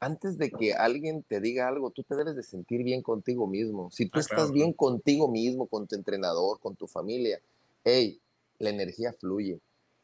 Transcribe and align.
antes 0.00 0.38
de 0.38 0.50
que 0.50 0.74
alguien 0.74 1.22
te 1.22 1.40
diga 1.40 1.68
algo, 1.68 1.90
tú 1.90 2.02
te 2.02 2.16
debes 2.16 2.36
de 2.36 2.42
sentir 2.42 2.82
bien 2.82 3.02
contigo 3.02 3.46
mismo. 3.46 3.90
Si 3.90 4.06
tú 4.06 4.18
ah, 4.18 4.20
estás 4.20 4.52
bien 4.52 4.72
contigo 4.72 5.28
mismo, 5.28 5.66
con 5.66 5.86
tu 5.86 5.94
entrenador, 5.94 6.60
con 6.60 6.76
tu 6.76 6.86
familia, 6.86 7.40
hey, 7.84 8.20
la 8.58 8.70
energía 8.70 9.12
fluye. 9.12 9.60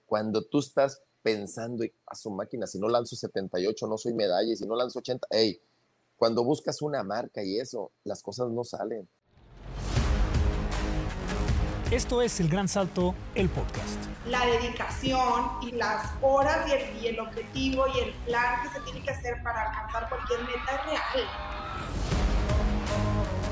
Cuando 0.07 0.43
tú 0.43 0.61
estás 0.61 1.03
pensando 1.23 1.85
a 2.07 2.15
su 2.15 2.31
máquina, 2.31 2.67
si 2.67 2.79
no 2.79 2.89
lanzo 2.89 3.17
78, 3.17 3.87
no 3.87 3.99
soy 3.99 4.15
medalla, 4.15 4.53
y 4.53 4.57
si 4.57 4.67
no 4.67 4.77
lanzo 4.77 5.01
80, 5.01 5.27
hey, 5.31 5.61
cuando 6.17 6.45
buscas 6.45 6.83
una 6.83 7.03
marca 7.03 7.43
y 7.43 7.59
eso, 7.59 7.91
las 8.05 8.23
cosas 8.23 8.51
no 8.51 8.65
salen. 8.65 9.09
Esto 11.93 12.23
es 12.23 12.41
El 12.41 12.49
Gran 12.49 12.69
Salto, 12.69 13.15
el 13.35 13.51
podcast. 13.51 14.03
La 14.27 14.47
dedicación 14.47 15.51
y 15.61 15.73
las 15.73 16.11
horas 16.23 16.67
y 16.67 16.73
el, 16.73 17.03
y 17.03 17.07
el, 17.09 17.21
objetivo 17.21 17.85
y 17.95 17.99
el 17.99 18.13
plan 18.25 18.63
que 18.63 18.71
se 18.71 18.81
tiene 18.81 19.03
que 19.03 19.11
hacer 19.11 19.43
para 19.43 19.69
alcanzar 19.69 20.09
cualquier 20.09 20.41
meta 20.41 20.75
es 20.75 20.87
real. 20.87 21.29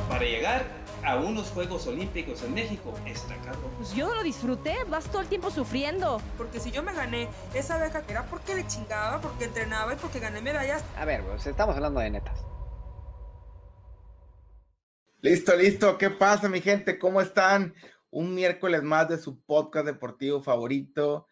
Para 0.08 0.24
llegar 0.24 0.64
a 1.04 1.16
unos 1.16 1.50
Juegos 1.50 1.86
Olímpicos 1.86 2.42
en 2.42 2.54
México 2.54 2.98
está 3.04 3.36
caro. 3.44 3.58
Pues 3.76 3.92
yo 3.92 4.08
no 4.08 4.14
lo 4.14 4.22
disfruté, 4.22 4.74
vas 4.88 5.04
todo 5.04 5.20
el 5.20 5.28
tiempo 5.28 5.50
sufriendo. 5.50 6.22
Porque 6.38 6.60
si 6.60 6.70
yo 6.70 6.82
me 6.82 6.94
gané 6.94 7.28
esa 7.52 7.76
beca 7.76 8.02
era 8.08 8.24
porque 8.24 8.54
le 8.54 8.66
chingaba, 8.66 9.20
porque 9.20 9.44
entrenaba 9.44 9.92
y 9.92 9.96
porque 9.96 10.18
gané 10.18 10.40
medallas. 10.40 10.82
A 10.96 11.04
ver, 11.04 11.22
pues 11.24 11.46
estamos 11.46 11.76
hablando 11.76 12.00
de 12.00 12.08
netas. 12.08 12.42
Listo, 15.20 15.54
listo. 15.54 15.98
¿Qué 15.98 16.08
pasa, 16.08 16.48
mi 16.48 16.62
gente? 16.62 16.98
¿Cómo 16.98 17.20
están? 17.20 17.74
Un 18.10 18.34
miércoles 18.34 18.82
más 18.82 19.08
de 19.08 19.18
su 19.18 19.40
podcast 19.40 19.86
deportivo 19.86 20.40
favorito. 20.40 21.26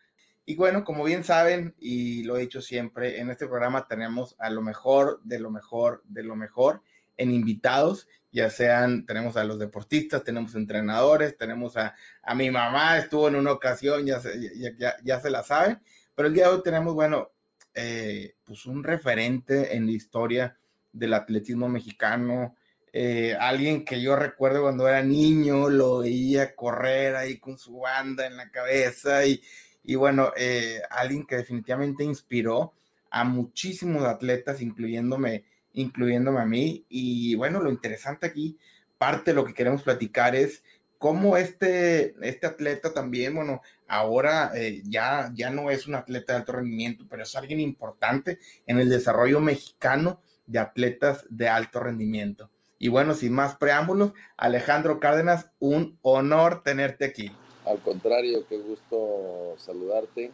Y 0.44 0.56
bueno, 0.56 0.84
como 0.84 1.04
bien 1.04 1.24
saben, 1.24 1.74
y 1.78 2.22
lo 2.24 2.36
he 2.36 2.40
dicho 2.40 2.62
siempre, 2.62 3.20
en 3.20 3.30
este 3.30 3.46
programa 3.46 3.86
tenemos 3.86 4.36
a 4.38 4.48
lo 4.50 4.62
mejor, 4.62 5.20
de 5.24 5.38
lo 5.38 5.50
mejor, 5.50 6.02
de 6.06 6.22
lo 6.22 6.36
mejor 6.36 6.82
en 7.18 7.32
invitados, 7.32 8.08
ya 8.30 8.48
sean, 8.48 9.04
tenemos 9.04 9.36
a 9.36 9.44
los 9.44 9.58
deportistas, 9.58 10.24
tenemos 10.24 10.54
entrenadores, 10.54 11.36
tenemos 11.36 11.76
a, 11.76 11.94
a 12.22 12.34
mi 12.34 12.50
mamá, 12.50 12.96
estuvo 12.96 13.28
en 13.28 13.36
una 13.36 13.52
ocasión, 13.52 14.06
ya 14.06 14.20
se, 14.20 14.38
ya, 14.78 14.96
ya, 15.02 15.20
se 15.20 15.30
la 15.30 15.42
saben, 15.42 15.80
pero 16.14 16.28
el 16.28 16.34
día 16.34 16.48
de 16.48 16.54
hoy 16.54 16.62
tenemos, 16.62 16.94
bueno, 16.94 17.30
eh, 17.74 18.36
pues 18.44 18.66
un 18.66 18.84
referente 18.84 19.76
en 19.76 19.86
la 19.86 19.92
historia 19.92 20.58
del 20.92 21.14
atletismo 21.14 21.68
mexicano, 21.68 22.56
eh, 23.00 23.36
alguien 23.38 23.84
que 23.84 24.02
yo 24.02 24.16
recuerdo 24.16 24.62
cuando 24.62 24.88
era 24.88 25.04
niño, 25.04 25.68
lo 25.68 25.98
veía 25.98 26.56
correr 26.56 27.14
ahí 27.14 27.38
con 27.38 27.56
su 27.56 27.78
banda 27.78 28.26
en 28.26 28.36
la 28.36 28.50
cabeza 28.50 29.24
y, 29.24 29.40
y 29.84 29.94
bueno, 29.94 30.32
eh, 30.36 30.80
alguien 30.90 31.24
que 31.24 31.36
definitivamente 31.36 32.02
inspiró 32.02 32.74
a 33.08 33.22
muchísimos 33.22 34.02
atletas, 34.02 34.60
incluyéndome, 34.60 35.44
incluyéndome 35.74 36.40
a 36.40 36.44
mí. 36.44 36.86
Y 36.88 37.36
bueno, 37.36 37.60
lo 37.60 37.70
interesante 37.70 38.26
aquí, 38.26 38.58
parte 38.98 39.30
de 39.30 39.36
lo 39.36 39.44
que 39.44 39.54
queremos 39.54 39.84
platicar 39.84 40.34
es 40.34 40.64
cómo 40.98 41.36
este, 41.36 42.16
este 42.20 42.48
atleta 42.48 42.92
también, 42.92 43.32
bueno, 43.32 43.62
ahora 43.86 44.50
eh, 44.56 44.82
ya, 44.84 45.30
ya 45.34 45.50
no 45.50 45.70
es 45.70 45.86
un 45.86 45.94
atleta 45.94 46.32
de 46.32 46.40
alto 46.40 46.50
rendimiento, 46.54 47.06
pero 47.08 47.22
es 47.22 47.36
alguien 47.36 47.60
importante 47.60 48.40
en 48.66 48.80
el 48.80 48.88
desarrollo 48.88 49.38
mexicano 49.38 50.20
de 50.46 50.58
atletas 50.58 51.24
de 51.30 51.48
alto 51.48 51.78
rendimiento. 51.78 52.50
Y 52.78 52.88
bueno, 52.88 53.14
sin 53.14 53.32
más 53.32 53.56
preámbulos, 53.56 54.12
Alejandro 54.36 55.00
Cárdenas, 55.00 55.50
un 55.58 55.98
honor 56.02 56.62
tenerte 56.62 57.04
aquí. 57.04 57.32
Al 57.64 57.80
contrario, 57.80 58.46
qué 58.48 58.58
gusto 58.58 59.54
saludarte. 59.58 60.30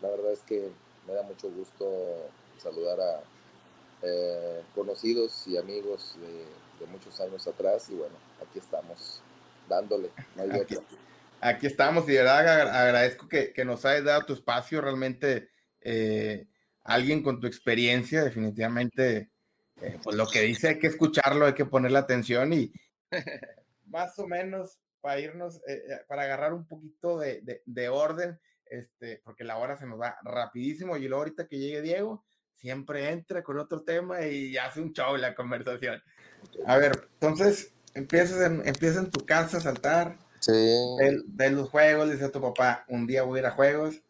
La 0.00 0.08
verdad 0.08 0.32
es 0.32 0.40
que 0.40 0.70
me 1.06 1.12
da 1.12 1.22
mucho 1.22 1.50
gusto 1.50 2.30
saludar 2.58 2.98
a 3.00 3.20
eh, 4.02 4.62
conocidos 4.74 5.46
y 5.46 5.56
amigos 5.56 6.16
de, 6.20 6.86
muchos 6.86 7.18
años 7.20 7.46
atrás. 7.46 7.88
Y 7.90 7.94
bueno, 7.94 8.14
aquí 8.42 8.58
estamos, 8.58 9.22
dándole. 9.68 10.10
aquí, 11.40 11.66
estamos 11.66 12.04
y 12.08 12.12
de 12.12 12.18
verdad 12.18 12.68
agradezco 12.68 13.28
que, 13.28 13.52
nos 13.64 13.84
hayas 13.84 14.04
dado 14.04 14.26
tu 14.26 14.32
espacio. 14.32 14.80
Realmente, 14.80 15.48
eh, 15.80 16.46
alguien 16.82 17.22
con 17.22 17.40
tu 17.40 17.46
experiencia, 17.46 18.24
definitivamente 18.24 19.30
eh, 19.80 19.98
pues 20.02 20.16
lo 20.16 20.26
que 20.26 20.42
dice 20.42 20.68
hay 20.68 20.78
que 20.78 20.86
escucharlo, 20.86 21.46
hay 21.46 21.54
que 21.54 21.64
ponerle 21.64 21.98
atención 21.98 22.52
y 22.52 22.72
más 23.86 24.18
o 24.18 24.26
menos 24.26 24.78
para 25.00 25.20
irnos, 25.20 25.56
eh, 25.66 25.82
eh, 25.88 26.00
para 26.08 26.22
agarrar 26.22 26.54
un 26.54 26.66
poquito 26.66 27.18
de, 27.18 27.62
de, 27.64 27.88
orden, 27.88 28.40
este, 28.64 29.20
porque 29.24 29.44
la 29.44 29.58
hora 29.58 29.76
se 29.76 29.86
nos 29.86 30.00
va 30.00 30.16
rapidísimo 30.22 30.96
y 30.96 31.02
luego 31.02 31.22
ahorita 31.22 31.46
que 31.46 31.58
llegue 31.58 31.82
Diego, 31.82 32.24
siempre 32.54 33.10
entra 33.10 33.42
con 33.42 33.58
otro 33.58 33.82
tema 33.82 34.24
y 34.26 34.56
hace 34.56 34.80
un 34.80 34.92
show 34.92 35.16
la 35.16 35.34
conversación. 35.34 36.02
A 36.66 36.78
ver, 36.78 37.08
entonces 37.14 37.74
empiezas 37.92 38.40
en, 38.50 38.66
empiezas 38.66 39.04
en 39.04 39.10
tu 39.10 39.26
casa 39.26 39.58
a 39.58 39.60
saltar, 39.60 40.16
sí. 40.40 40.52
ves, 41.26 41.52
los 41.52 41.68
juegos, 41.68 42.10
dice 42.10 42.24
a 42.24 42.32
tu 42.32 42.40
papá, 42.40 42.84
un 42.88 43.06
día 43.06 43.24
voy 43.24 43.38
a 43.38 43.40
ir 43.40 43.46
a 43.46 43.50
juegos. 43.50 44.00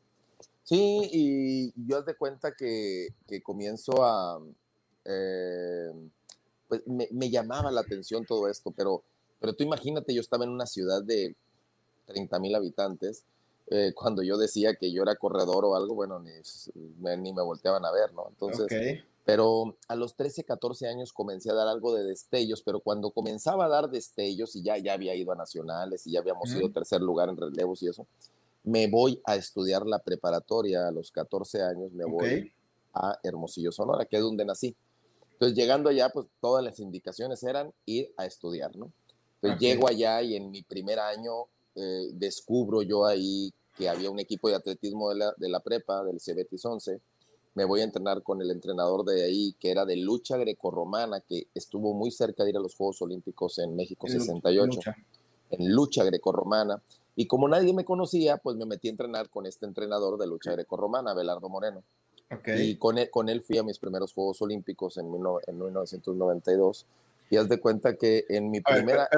Sí, 0.62 1.08
y 1.12 1.75
yo 1.88 2.02
de 2.02 2.14
cuenta 2.14 2.54
que, 2.56 3.08
que 3.26 3.42
comienzo 3.42 4.04
a, 4.04 4.41
eh, 5.04 5.91
pues 6.69 6.82
me, 6.87 7.31
llamaba 7.31 7.70
la 7.70 7.81
atención 7.81 8.25
todo 8.25 8.48
esto, 8.48 8.70
pero, 8.70 9.03
pero 9.41 9.53
tú 9.54 9.65
imagínate, 9.65 10.15
yo 10.15 10.20
estaba 10.20 10.44
en 10.44 10.50
una 10.50 10.66
ciudad 10.66 11.03
de 11.03 11.37
30 12.06 12.38
mil 12.38 12.54
habitantes, 12.54 13.25
eh, 13.69 13.93
cuando 13.94 14.22
yo 14.22 14.37
decía 14.37 14.75
que 14.75 14.93
yo 14.93 15.03
era 15.03 15.16
corredor 15.16 15.64
o 15.64 15.75
algo, 15.75 15.94
bueno, 15.94 16.20
ni 16.20 16.31
me, 17.00 17.16
ni 17.16 17.32
me 17.32 17.43
volteaban 17.43 17.84
a 17.84 17.93
ver, 17.93 18.12
¿no? 18.12 18.26
Entonces, 18.28 19.03
pero 19.25 19.76
a 19.88 19.97
los 19.97 20.16
13, 20.16 20.44
14 20.44 20.87
años 20.87 21.12
comencé 21.12 21.50
a 21.50 21.54
dar 21.54 21.69
algo 21.69 21.94
de 21.94 22.04
destellos, 22.04 22.62
pero 22.62 22.81
cuando 22.81 23.10
comenzaba 23.10 23.64
a 23.64 23.69
dar 23.69 23.88
destellos 23.88 24.54
y 24.54 24.62
ya, 24.62 24.76
ya 24.76 24.93
había 24.93 25.14
ido 25.14 25.32
a 25.32 25.34
nacionales 25.34 26.06
y 26.06 26.12
ya 26.12 26.20
habíamos 26.20 26.50
ido 26.50 26.70
tercer 26.70 27.00
lugar 27.00 27.31
en 27.31 27.38
relevos 27.38 27.82
y 27.82 27.88
eso, 27.88 28.06
me 28.64 28.87
voy 28.87 29.20
a 29.25 29.37
estudiar 29.37 29.87
la 29.87 29.98
preparatoria 29.98 30.88
a 30.88 30.91
los 30.91 31.10
14 31.10 31.62
años, 31.62 31.93
me 31.93 32.04
voy 32.04 32.53
a 32.93 33.19
Hermosillo, 33.22 33.72
Sonora, 33.72 34.04
que 34.04 34.16
es 34.16 34.22
donde 34.22 34.44
nací. 34.44 34.76
Entonces, 35.44 35.62
llegando 35.62 35.91
allá, 35.91 36.09
pues 36.09 36.27
todas 36.41 36.65
las 36.65 36.81
indicaciones 36.81 37.43
eran 37.43 37.71
ir 37.84 38.15
a 38.16 38.25
estudiar, 38.25 38.75
¿no? 38.77 38.91
Entonces, 39.43 39.60
llego 39.60 39.87
allá 39.87 40.22
y 40.22 40.37
en 40.37 40.50
mi 40.50 40.62
primer 40.62 40.99
año 40.99 41.32
eh, 41.75 42.09
descubro 42.15 42.81
yo 42.81 43.05
ahí 43.05 43.53
que 43.77 43.91
había 43.91 44.10
un 44.10 44.19
equipo 44.19 44.49
de 44.49 44.55
atletismo 44.55 45.10
de 45.10 45.16
la, 45.16 45.34
de 45.37 45.50
la 45.50 45.60
prepa, 45.60 46.03
del 46.03 46.19
Cebetis 46.19 46.65
11. 46.65 46.99
Me 47.56 47.66
voy 47.66 47.82
a 47.82 47.84
entrenar 47.84 48.22
con 48.22 48.41
el 48.41 48.50
entrenador 48.50 49.05
de 49.05 49.22
ahí, 49.22 49.55
que 49.60 49.71
era 49.71 49.84
de 49.84 49.97
lucha 49.97 50.38
grecorromana, 50.38 51.21
que 51.21 51.49
estuvo 51.55 51.93
muy 51.93 52.11
cerca 52.11 52.43
de 52.43 52.50
ir 52.50 52.56
a 52.56 52.61
los 52.61 52.75
Juegos 52.75 53.03
Olímpicos 53.03 53.59
en 53.59 53.76
México 53.76 54.09
68, 54.09 54.81
en 55.50 55.75
lucha 55.75 56.05
grecorromana. 56.05 56.82
Y 57.16 57.26
como 57.26 57.49
nadie 57.49 57.75
me 57.75 57.84
conocía, 57.84 58.38
pues 58.38 58.56
me 58.56 58.65
metí 58.65 58.88
a 58.88 58.93
entrenar 58.93 59.28
con 59.28 59.44
este 59.44 59.66
entrenador 59.66 60.19
de 60.19 60.26
lucha 60.26 60.53
grecorromana, 60.53 61.12
Belardo 61.12 61.50
Moreno. 61.50 61.84
Y 62.57 62.77
con 62.77 62.99
él, 62.99 63.11
con 63.11 63.29
él 63.29 63.43
fui 63.43 63.59
a 63.59 63.62
mis 63.62 63.79
primeros 63.79 64.12
Juegos 64.12 64.41
Olímpicos 64.43 64.97
en, 64.97 65.07
en 65.07 65.59
1992. 65.59 66.87
Y 67.31 67.37
haz 67.37 67.49
de 67.49 67.59
cuenta 67.59 67.97
que 67.97 68.25
en 68.29 68.51
mi 68.51 68.61
primera... 68.61 69.09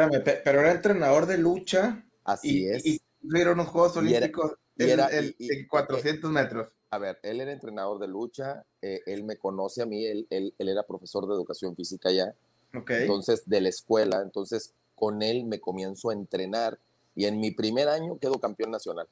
pero 0.45 0.61
era 0.61 0.73
entrenador 0.73 1.27
de 1.27 1.39
lucha. 1.39 2.05
Así 2.25 2.67
es. 2.69 2.85
Y 2.85 3.01
fueron 3.29 3.55
unos 3.55 3.69
Juegos 3.69 3.97
Olímpicos 3.97 4.53
en, 4.79 5.67
400 5.69 6.31
metros. 6.31 6.69
A 6.91 6.99
ver, 6.99 7.19
él 7.23 7.41
era 7.41 7.53
entrenador 7.53 7.99
de 7.99 8.07
lucha, 8.07 8.65
eh, 8.81 9.01
él 9.07 9.25
me 9.25 9.37
conoce 9.37 9.83
a 9.83 9.87
mí, 9.87 10.07
él, 10.07 10.27
él, 10.31 10.55
él, 10.57 10.69
era 10.69 10.85
profesor 10.85 11.27
de 11.27 11.35
educación 11.35 11.75
física 11.75 12.13
ya. 12.13 12.33
Okay. 12.73 13.03
Entonces, 13.03 13.43
de 13.47 13.61
la 13.61 13.69
escuela. 13.69 14.23
Entonces, 14.23 14.73
con 14.95 15.23
él 15.23 15.45
me 15.45 15.61
comienzo 15.61 16.11
a 16.11 16.13
entrenar. 16.13 16.79
Y 17.15 17.25
en 17.25 17.41
mi 17.41 17.51
primer 17.51 17.89
año 17.89 18.19
quedo 18.19 18.39
campeón 18.39 18.71
nacional 18.71 19.09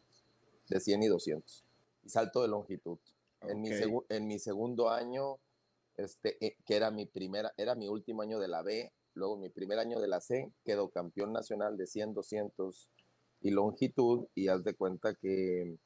de 0.69 0.81
100 0.81 1.03
y 1.03 1.07
200. 1.09 1.65
Y 2.05 2.09
salto 2.09 2.43
de 2.43 2.49
longitud. 2.49 2.99
En, 3.49 3.61
mi 3.61 3.71
en 4.09 4.27
mi 4.27 4.39
segundo 4.39 4.91
año, 4.91 5.39
este, 5.97 6.45
eh, 6.45 6.57
que 6.65 6.77
era 6.77 6.91
mi 6.91 7.07
primera, 7.07 7.53
era 7.57 7.75
mi 7.75 7.89
último 7.89 8.23
año 8.23 8.39
de 8.39 8.49
la 8.49 8.63
B, 8.63 8.93
luego 9.15 9.37
mi 9.37 9.49
primer 9.49 9.79
año 9.79 10.01
de 10.01 10.09
la 10.09 10.21
C, 10.21 10.53
quedó 10.65 10.91
campeón 10.91 11.33
nacional 11.33 11.77
de 11.77 11.87
100, 11.87 12.15
200 12.15 12.91
y 13.41 13.51
longitud, 13.51 14.27
y 14.35 14.49
haz 14.49 14.65
de 14.65 14.75
cuenta 14.75 15.15
que 15.15 15.77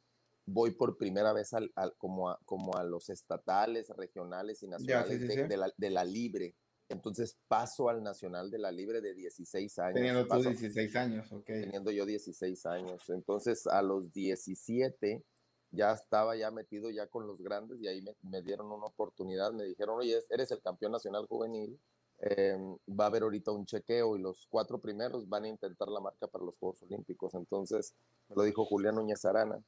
voy 0.46 0.70
por 0.72 0.96
primera 0.96 1.32
vez 1.32 1.52
al, 1.52 1.72
como, 1.99 2.31
a, 2.31 2.40
como 2.44 2.76
a 2.76 2.84
los 2.84 3.10
estatales, 3.10 3.90
regionales 3.90 4.62
y 4.62 4.69
nacionales 4.69 5.20
De, 5.20 5.56
la, 5.56 5.72
de, 5.76 5.90
la, 5.90 6.04
libre. 6.04 6.54
Entonces 6.88 7.37
paso 7.49 7.90
al 7.90 8.02
nacional 8.02 8.50
de 8.50 8.58
la 8.58 8.72
libre 8.72 9.02
de 9.02 9.14
16 9.14 9.78
años. 9.78 9.94
Teniendo 9.94 10.26
tú 10.26 10.43
16 10.43 10.96
años, 10.96 11.31
ok. 11.32 11.44
Teniendo 11.44 11.90
yo 11.90 12.06
16 12.06 12.64
años. 12.66 13.11
Entonces 13.11 13.66
a 13.66 13.82
los 13.82 14.11
17 14.12 15.22
ya 15.70 15.92
estaba 15.92 16.36
ya 16.36 16.50
metido 16.50 16.90
ya 16.90 17.06
con 17.06 17.26
los 17.26 17.40
grandes 17.42 17.80
y 17.80 17.88
ahí 17.88 18.02
me, 18.22 18.42
dieron 18.42 18.72
una 18.72 18.86
oportunidad, 18.86 19.52
me 19.52 19.64
dijeron, 19.64 19.98
oye, 19.98 20.18
eres 20.30 20.50
el 20.50 20.62
campeón 20.62 20.92
nacional 20.92 21.26
juvenil, 21.26 21.78
em, 22.20 22.76
va 22.88 23.04
a 23.04 23.06
haber 23.08 23.22
ahorita 23.22 23.52
un 23.52 23.66
chequeo 23.66 24.16
y 24.16 24.20
los 24.20 24.46
cuatro 24.48 24.80
primeros 24.80 25.28
van 25.28 25.44
a 25.44 25.48
intentar 25.48 25.88
la 25.88 26.00
marca 26.00 26.26
para 26.26 26.44
los 26.44 26.56
Juegos 26.56 26.82
Olímpicos. 26.82 27.34
Entonces, 27.34 27.94
me 28.28 28.36
lo 28.36 28.42
dijo 28.44 28.64
Julián 28.64 28.94
Núñez 28.94 29.24
Arana. 29.24 29.62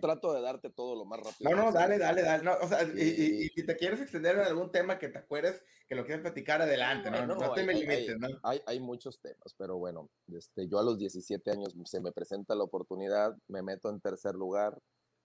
Trato 0.00 0.34
de 0.34 0.42
darte 0.42 0.68
todo 0.68 0.94
lo 0.94 1.06
más 1.06 1.20
rápido. 1.20 1.50
No, 1.50 1.56
no, 1.56 1.72
dale, 1.72 1.98
dale, 1.98 2.22
dale. 2.22 2.44
No, 2.44 2.52
o 2.60 2.68
sea, 2.68 2.82
y, 2.82 3.48
si 3.48 3.64
te 3.64 3.76
quieres 3.76 4.00
extender 4.00 4.36
en 4.36 4.42
algún 4.42 4.70
tema 4.70 4.98
que 4.98 5.08
te 5.08 5.18
acuerdes, 5.18 5.62
que 5.88 5.94
lo 5.94 6.04
quieres 6.04 6.20
platicar, 6.20 6.60
adelante, 6.60 7.10
¿no? 7.10 7.26
No, 7.26 7.54
te 7.54 7.64
me 7.64 7.72
limites, 7.72 8.18
¿no? 8.18 8.28
Hay, 8.42 8.60
hay, 8.66 8.78
muchos 8.78 9.18
temas, 9.20 9.54
pero 9.56 9.78
bueno, 9.78 10.10
este, 10.36 10.68
yo 10.68 10.78
a 10.78 10.82
los 10.82 10.98
17 10.98 11.50
años 11.50 11.74
se 11.86 12.00
me 12.00 12.12
presenta 12.12 12.54
la 12.54 12.64
oportunidad, 12.64 13.34
me 13.48 13.62
meto 13.62 13.88
en 13.88 14.00
tercer 14.00 14.34
lugar 14.34 14.78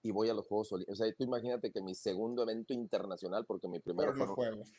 y 0.04 0.12
voy 0.12 0.28
a 0.28 0.34
los 0.34 0.46
Juegos 0.46 0.70
Olímpicos. 0.70 1.00
O 1.00 1.02
sea, 1.02 1.12
tú 1.14 1.24
imagínate 1.24 1.72
que 1.72 1.80
mi 1.80 1.94
segundo 1.94 2.42
evento 2.42 2.74
internacional, 2.74 3.46
porque 3.46 3.68
mi 3.68 3.80
primero 3.80 4.12
fueron, 4.12 4.28
los 4.28 4.36
Juegos. 4.36 4.72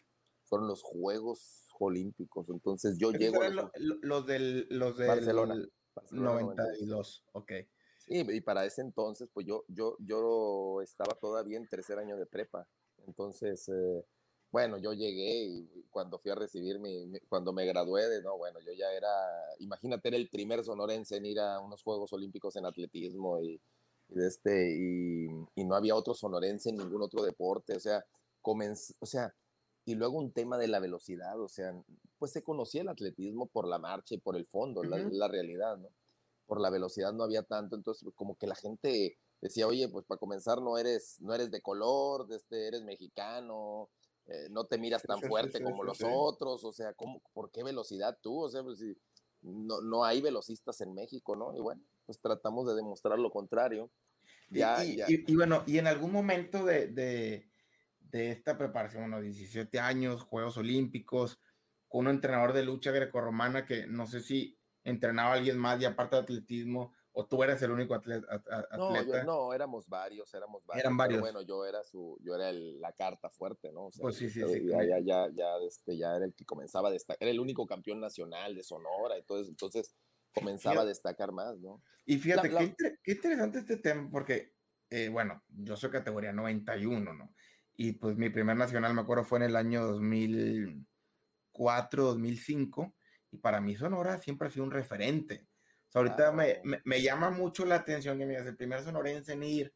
fueron 0.44 0.68
los 0.68 0.84
Juegos 0.84 1.68
Olímpicos. 1.80 2.48
Entonces 2.50 2.96
yo 3.00 3.12
llego 3.12 3.42
a 3.42 3.50
los, 3.50 3.72
los, 3.76 4.26
del, 4.28 4.68
los 4.70 4.96
del 4.96 5.08
Barcelona, 5.08 5.68
92, 6.12 7.24
ok. 7.32 7.52
Sí, 7.98 8.24
y 8.30 8.42
para 8.42 8.66
ese 8.66 8.82
entonces, 8.82 9.28
pues 9.34 9.48
yo, 9.48 9.66
yo, 9.68 9.98
yo 10.00 10.82
estaba 10.84 11.16
todavía 11.16 11.58
en 11.58 11.68
tercer 11.68 11.98
año 11.98 12.18
de 12.18 12.28
prepa. 12.28 12.68
Entonces, 13.08 13.68
eh, 13.70 14.06
bueno, 14.52 14.78
yo 14.78 14.94
llegué 14.94 15.44
y 15.44 15.86
cuando 15.90 16.20
fui 16.20 16.30
a 16.30 16.36
recibir 16.36 16.78
mi, 16.78 17.12
cuando 17.28 17.52
me 17.52 17.66
gradué 17.66 18.08
de, 18.10 18.22
no, 18.22 18.38
bueno, 18.38 18.60
yo 18.60 18.74
ya 18.74 18.92
era, 18.94 19.10
imagínate, 19.58 20.10
era 20.10 20.18
el 20.18 20.30
primer 20.30 20.64
sonorense 20.64 21.18
en 21.18 21.26
ir 21.26 21.40
a 21.40 21.60
unos 21.60 21.82
Juegos 21.82 22.14
Olímpicos 22.14 22.56
en 22.58 22.68
atletismo 22.68 23.42
y 23.42 23.60
este, 24.10 24.76
y, 24.76 25.28
y, 25.56 25.64
no 25.66 25.76
había 25.76 25.96
otro 25.96 26.14
sonorense 26.14 26.70
en 26.70 26.78
ningún 26.78 27.02
otro 27.02 27.24
deporte, 27.24 27.76
o 27.76 27.80
sea, 27.80 28.06
comenzó, 28.42 28.94
o 29.00 29.06
sea, 29.06 29.34
y 29.86 29.96
luego 29.96 30.18
un 30.18 30.32
tema 30.32 30.58
de 30.58 30.68
la 30.68 30.80
velocidad, 30.80 31.40
o 31.40 31.48
sea, 31.48 31.74
pues 32.18 32.32
se 32.32 32.44
conocía 32.44 32.82
el 32.82 32.90
atletismo 32.90 33.48
por 33.48 33.68
la 33.68 33.80
marcha 33.80 34.16
y 34.16 34.20
por 34.20 34.36
el 34.36 34.46
fondo, 34.46 34.84
la, 34.84 34.98
la 34.98 35.28
realidad, 35.28 35.78
¿no? 35.78 35.90
por 36.46 36.62
la 36.62 36.70
velocidad 36.70 37.14
no 37.14 37.24
había 37.24 37.44
tanto, 37.44 37.76
entonces 37.76 38.08
como 38.16 38.38
que 38.38 38.48
la 38.48 38.56
gente 38.56 39.18
decía, 39.42 39.68
oye, 39.68 39.90
pues 39.90 40.06
para 40.06 40.20
comenzar 40.20 40.62
no 40.62 40.78
eres, 40.78 41.20
no 41.20 41.34
eres 41.34 41.52
de 41.52 41.62
color, 41.62 42.28
de 42.28 42.38
este, 42.38 42.68
eres 42.68 42.84
mexicano, 42.84 43.90
eh, 44.28 44.48
no 44.50 44.66
te 44.66 44.78
miras 44.78 45.04
tan 45.04 45.22
fuerte 45.22 45.62
como 45.62 45.84
los 45.84 46.00
otros, 46.04 46.64
o 46.64 46.72
sea, 46.72 46.94
¿cómo, 46.94 47.22
¿por 47.34 47.52
qué 47.52 47.64
velocidad 47.64 48.18
tú? 48.22 48.44
O 48.44 48.50
sea, 48.50 48.64
pues, 48.64 48.80
no, 49.42 49.82
no 49.82 50.04
hay 50.04 50.22
velocistas 50.22 50.82
en 50.82 50.94
México, 50.94 51.36
¿no? 51.36 51.56
Y 51.56 51.60
bueno, 51.60 51.84
pues 52.06 52.20
tratamos 52.20 52.68
de 52.68 52.76
demostrar 52.76 53.20
lo 53.20 53.32
contrario. 53.32 53.92
Ya, 54.50 54.84
y, 54.86 55.02
y, 55.08 55.36
bueno, 55.36 55.64
y 55.66 55.80
en 55.80 55.88
algún 55.88 56.12
momento 56.12 56.64
de, 56.66 56.88
de, 56.88 57.50
de 58.00 58.32
esta 58.32 58.58
preparación, 58.58 59.04
bueno, 59.04 59.22
17 59.22 59.80
años, 59.80 60.24
Juegos 60.24 60.58
Olímpicos, 60.58 61.40
con 61.88 62.08
un 62.08 62.14
entrenador 62.14 62.54
de 62.54 62.64
lucha 62.64 62.92
grecorromana 62.92 63.66
que 63.66 63.88
no 63.88 64.06
sé 64.06 64.22
si 64.22 64.58
entrenaba 64.84 65.32
a 65.32 65.34
alguien 65.34 65.58
más 65.58 65.82
y 65.82 65.86
aparte 65.86 66.16
de 66.16 66.22
atletismo, 66.22 66.94
o 67.18 67.26
tú 67.26 67.42
eras 67.44 67.62
el 67.62 67.72
único 67.72 67.96
atleta? 67.96 68.44
No, 68.78 69.24
no, 69.24 69.54
éramos 69.54 69.88
varios, 69.88 70.34
éramos 70.34 70.66
varios. 70.66 70.84
Eran 70.84 70.98
varios. 70.98 71.22
bueno, 71.22 71.42
yo 71.42 71.66
era 71.66 71.84
su, 71.84 72.18
yo 72.22 72.36
era 72.36 72.52
la 72.52 72.92
carta 72.92 73.30
fuerte, 73.30 73.72
¿no? 73.72 73.90
pues 74.00 74.18
sí, 74.18 74.30
sí, 74.30 74.42
sí. 74.46 74.66
Ya, 74.68 74.84
ya, 74.84 75.00
ya, 75.00 75.30
ya, 75.34 75.58
este, 75.66 75.98
ya 75.98 76.16
era 76.16 76.26
el 76.26 76.34
que 76.34 76.46
comenzaba 76.46 76.90
a 76.90 76.92
destacar, 76.92 77.18
era 77.22 77.32
el 77.32 77.40
único 77.40 77.66
campeón 77.66 78.02
nacional 78.02 78.54
de 78.54 78.64
Sonora, 78.64 79.18
entonces, 79.18 79.48
entonces 79.48 79.96
comenzaba 80.36 80.82
a 80.82 80.86
destacar 80.86 81.32
más, 81.32 81.58
¿no? 81.60 81.82
Y 82.06 82.18
fíjate, 82.18 82.50
Qué, 82.50 82.98
qué, 83.02 83.12
interesante 83.14 83.60
este 83.60 83.78
tema, 83.78 84.10
porque, 84.12 84.54
eh, 84.90 85.10
bueno, 85.10 85.44
yo 85.50 85.76
soy 85.76 85.90
categoría 85.90 86.34
91, 86.34 87.14
¿no? 87.14 87.34
Y 87.78 87.94
pues 87.94 88.18
mi 88.18 88.30
primer 88.30 88.56
nacional, 88.56 88.94
me 88.94 89.02
acuerdo, 89.02 89.24
fue 89.24 89.40
en 89.40 89.46
el 89.46 89.56
año 89.56 89.86
2004, 89.86 92.04
2005 92.04 92.96
y 93.32 93.38
para 93.38 93.60
mí 93.60 93.76
Sonora 93.76 94.18
siempre 94.18 94.48
ha 94.48 94.52
sido 94.52 94.66
un 94.66 94.72
referente. 94.72 95.48
ahorita 95.94 96.32
me, 96.32 96.62
me, 96.84 97.02
llama 97.02 97.32
mucho 97.32 97.66
la 97.66 97.76
atención 97.76 98.18
que 98.18 98.26
me 98.26 98.32
digas 98.32 98.48
el 98.48 98.56
primer 98.56 98.82
sonorense 98.82 99.34
en 99.34 99.44
ir. 99.44 99.74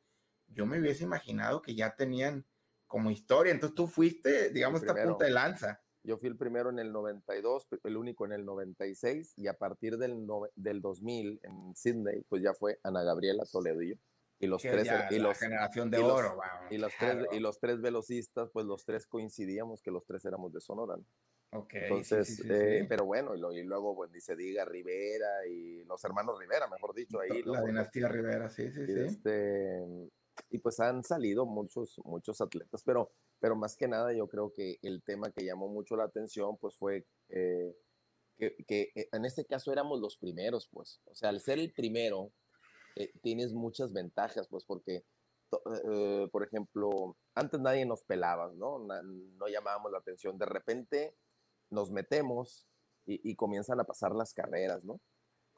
Yo 0.48 0.66
me 0.66 0.80
hubiese 0.80 1.04
imaginado 1.04 1.62
que 1.62 1.76
ya 1.76 1.96
tenían 1.96 2.46
como 2.88 3.12
historia, 3.12 3.52
entonces 3.52 3.76
tú 3.76 3.88
fuiste, 3.88 4.50
digamos, 4.50 4.82
esta 4.82 4.96
punta 4.96 5.26
de 5.26 5.32
lanza. 5.32 5.82
Yo 6.04 6.18
fui 6.18 6.30
el 6.30 6.38
primero 6.38 6.70
en 6.70 6.80
el 6.80 6.92
92, 6.92 7.68
el 7.84 7.98
único 7.98 8.26
en 8.26 8.32
el 8.32 8.46
96, 8.46 9.34
y 9.38 9.48
a 9.48 9.54
partir 9.54 9.98
del, 9.98 10.26
del 10.56 10.82
2000 10.82 11.42
en 11.44 11.76
Sydney, 11.76 12.24
pues 12.30 12.42
ya 12.42 12.54
fue 12.54 12.80
Ana 12.84 13.04
Gabriela 13.04 13.44
Toledo 13.52 13.82
y 13.82 13.90
yo. 13.90 13.96
Y 14.42 14.48
los 14.48 14.62
tres, 14.62 14.88
y 15.12 15.20
los, 15.20 15.38
generación 15.38 15.92
de 15.92 15.98
oro, 15.98 16.40
y, 16.70 16.78
los 16.78 16.94
tres, 16.98 17.26
y 17.34 17.40
los 17.40 17.60
tres 17.60 17.82
velocistas, 17.82 18.50
pues 18.54 18.66
los 18.66 18.86
tres 18.86 19.06
coincidíamos 19.06 19.82
que 19.82 19.92
los 19.92 20.06
tres 20.06 20.24
éramos 20.24 20.54
de 20.54 20.62
Sonora. 20.62 20.96
Entonces, 21.52 22.42
eh, 22.48 22.86
pero 22.88 23.06
bueno, 23.06 23.36
y, 23.36 23.64
luego, 23.64 23.96
pues, 23.96 24.12
dice 24.12 24.36
Diga 24.36 24.66
Rivera 24.66 25.46
y 25.48 25.84
los 25.84 26.04
hermanos 26.06 26.40
Rivera, 26.40 26.68
mejor 26.68 26.94
dicho, 26.94 27.20
ahí. 27.20 27.42
La 27.44 27.62
dinastía 27.64 28.08
Rivera, 28.08 28.50
sí, 28.50 28.72
sí, 28.72 28.86
sí. 28.86 28.94
Este, 29.00 29.84
y 30.50 30.60
pues 30.60 30.80
han 30.80 31.04
salido 31.04 31.46
muchos, 31.46 32.00
muchos 32.04 32.42
atletas, 32.42 32.84
pero, 32.84 33.12
pero 33.40 33.56
más 33.56 33.76
que 33.76 33.88
nada 33.88 34.14
yo 34.14 34.28
creo 34.28 34.54
que 34.54 34.78
el 34.82 35.04
tema 35.04 35.32
que 35.32 35.46
llamó 35.46 35.68
mucho 35.68 35.96
la 35.96 36.06
atención, 36.06 36.58
pues 36.58 36.76
fue 36.76 37.06
eh, 37.30 37.76
que, 38.38 38.92
eh, 38.96 39.10
en 39.12 39.26
este 39.26 39.46
caso 39.46 39.72
éramos 39.72 40.00
los 40.00 40.18
primeros, 40.18 40.68
pues. 40.72 41.02
O 41.06 41.16
sea, 41.16 41.30
al 41.30 41.42
ser 41.42 41.60
el 41.60 41.74
primero, 41.74 42.32
tienes 43.22 43.54
muchas 43.54 43.94
ventajas, 43.94 44.48
pues, 44.50 44.66
porque 44.66 45.04
por 46.32 46.44
ejemplo, 46.44 47.18
antes 47.34 47.60
nadie 47.60 47.86
nos 47.86 48.04
pelaba, 48.04 48.52
¿no? 48.54 48.80
No 48.80 49.48
llamábamos 49.48 49.92
la 49.92 49.98
atención. 49.98 50.38
De 50.38 50.46
repente 50.46 51.16
nos 51.70 51.92
metemos 51.92 52.68
y, 53.06 53.36
comienzan 53.36 53.80
a 53.80 53.86
pasar 53.86 54.14
las 54.14 54.34
carreras, 54.34 54.84
¿no? 54.84 55.00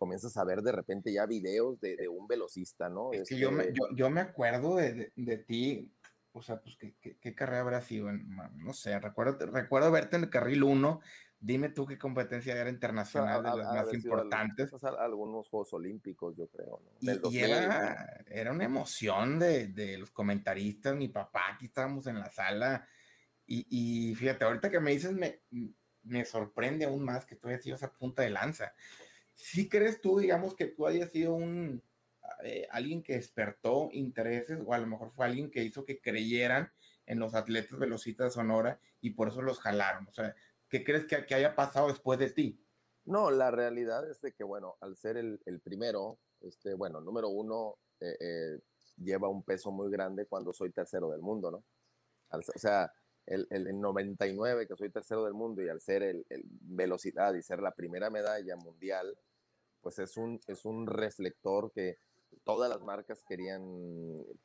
Comienzas 0.02 0.36
a 0.36 0.44
ver 0.44 0.64
de 0.64 0.72
repente 0.72 1.14
ya 1.14 1.28
videos 1.28 1.80
de, 1.80 2.08
un 2.10 2.26
velocista, 2.26 2.90
¿no? 2.90 3.14
Es 3.14 3.30
que 3.30 3.38
yo, 3.38 3.52
me, 3.52 3.66
este 3.66 3.80
yo, 3.94 4.10
me 4.10 4.20
acuerdo 4.20 4.78
de, 4.78 5.14
de, 5.16 5.38
ti, 5.38 5.94
o 6.32 6.42
sea, 6.42 6.60
pues, 6.60 6.76
¿qué, 6.76 6.96
qué, 7.00 7.36
carrera 7.36 7.62
habrá 7.62 7.82
sido? 7.82 8.12
no 8.12 8.74
sé, 8.74 8.98
recuerdo, 9.00 9.46
recuerdo 9.46 9.92
verte 9.92 10.16
en 10.16 10.24
el 10.24 10.32
carril 10.32 10.64
1. 10.64 11.02
Dime 11.40 11.70
tú 11.70 11.86
qué 11.86 12.00
competencia 12.00 12.56
era 12.56 12.72
internacional, 12.72 13.44
de 13.44 13.58
las 13.58 13.76
más 13.76 13.94
importantes. 13.94 14.74
algunos 14.98 15.48
Juegos 15.50 15.72
Olímpicos, 15.76 16.36
yo 16.36 16.48
creo. 16.48 16.82
¿no? 16.84 17.30
Y, 17.30 17.38
era, 17.38 18.24
era, 18.26 18.52
una 18.54 18.66
emoción 18.66 19.38
de, 19.38 19.68
de, 19.68 20.00
los 20.00 20.10
comentaristas, 20.10 20.96
mi 20.96 21.10
papá, 21.10 21.54
aquí 21.54 21.68
estábamos 21.68 22.08
en 22.08 22.18
la 22.18 22.32
sala. 22.32 22.88
Y, 23.46 23.68
y 23.70 24.16
fíjate, 24.16 24.46
ahorita 24.46 24.72
que 24.72 24.80
me 24.80 24.94
dices, 24.94 25.12
me, 25.12 25.42
me 26.02 26.26
sorprende 26.26 26.86
aún 26.86 27.04
más 27.04 27.24
que 27.28 27.36
tú 27.36 27.48
hayas 27.48 27.62
sido 27.62 27.76
esa 27.76 27.94
punta 27.94 28.24
de 28.24 28.32
lanza. 28.32 28.74
¿Sí 29.42 29.68
crees 29.68 30.02
tú, 30.02 30.20
digamos, 30.20 30.56
que 30.56 30.68
tú 30.68 30.86
hayas 30.86 31.12
sido 31.12 31.34
un 31.34 31.82
eh, 32.44 32.68
alguien 32.70 33.02
que 33.02 33.14
despertó 33.14 33.90
intereses 33.92 34.60
o 34.64 34.74
a 34.74 34.78
lo 34.78 34.86
mejor 34.88 35.12
fue 35.12 35.26
alguien 35.26 35.50
que 35.50 35.64
hizo 35.64 35.84
que 35.84 36.00
creyeran 36.00 36.72
en 37.08 37.20
los 37.20 37.34
atletas 37.34 37.80
velocistas 37.80 38.28
de 38.28 38.32
Sonora 38.32 38.80
y 39.02 39.12
por 39.12 39.30
eso 39.30 39.42
los 39.42 39.60
jalaron? 39.60 40.08
O 40.08 40.12
sea, 40.12 40.36
¿qué 40.70 40.84
crees 40.84 41.06
que, 41.06 41.26
que 41.26 41.36
haya 41.36 41.56
pasado 41.56 41.88
después 41.88 42.20
de 42.20 42.30
ti? 42.30 42.64
No, 43.06 43.32
la 43.32 43.50
realidad 43.50 44.08
es 44.10 44.22
de 44.22 44.32
que, 44.32 44.44
bueno, 44.44 44.78
al 44.80 44.96
ser 44.96 45.18
el, 45.18 45.42
el 45.46 45.60
primero, 45.60 46.20
este, 46.42 46.76
bueno, 46.76 47.02
número 47.02 47.30
uno, 47.30 47.80
eh, 48.00 48.16
eh, 48.20 48.60
lleva 48.98 49.28
un 49.28 49.44
peso 49.44 49.72
muy 49.72 49.92
grande 49.92 50.28
cuando 50.28 50.54
soy 50.54 50.72
tercero 50.72 51.10
del 51.10 51.22
mundo, 51.22 51.50
¿no? 51.50 51.64
o 52.30 52.60
sea, 52.60 52.94
el, 53.26 53.48
el, 53.50 53.80
99, 53.80 54.68
que 54.68 54.76
soy 54.76 54.90
tercero 54.90 55.26
del 55.26 55.34
mundo, 55.34 55.62
y 55.62 55.70
al 55.70 55.82
ser 55.82 56.04
el, 56.04 56.26
velocidad 56.62 57.34
y 57.34 57.42
ser 57.42 57.62
la 57.62 57.72
primera 57.72 58.10
medalla 58.10 58.56
mundial, 58.56 59.18
pues 59.82 60.00
es 60.00 60.18
un, 60.18 60.40
es 60.48 60.66
un 60.66 60.88
reflector 60.88 61.72
que 61.72 61.98
todas 62.44 62.70
las 62.70 62.82
marcas 62.82 63.24
querían 63.28 63.62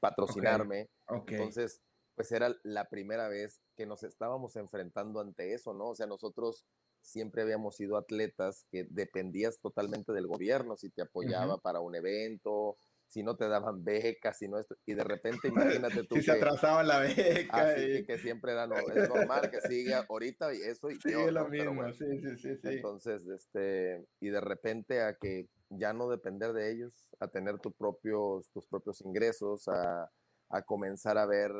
patrocinarme. 0.00 0.88
Entonces, 1.28 1.80
pues 2.14 2.32
era 2.32 2.54
la 2.62 2.88
primera 2.88 3.28
vez 3.28 3.60
que 3.76 3.86
nos 3.86 4.02
estábamos 4.02 4.56
enfrentando 4.56 5.20
ante 5.20 5.52
eso, 5.52 5.74
¿no? 5.74 5.90
O 5.90 5.94
sea, 5.94 6.06
nosotros 6.06 6.64
siempre 7.00 7.42
habíamos 7.42 7.76
sido 7.76 7.96
atletas 7.96 8.66
que 8.70 8.84
dependías 8.90 9.60
totalmente 9.60 10.12
del 10.12 10.26
gobierno, 10.26 10.76
si 10.76 10.90
te 10.90 11.02
apoyaba 11.02 11.58
para 11.58 11.80
un 11.80 11.94
evento, 11.94 12.76
si 13.06 13.22
no 13.22 13.36
te 13.36 13.48
daban 13.48 13.84
becas, 13.84 14.38
si 14.38 14.48
no 14.48 14.58
esto, 14.58 14.76
y 14.84 14.94
de 14.94 15.04
repente 15.04 15.48
imagínate 15.48 16.04
tú. 16.08 16.16
si 16.16 16.22
se 16.22 16.32
atrasaba 16.32 16.82
la 16.82 17.00
beca. 17.00 17.56
Así 17.56 18.04
que 18.04 18.18
siempre 18.18 18.54
da, 18.54 18.64
es 18.64 19.08
normal 19.08 19.50
que 19.50 19.60
siga 19.60 20.04
ahorita 20.08 20.52
y 20.54 20.62
eso 20.62 20.90
y 20.90 20.96
Sigue 20.96 21.30
lo 21.30 21.48
mismo, 21.48 21.92
sí, 21.92 22.04
sí, 22.20 22.36
sí, 22.36 22.56
sí. 22.56 22.68
Entonces, 22.68 23.26
este, 23.26 24.04
y 24.20 24.28
de 24.28 24.40
repente 24.40 25.02
a 25.02 25.14
que 25.14 25.48
ya 25.70 25.92
no 25.92 26.08
depender 26.08 26.52
de 26.52 26.72
ellos, 26.72 27.08
a 27.20 27.28
tener 27.28 27.58
tus 27.58 27.74
propios, 27.74 28.50
tus 28.50 28.66
propios 28.66 29.00
ingresos, 29.00 29.68
a, 29.68 30.10
a 30.50 30.62
comenzar 30.62 31.18
a 31.18 31.26
ver, 31.26 31.52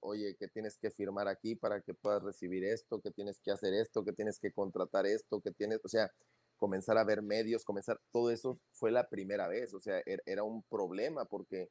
oye, 0.00 0.36
que 0.38 0.48
tienes 0.48 0.78
que 0.78 0.90
firmar 0.90 1.28
aquí 1.28 1.54
para 1.54 1.80
que 1.80 1.94
puedas 1.94 2.22
recibir 2.22 2.64
esto, 2.64 3.00
que 3.00 3.10
tienes 3.10 3.40
que 3.40 3.50
hacer 3.50 3.74
esto, 3.74 4.04
que 4.04 4.12
tienes 4.12 4.38
que 4.38 4.52
contratar 4.52 5.06
esto, 5.06 5.40
que 5.40 5.52
tienes, 5.52 5.80
o 5.84 5.88
sea, 5.88 6.10
comenzar 6.56 6.98
a 6.98 7.04
ver 7.04 7.22
medios, 7.22 7.64
comenzar, 7.64 8.00
todo 8.12 8.30
eso 8.30 8.58
fue 8.72 8.90
la 8.90 9.08
primera 9.08 9.48
vez, 9.48 9.74
o 9.74 9.80
sea, 9.80 10.00
er, 10.06 10.22
era 10.26 10.42
un 10.42 10.62
problema 10.64 11.24
porque 11.24 11.68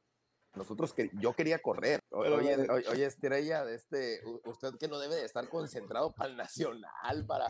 nosotros, 0.56 0.94
que, 0.94 1.10
yo 1.20 1.34
quería 1.34 1.58
correr. 1.58 2.00
Oye, 2.10 2.56
oye, 2.70 3.04
Estrella, 3.04 3.70
este, 3.70 4.22
usted 4.44 4.70
que 4.80 4.88
no 4.88 4.98
debe 4.98 5.16
de 5.16 5.24
estar 5.24 5.48
concentrado 5.48 6.14
para 6.14 6.30
el 6.30 6.36
Nacional, 6.36 7.26
para, 7.26 7.48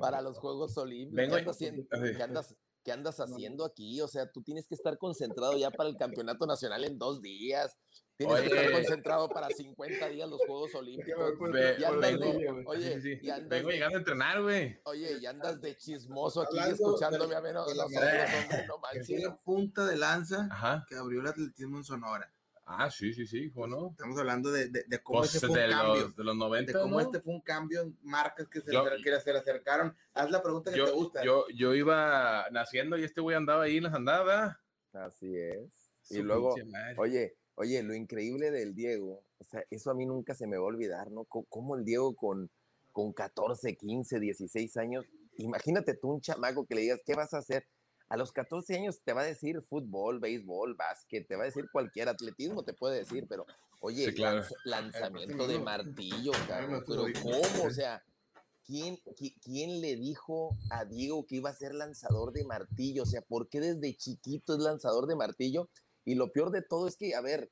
para 0.00 0.20
los 0.20 0.38
Juegos 0.38 0.76
Olímpicos, 0.76 1.56
¿qué, 1.56 2.22
andas, 2.22 2.56
¿qué 2.88 2.92
andas 2.92 3.20
haciendo 3.20 3.66
aquí? 3.66 4.00
O 4.00 4.08
sea, 4.08 4.32
tú 4.32 4.40
tienes 4.42 4.66
que 4.66 4.74
estar 4.74 4.96
concentrado 4.96 5.58
ya 5.58 5.70
para 5.70 5.90
el 5.90 5.96
campeonato 5.98 6.46
nacional 6.46 6.84
en 6.84 6.98
dos 6.98 7.20
días. 7.20 7.76
Tienes 8.16 8.40
que 8.40 8.46
estar 8.46 8.72
concentrado 8.72 9.28
para 9.28 9.48
50 9.50 10.08
días 10.08 10.26
los 10.26 10.40
Juegos 10.46 10.74
Olímpicos. 10.74 11.34
Ve- 11.52 11.76
Y 11.78 11.84
andas 11.84 12.12
vengo- 12.18 12.32
de- 12.32 12.64
oye, 12.66 12.94
sí, 12.94 13.16
sí. 13.16 13.18
y 13.26 13.28
andas 13.30 13.50
Vengo 13.50 13.68
de- 13.68 13.74
llegando 13.74 13.96
a 13.96 13.98
entrenar, 13.98 14.42
güey. 14.42 14.80
Oye, 14.84 15.18
y 15.20 15.26
andas 15.26 15.60
de 15.60 15.76
chismoso 15.76 16.40
aquí 16.40 16.58
Hablando 16.58 16.74
escuchándome 16.86 17.34
a 17.34 17.40
menos 17.42 17.66
de 17.68 17.74
la 17.74 17.82
nosotros, 17.84 18.04
medalla. 18.10 18.24
hombre, 18.24 18.66
no 18.66 18.74
Que 18.74 18.80
fue 18.80 18.94
manches. 18.94 19.22
la 19.22 19.36
punta 19.36 19.84
de 19.86 19.96
lanza 19.98 20.48
Ajá. 20.50 20.86
que 20.88 20.96
abrió 20.96 21.20
el 21.20 21.26
atletismo 21.26 21.76
en 21.76 21.84
Sonora. 21.84 22.32
Ah, 22.70 22.90
sí, 22.90 23.14
sí, 23.14 23.26
sí, 23.26 23.50
¿o 23.54 23.66
no? 23.66 23.88
Estamos 23.92 24.18
hablando 24.18 24.52
de, 24.52 24.68
de, 24.68 24.84
de 24.86 24.98
cómo 25.02 25.20
Pues 25.20 25.34
ese 25.34 25.46
fue 25.46 25.58
de 25.58 25.64
un 25.66 25.70
cambio. 25.70 26.02
los, 26.02 26.16
de 26.16 26.24
los 26.24 26.36
90, 26.36 26.72
de 26.72 26.78
cómo 26.78 26.94
¿no? 26.96 27.00
este 27.00 27.20
fue 27.20 27.32
un 27.32 27.40
cambio 27.40 27.80
en 27.80 27.98
marcas 28.02 28.46
que 28.48 28.60
se, 28.60 28.70
Yo- 28.72 28.84
le- 28.84 29.02
que 29.02 29.20
se 29.20 29.32
le 29.32 29.38
acercaron. 29.38 29.96
Haz 30.12 30.30
la 30.30 30.42
pregunta 30.42 30.70
que 30.70 30.78
te 30.78 30.86
yo, 30.86 30.94
gusta. 30.94 31.24
yo, 31.24 31.46
yo 31.56 31.74
iba 31.74 32.46
naciendo 32.50 32.98
y 32.98 33.04
este 33.04 33.22
güey 33.22 33.36
andaba 33.36 33.62
ahí 33.64 33.78
en 33.78 33.84
las 33.84 33.94
andadas. 33.94 34.58
Así 34.92 35.34
es. 35.34 35.90
Y 36.10 36.16
Su 36.16 36.24
luego, 36.24 36.54
pinche 36.54 36.70
madre. 36.70 36.94
oye, 36.98 37.36
oye, 37.54 37.82
lo 37.82 37.94
increíble 37.94 38.50
del 38.50 38.74
Diego, 38.74 39.22
o 39.38 39.44
sea, 39.44 39.64
eso 39.70 39.90
a 39.90 39.94
mí 39.94 40.04
nunca 40.04 40.34
se 40.34 40.46
me 40.46 40.58
va 40.58 40.64
a 40.64 40.66
olvidar, 40.66 41.10
¿no? 41.10 41.24
Co- 41.24 41.46
Cómo 41.48 41.74
el 41.74 41.84
Diego 41.86 42.14
con, 42.16 42.50
con 42.92 43.14
14, 43.14 43.76
15, 43.76 44.20
16 44.20 44.76
años, 44.76 45.06
imagínate 45.38 45.94
tú 45.94 46.10
un 46.10 46.20
chamaco 46.20 46.66
que 46.66 46.74
le 46.74 46.80
digas, 46.82 47.00
¿qué 47.06 47.14
vas 47.14 47.32
a 47.32 47.38
hacer? 47.38 47.66
A 48.08 48.16
los 48.16 48.32
14 48.32 48.74
años 48.76 49.00
te 49.02 49.12
va 49.12 49.20
a 49.20 49.24
decir 49.26 49.60
fútbol, 49.62 50.18
béisbol, 50.18 50.74
básquet, 50.74 51.26
te 51.26 51.36
va 51.36 51.42
a 51.42 51.46
decir 51.46 51.68
cualquier 51.70 52.08
atletismo, 52.08 52.64
te 52.64 52.72
puede 52.72 52.98
decir, 52.98 53.26
pero 53.28 53.44
oye, 53.80 54.06
Sí, 54.06 54.14
claro. 54.14 54.40
lanz- 54.40 54.54
lanzamiento 54.64 55.46
de 55.46 55.58
martillo, 55.58 56.32
cabrón, 56.46 56.72
no, 56.72 56.84
pero 56.86 57.04
¿cómo? 57.22 57.64
O 57.66 57.70
sea, 57.70 58.02
¿quién, 58.64 58.96
qui- 59.16 59.34
¿quién 59.42 59.80
le 59.82 59.96
dijo 59.96 60.56
a 60.70 60.84
Diego 60.86 61.26
que 61.26 61.36
iba 61.36 61.50
a 61.50 61.54
ser 61.54 61.74
lanzador 61.74 62.32
de 62.32 62.44
martillo? 62.44 63.02
O 63.02 63.06
sea, 63.06 63.20
¿por 63.20 63.48
qué 63.48 63.60
desde 63.60 63.94
chiquito 63.94 64.54
es 64.54 64.60
lanzador 64.60 65.06
de 65.06 65.14
martillo? 65.16 65.68
Y 66.06 66.14
lo 66.14 66.32
peor 66.32 66.50
de 66.50 66.62
todo 66.62 66.88
es 66.88 66.96
que, 66.96 67.14
a 67.14 67.20
ver, 67.20 67.50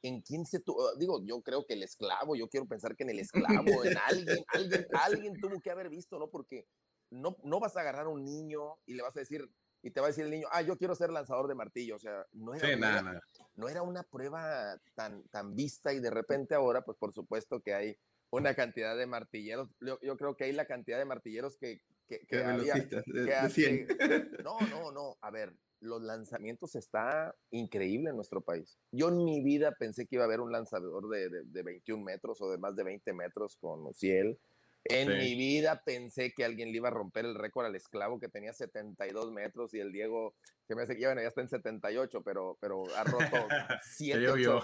¿en 0.00 0.22
quién 0.22 0.46
se 0.46 0.58
tuvo? 0.60 0.94
Digo, 0.96 1.22
yo 1.26 1.42
creo 1.42 1.66
que 1.66 1.74
el 1.74 1.82
esclavo, 1.82 2.34
yo 2.34 2.48
quiero 2.48 2.66
pensar 2.66 2.96
que 2.96 3.02
en 3.02 3.10
el 3.10 3.18
esclavo, 3.18 3.84
en 3.84 3.98
alguien, 3.98 4.42
alguien, 4.54 4.86
alguien 4.92 5.34
tuvo 5.38 5.60
que 5.60 5.70
haber 5.70 5.90
visto, 5.90 6.18
¿no? 6.18 6.30
Porque 6.30 6.66
no, 7.10 7.36
no 7.42 7.60
vas 7.60 7.76
a 7.76 7.80
agarrar 7.80 8.06
a 8.06 8.08
un 8.08 8.24
niño 8.24 8.78
y 8.86 8.94
le 8.94 9.02
vas 9.02 9.14
a 9.16 9.20
decir, 9.20 9.46
y 9.88 9.90
te 9.90 10.00
va 10.00 10.06
a 10.06 10.10
decir 10.10 10.24
el 10.24 10.30
niño, 10.30 10.46
ah, 10.52 10.62
yo 10.62 10.76
quiero 10.76 10.94
ser 10.94 11.10
lanzador 11.10 11.48
de 11.48 11.54
martillo, 11.54 11.96
o 11.96 11.98
sea, 11.98 12.24
no 12.32 12.54
era, 12.54 12.66
Sí, 12.68 12.74
no 12.74 12.80
nada, 12.80 12.92
era- 13.00 13.02
nada. 13.02 13.20
no 13.56 13.68
era 13.68 13.82
una 13.82 14.02
prueba 14.02 14.78
tan, 14.94 15.22
tan 15.28 15.54
vista 15.54 15.92
y 15.92 16.00
de 16.00 16.10
repente 16.10 16.54
ahora, 16.54 16.82
pues 16.82 16.96
por 16.98 17.12
supuesto 17.12 17.60
que 17.60 17.74
hay 17.74 17.96
una 18.30 18.54
cantidad 18.54 18.96
de 18.96 19.06
martilleros, 19.06 19.70
yo, 19.80 19.98
yo 20.02 20.16
creo 20.16 20.36
que 20.36 20.44
hay 20.44 20.52
la 20.52 20.66
cantidad 20.66 20.98
de 20.98 21.06
martilleros 21.06 21.56
que, 21.56 21.80
que, 22.06 22.20
que 22.26 22.36
de 22.36 22.44
había- 22.44 22.74
velocistas, 22.74 23.04
de, 23.06 23.12
que 23.12 23.20
de 23.20 23.34
hace- 23.34 23.86
100. 23.86 23.88
no, 24.44 24.58
no, 24.70 24.92
no. 24.92 25.16
A 25.22 25.30
ver, 25.30 25.54
los 25.80 26.02
lanzamientos 26.02 26.74
está 26.74 27.34
increíble 27.50 28.10
en 28.10 28.16
nuestro 28.16 28.42
país. 28.42 28.78
Yo 28.92 29.08
en 29.08 29.24
mi 29.24 29.42
vida 29.42 29.72
pensé 29.78 30.06
que 30.06 30.16
iba 30.16 30.24
a 30.24 30.26
haber 30.26 30.40
un 30.40 30.52
lanzador 30.52 31.08
de, 31.08 31.28
de, 31.30 31.42
de 31.44 31.62
21 31.62 32.04
metros 32.04 32.40
o 32.42 32.50
de 32.50 32.58
más 32.58 32.76
de 32.76 32.82
20 32.84 33.12
metros 33.14 33.56
con 33.56 33.86
Uciel. 33.86 34.38
En 34.84 35.08
Sí. 35.08 35.14
mi 35.14 35.34
vida 35.34 35.82
pensé 35.84 36.32
que 36.32 36.44
alguien 36.44 36.70
le 36.70 36.76
iba 36.76 36.88
a 36.88 36.92
romper 36.92 37.24
el 37.24 37.34
récord 37.34 37.66
al 37.66 37.74
esclavo 37.76 38.18
que 38.20 38.28
tenía 38.28 38.52
72 38.52 39.32
metros 39.32 39.74
y 39.74 39.80
el 39.80 39.92
Diego, 39.92 40.34
que 40.66 40.74
me 40.74 40.82
hace 40.82 40.94
que 40.94 41.02
ya, 41.02 41.08
bueno, 41.08 41.22
ya 41.22 41.28
está 41.28 41.40
en 41.40 41.48
78, 41.48 42.22
pero, 42.22 42.56
pero 42.60 42.84
ha 42.96 43.04
roto 43.04 43.18
Ya 43.68 43.80
7, 43.82 44.20
llovió. 44.20 44.62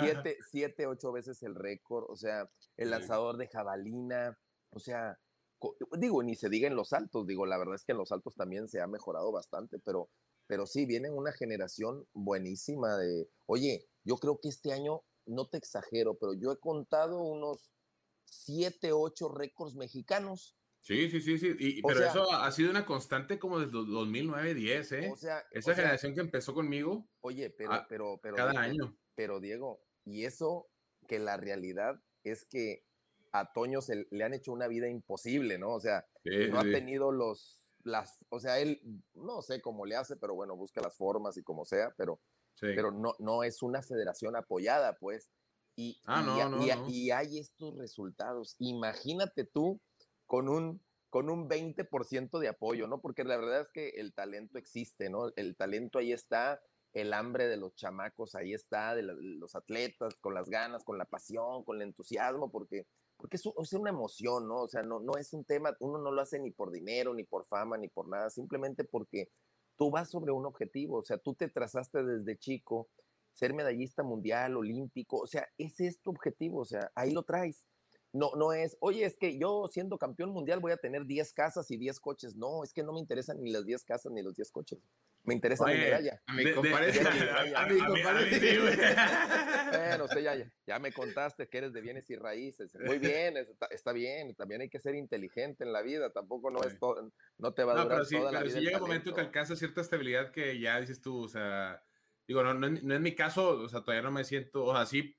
7, 0.00 0.38
7, 0.50 0.86
8 0.86 1.12
veces 1.12 1.42
el 1.42 1.54
récord. 1.54 2.06
O 2.08 2.16
sea, 2.16 2.50
el 2.76 2.90
lanzador 2.90 3.36
de 3.36 3.46
jabalina. 3.48 4.38
O 4.70 4.80
sea, 4.80 5.18
digo, 5.98 6.22
ni 6.22 6.34
se 6.34 6.48
diga 6.48 6.66
en 6.66 6.74
los 6.74 6.88
saltos, 6.88 7.26
digo, 7.26 7.46
la 7.46 7.58
verdad 7.58 7.76
es 7.76 7.84
que 7.84 7.92
en 7.92 7.98
los 7.98 8.08
saltos 8.08 8.34
también 8.34 8.68
se 8.68 8.80
ha 8.80 8.86
mejorado 8.86 9.30
bastante, 9.30 9.78
pero, 9.78 10.10
pero 10.48 10.66
sí, 10.66 10.86
viene 10.86 11.10
una 11.10 11.32
generación 11.32 12.06
buenísima 12.14 12.96
de, 12.96 13.28
oye, 13.46 13.86
yo 14.02 14.16
creo 14.16 14.40
que 14.40 14.48
este 14.48 14.72
año, 14.72 15.02
no 15.24 15.46
te 15.46 15.58
exagero, 15.58 16.14
pero 16.18 16.32
yo 16.34 16.50
he 16.50 16.58
contado 16.58 17.20
unos 17.22 17.70
7, 18.32 18.92
8 18.92 19.28
récords 19.28 19.74
mexicanos. 19.74 20.56
Sí, 20.80 21.08
sí, 21.10 21.20
sí, 21.20 21.38
sí. 21.38 21.54
Y- 21.58 21.82
pero 21.82 21.98
sea- 22.00 22.08
eso 22.08 22.32
ha 22.32 22.50
sido 22.50 22.70
una 22.70 22.84
constante 22.84 23.38
como 23.38 23.58
desde 23.60 23.72
los 23.72 23.88
2009, 23.88 24.54
10, 24.54 24.90
¿eh? 24.92 25.10
O 25.12 25.16
sea, 25.16 25.44
Esa 25.52 25.70
o 25.70 25.74
sea, 25.74 25.74
generación 25.76 26.14
que 26.14 26.20
empezó 26.20 26.54
conmigo 26.54 27.08
oye, 27.20 27.50
pero, 27.50 27.72
Ah, 27.72 27.86
pero, 27.88 28.18
pero, 28.20 28.34
cada 28.36 28.50
Diego, 28.50 28.64
año. 28.64 28.98
pero 29.14 29.38
Diego, 29.40 29.84
y 30.04 30.24
eso 30.24 30.70
que 31.06 31.18
la 31.20 31.36
realidad 31.36 32.02
es 32.24 32.44
que 32.44 32.84
a 33.32 33.52
Toño 33.52 33.80
se 33.80 34.06
le 34.10 34.24
han 34.24 34.34
hecho 34.34 34.52
una 34.52 34.66
vida 34.66 34.88
imposible, 34.88 35.58
¿no? 35.58 35.74
O 35.74 35.80
sea, 35.80 36.06
Sí, 36.24 36.48
no 36.50 36.58
ha 36.58 36.62
sí. 36.64 36.72
tenido 36.72 37.12
los, 37.12 37.72
las, 37.84 38.24
o 38.30 38.40
sea, 38.40 38.58
él, 38.58 38.80
no 39.14 39.40
sé 39.42 39.60
cómo 39.62 39.86
le 39.86 39.96
hace, 39.96 40.16
pero 40.16 40.34
bueno, 40.34 40.56
busca 40.56 40.80
las 40.80 40.96
formas 40.96 41.36
y 41.36 41.42
como 41.44 41.64
sea, 41.64 41.94
pero, 41.96 42.20
Sí. 42.54 42.66
pero 42.74 42.90
no, 42.90 43.14
no 43.20 43.44
es 43.44 43.62
una 43.62 43.82
federación 43.82 44.36
apoyada, 44.36 44.96
pues. 44.98 45.30
Y, 45.76 46.00
Ah, 46.06 46.20
y, 46.22 46.26
no, 46.26 46.34
ha- 46.42 46.48
no, 46.48 46.62
y 46.64 46.70
ha- 46.70 46.76
no. 46.76 46.88
y 46.88 47.10
hay 47.10 47.38
estos 47.38 47.76
resultados. 47.76 48.56
Imagínate 48.58 49.44
tú 49.44 49.80
con 50.26 50.48
un, 50.48 50.82
con 51.10 51.30
un 51.30 51.48
20% 51.48 52.38
de 52.38 52.48
apoyo, 52.48 52.86
¿no? 52.86 53.00
Porque 53.00 53.24
la 53.24 53.36
verdad 53.36 53.62
es 53.62 53.68
que 53.72 53.88
el 54.00 54.14
talento 54.14 54.58
existe, 54.58 55.10
¿no? 55.10 55.32
El 55.36 55.56
talento 55.56 55.98
ahí 55.98 56.12
está, 56.12 56.60
el 56.92 57.12
hambre 57.14 57.46
de 57.48 57.56
los 57.56 57.74
chamacos 57.74 58.34
ahí 58.34 58.52
está, 58.52 58.94
de 58.94 59.02
la- 59.02 59.14
los 59.18 59.54
atletas, 59.54 60.14
con 60.20 60.34
las 60.34 60.48
ganas, 60.48 60.84
con 60.84 60.98
la 60.98 61.06
pasión, 61.06 61.64
con 61.64 61.76
el 61.76 61.82
entusiasmo, 61.88 62.50
porque, 62.50 62.86
porque 63.16 63.36
es, 63.36 63.44
es 63.46 63.72
una 63.72 63.90
emoción, 63.90 64.46
¿no? 64.48 64.62
O 64.62 64.68
sea, 64.68 64.82
no, 64.82 65.00
no 65.00 65.16
es 65.16 65.32
un 65.32 65.44
tema, 65.44 65.74
uno 65.80 65.98
no 65.98 66.10
lo 66.10 66.20
hace 66.20 66.38
ni 66.38 66.50
por 66.50 66.70
dinero, 66.70 67.14
ni 67.14 67.24
por 67.24 67.46
fama, 67.46 67.78
ni 67.78 67.88
por 67.88 68.08
nada, 68.08 68.28
simplemente 68.30 68.84
porque 68.84 69.30
tú 69.76 69.90
vas 69.90 70.10
sobre 70.10 70.32
un 70.32 70.44
objetivo, 70.44 70.98
o 70.98 71.04
sea, 71.04 71.16
tú 71.18 71.34
te 71.34 71.48
trazaste 71.48 72.02
desde 72.04 72.36
chico 72.38 72.88
ser 73.32 73.54
medallista 73.54 74.02
mundial, 74.02 74.56
olímpico, 74.56 75.18
o 75.18 75.26
sea, 75.26 75.46
ese 75.58 75.86
es 75.86 76.00
tu 76.00 76.10
objetivo, 76.10 76.60
o 76.60 76.64
sea, 76.64 76.90
ahí 76.94 77.12
lo 77.12 77.22
traes. 77.22 77.64
No, 78.14 78.32
no 78.36 78.52
es, 78.52 78.76
oye, 78.80 79.06
es 79.06 79.16
que 79.16 79.38
yo 79.38 79.68
siendo 79.72 79.96
campeón 79.96 80.32
mundial 80.32 80.60
voy 80.60 80.72
a 80.72 80.76
tener 80.76 81.06
10 81.06 81.32
casas 81.32 81.70
y 81.70 81.78
10 81.78 81.98
coches. 81.98 82.36
No, 82.36 82.62
es 82.62 82.74
que 82.74 82.82
no 82.82 82.92
me 82.92 83.00
interesan 83.00 83.42
ni 83.42 83.50
las 83.50 83.64
10 83.64 83.84
casas 83.84 84.12
ni 84.12 84.22
los 84.22 84.36
10 84.36 84.50
coches. 84.50 84.78
Me 85.24 85.32
interesa 85.32 85.64
mi 85.64 85.72
Oye, 85.72 85.80
medalla. 85.84 86.20
A 86.26 86.34
mi 86.34 86.52
compadre. 86.52 86.92
a- 87.56 87.66
mi 87.68 87.78
compadre. 87.78 88.30
Bueno, 89.72 90.04
usted 90.04 90.20
ya, 90.20 90.52
ya 90.66 90.78
me 90.78 90.92
contaste 90.92 91.48
que 91.48 91.56
eres 91.56 91.72
de 91.72 91.80
bienes 91.80 92.10
y 92.10 92.16
raíces. 92.16 92.76
Muy 92.84 92.98
bien, 92.98 93.38
está, 93.38 93.64
está 93.66 93.92
bien. 93.94 94.34
También 94.34 94.60
hay 94.60 94.68
que 94.68 94.78
ser 94.78 94.94
inteligente 94.94 95.64
en 95.64 95.72
la 95.72 95.80
vida. 95.80 96.12
Tampoco 96.12 96.50
no, 96.50 96.62
es 96.64 96.78
todo, 96.78 97.10
no 97.38 97.54
te 97.54 97.64
va 97.64 97.72
a 97.72 97.76
No, 97.76 97.82
durar 97.84 97.96
pero 98.00 98.04
sí, 98.04 98.16
toda 98.18 98.32
la 98.32 98.38
pero 98.40 98.44
vida. 98.48 98.52
sí 98.52 98.58
el 98.58 98.64
llega 98.66 98.76
un 98.78 98.82
momento 98.82 99.14
que 99.14 99.20
alcanza 99.22 99.56
cierta 99.56 99.80
estabilidad 99.80 100.30
que 100.32 100.60
ya 100.60 100.78
dices 100.80 101.00
tú, 101.00 101.22
o 101.24 101.28
sea, 101.28 101.82
digo, 102.26 102.42
no, 102.42 102.54
no, 102.54 102.68
no 102.68 102.94
es 102.94 103.00
mi 103.00 103.14
caso, 103.14 103.50
o 103.60 103.68
sea, 103.68 103.82
todavía 103.82 104.02
no 104.02 104.10
me 104.12 104.24
siento, 104.24 104.64
o 104.64 104.74
sea, 104.74 104.86
sí, 104.86 105.16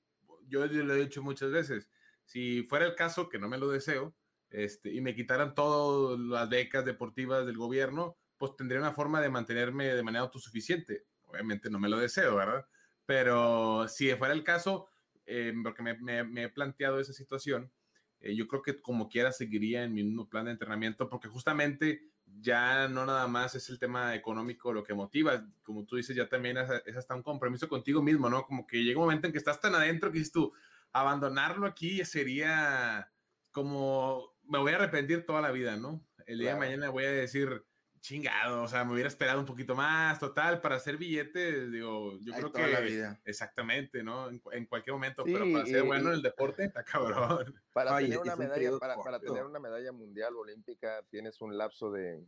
yo 0.48 0.66
lo 0.66 0.94
he 0.94 1.00
dicho 1.00 1.22
muchas 1.24 1.52
veces, 1.52 1.90
si 2.26 2.64
fuera 2.64 2.86
el 2.86 2.96
caso, 2.96 3.30
que 3.30 3.40
no 3.40 3.50
me 3.50 3.58
lo 3.58 3.70
deseo, 3.70 4.16
este, 4.50 4.94
y 4.94 5.02
me 5.02 5.16
quitaran 5.16 5.56
todas 5.56 6.20
las 6.20 6.50
becas 6.50 6.86
deportivas 6.86 7.46
del 7.46 7.58
gobierno, 7.58 8.18
pues 8.38 8.56
tendría 8.56 8.80
una 8.80 8.94
forma 8.94 9.22
de 9.22 9.30
mantenerme 9.30 9.88
de 9.96 10.04
manera 10.04 10.24
autosuficiente. 10.24 11.08
Obviamente 11.24 11.70
no 11.70 11.80
me 11.80 11.90
lo 11.90 11.98
deseo, 11.98 12.36
¿verdad? 12.36 12.66
Pero 13.06 13.88
si 13.88 14.12
fuera 14.16 14.34
el 14.34 14.44
caso, 14.44 14.90
eh, 15.26 15.54
porque 15.64 15.82
me, 15.82 15.98
me- 16.00 16.24
me 16.24 16.44
he 16.44 16.50
planteado 16.50 17.00
esa 17.00 17.14
situación, 17.14 17.74
eh, 18.20 18.36
yo 18.36 18.48
creo 18.48 18.62
que 18.62 18.82
como 18.82 19.10
quiera 19.10 19.32
seguiría 19.32 19.84
en 19.84 19.94
mi 19.94 20.04
mismo 20.04 20.30
plan 20.30 20.46
de 20.46 20.52
entrenamiento, 20.52 21.10
porque 21.10 21.28
justamente 21.30 22.13
ya 22.40 22.88
no 22.88 23.06
nada 23.06 23.28
más 23.28 23.56
es 23.56 23.70
el 23.70 23.80
tema 23.80 24.16
económico 24.16 24.74
lo 24.74 24.84
que 24.84 24.94
motiva, 24.94 25.46
como 25.64 25.86
tú 25.86 25.96
dices, 25.98 26.16
ya 26.16 26.28
también 26.28 26.58
es, 26.58 26.70
es 26.86 26.98
hasta 26.98 27.16
un 27.16 27.24
compromiso 27.24 27.68
contigo 27.70 28.02
mismo, 28.02 28.30
¿no? 28.30 28.44
Como 28.46 28.66
que 28.68 28.84
llega 28.84 29.00
un 29.00 29.06
momento 29.06 29.28
en 29.28 29.34
que 29.34 29.40
estás 29.40 29.60
tan 29.62 29.76
adentro 29.76 30.12
que 30.12 30.20
dices 30.20 30.34
tú, 30.34 30.54
abandonarlo 30.92 31.66
aquí 31.68 32.04
sería 32.06 33.12
como, 33.52 34.36
me 34.44 34.60
voy 34.60 34.74
a 34.74 34.76
arrepentir 34.76 35.26
toda 35.26 35.42
la 35.42 35.52
vida, 35.52 35.78
¿no? 35.78 36.06
El 36.26 36.40
día 36.40 36.52
Claro. 36.52 36.62
de 36.62 36.68
mañana 36.68 36.90
voy 36.90 37.06
a 37.06 37.12
decir, 37.12 37.66
chingado, 38.04 38.64
o 38.64 38.68
sea, 38.68 38.84
me 38.84 38.92
hubiera 38.92 39.08
esperado 39.08 39.40
un 39.40 39.46
poquito 39.46 39.76
más, 39.76 40.20
total, 40.20 40.60
para 40.60 40.76
hacer 40.76 40.98
billetes, 40.98 41.72
digo, 41.72 42.20
yo 42.20 42.34
creo 42.34 42.52
que... 42.52 42.68
la 42.68 42.82
vida. 42.82 43.22
Exactamente, 43.24 44.04
¿no? 44.04 44.30
En, 44.30 44.40
cu- 44.40 44.52
en 44.52 44.66
cualquier 44.66 44.94
momento, 44.94 45.24
Sí, 45.26 45.32
pero 45.32 45.46
para 45.54 45.66
ser 45.66 45.84
bueno 45.84 46.10
en 46.10 46.16
el 46.16 46.22
deporte, 46.22 46.66
está 46.66 46.84
cabrón. 46.84 47.56
Para 47.74 47.98
tener 47.98 48.20
una 48.20 48.34
un 48.34 48.40
medalla, 48.40 48.78
para, 48.78 49.20
tener 49.20 49.46
una 49.46 49.60
medalla 49.60 49.94
mundial 49.94 50.36
olímpica, 50.36 51.02
tienes 51.10 51.40
un 51.42 51.58
lapso 51.58 51.92
de, 51.92 52.22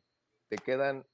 te 0.48 0.56
quedan, 0.58 1.06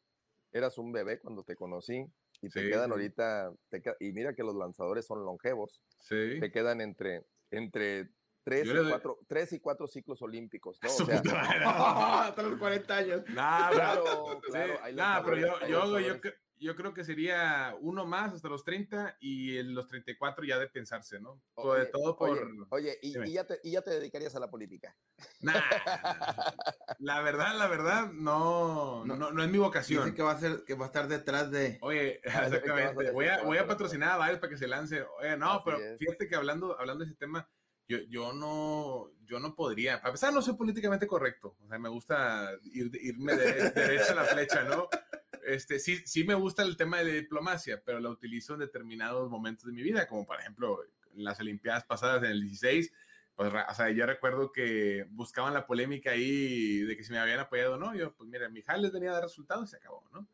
eras 0.52 0.78
un 0.78 0.92
bebé 0.92 1.20
cuando 1.20 1.44
te 1.44 1.56
conocí, 1.56 2.06
y 2.40 2.50
te 2.50 2.62
Sí, 2.62 2.70
quedan 2.70 2.86
sí. 2.86 2.92
ahorita, 2.92 3.54
te 3.70 3.82
y 4.00 4.14
mira 4.14 4.36
que 4.36 4.44
los 4.44 4.56
lanzadores 4.56 5.08
son 5.08 5.26
longevos, 5.26 5.82
Sí. 6.00 6.40
te 6.40 6.52
quedan 6.52 6.82
entre, 6.82 7.26
entre 7.50 8.12
tres, 8.44 8.68
y 8.68 8.74
doy- 8.74 8.90
cuatro, 8.90 9.20
tres 9.28 9.54
y 9.54 9.60
cuatro 9.60 9.88
ciclos 9.88 10.22
olímpicos, 10.22 10.80
¿no? 10.82 10.90
O 10.92 11.06
sea. 11.06 11.22
Hasta 12.28 12.44
los 12.44 12.60
40 12.60 12.96
años. 12.96 13.24
Nah, 13.30 13.70
claro, 13.70 14.42
Sí, 14.46 14.52
claro. 14.52 14.94
nah, 14.94 15.24
pero 15.24 15.38
yo, 15.38 15.68
yo, 15.68 16.00
yo, 16.00 16.16
yo 16.62 16.76
creo 16.76 16.94
que 16.94 17.04
sería 17.04 17.76
uno 17.82 18.06
más 18.06 18.34
hasta 18.34 18.48
los 18.48 18.64
30 18.64 19.18
y 19.20 19.58
en 19.58 19.74
los 19.74 19.88
34 19.88 20.46
ya 20.46 20.60
de 20.60 20.68
pensarse, 20.68 21.20
¿no? 21.20 21.42
Sobre 21.56 21.82
Oye, 21.82 21.92
todo 21.92 22.16
por... 22.16 22.30
Oye, 22.30 22.46
oye, 22.70 23.00
y, 23.02 23.34
ya 23.34 23.46
te, 23.46 23.60
y 23.64 23.72
ya 23.72 23.82
te 23.82 23.90
dedicarías 23.90 24.36
a 24.36 24.40
la 24.40 24.52
política. 24.52 24.96
Nah, 25.42 25.60
la 27.00 27.22
verdad, 27.22 27.58
la 27.58 27.68
verdad, 27.68 28.12
no, 28.12 29.04
no, 29.06 29.16
no, 29.16 29.44
es 29.44 29.50
mi 29.50 29.58
vocación. 29.58 30.04
Dice 30.04 30.16
que 30.16 30.22
va 30.22 30.34
a 30.34 30.40
ser, 30.40 30.64
que 30.64 30.76
va 30.76 30.86
a 30.86 30.88
estar 30.88 31.08
detrás 31.08 31.50
de. 31.50 31.80
Oye, 31.82 32.22
exactamente. 32.24 33.10
voy 33.12 33.26
a, 33.26 33.42
voy 33.42 33.58
a 33.58 33.66
patrocinar 33.66 34.12
a 34.12 34.18
varios 34.18 34.40
para 34.40 34.52
que 34.52 34.58
se 34.58 34.68
lance. 34.68 35.04
Oye, 35.20 35.36
no, 35.38 35.64
pero 35.66 35.80
fíjate 35.98 36.28
que 36.28 36.36
hablando, 36.36 36.80
hablando 36.80 37.04
de 37.04 37.10
ese 37.10 37.18
tema, 37.18 37.50
yo, 37.92 38.00
yo 38.10 38.34
no, 38.34 39.12
yo 39.26 39.40
no 39.40 39.56
podría. 39.56 39.96
A 39.96 40.12
pesar 40.12 40.34
no 40.34 40.42
soy 40.42 40.56
políticamente 40.56 41.08
correcto. 41.08 41.56
O 41.64 41.68
sea, 41.68 41.80
me 41.80 41.90
gusta 41.90 42.52
ir, 42.74 42.92
irme 43.02 43.36
de, 43.36 43.70
derecha 43.72 44.14
a 44.14 44.16
la 44.16 44.24
flecha, 44.26 44.64
¿no? 44.64 44.88
Este, 45.46 45.80
sí, 45.80 45.98
sí 46.06 46.24
me 46.24 46.36
gusta 46.36 46.64
el 46.64 46.78
tema 46.78 47.00
de 47.00 47.22
diplomacia, 47.22 47.82
pero 47.84 48.00
la 48.00 48.10
utilizo 48.10 48.54
en 48.54 48.60
determinados 48.60 49.30
momentos 49.30 49.66
de 49.66 49.74
mi 49.74 49.82
vida, 49.82 50.08
como 50.08 50.26
por 50.26 50.40
ejemplo 50.40 50.80
en 51.16 51.24
las 51.24 51.40
Olimpiadas 51.40 51.84
pasadas 51.84 52.24
en 52.24 52.32
el 52.32 52.42
16 52.42 52.92
pues, 53.36 53.52
o 53.70 53.74
sea, 53.74 53.90
yo 53.90 54.06
recuerdo 54.06 54.52
que 54.52 55.08
buscaban 55.10 55.54
la 55.54 55.66
polémica 55.66 56.12
ahí 56.12 56.82
de 56.82 56.96
que 56.96 57.04
si 57.04 57.12
me 57.12 57.20
habían 57.20 57.40
apoyado 57.40 57.76
o 57.76 57.78
no. 57.78 57.96
Yo, 57.96 58.14
pues 58.14 58.30
mira, 58.30 58.48
mi 58.50 58.62
les 58.78 58.92
venía 58.92 59.10
a 59.10 59.14
dar 59.14 59.24
resultados 59.24 59.68
y 59.68 59.72
se 59.72 59.78
acabó, 59.78 60.04
¿no? 60.14 60.28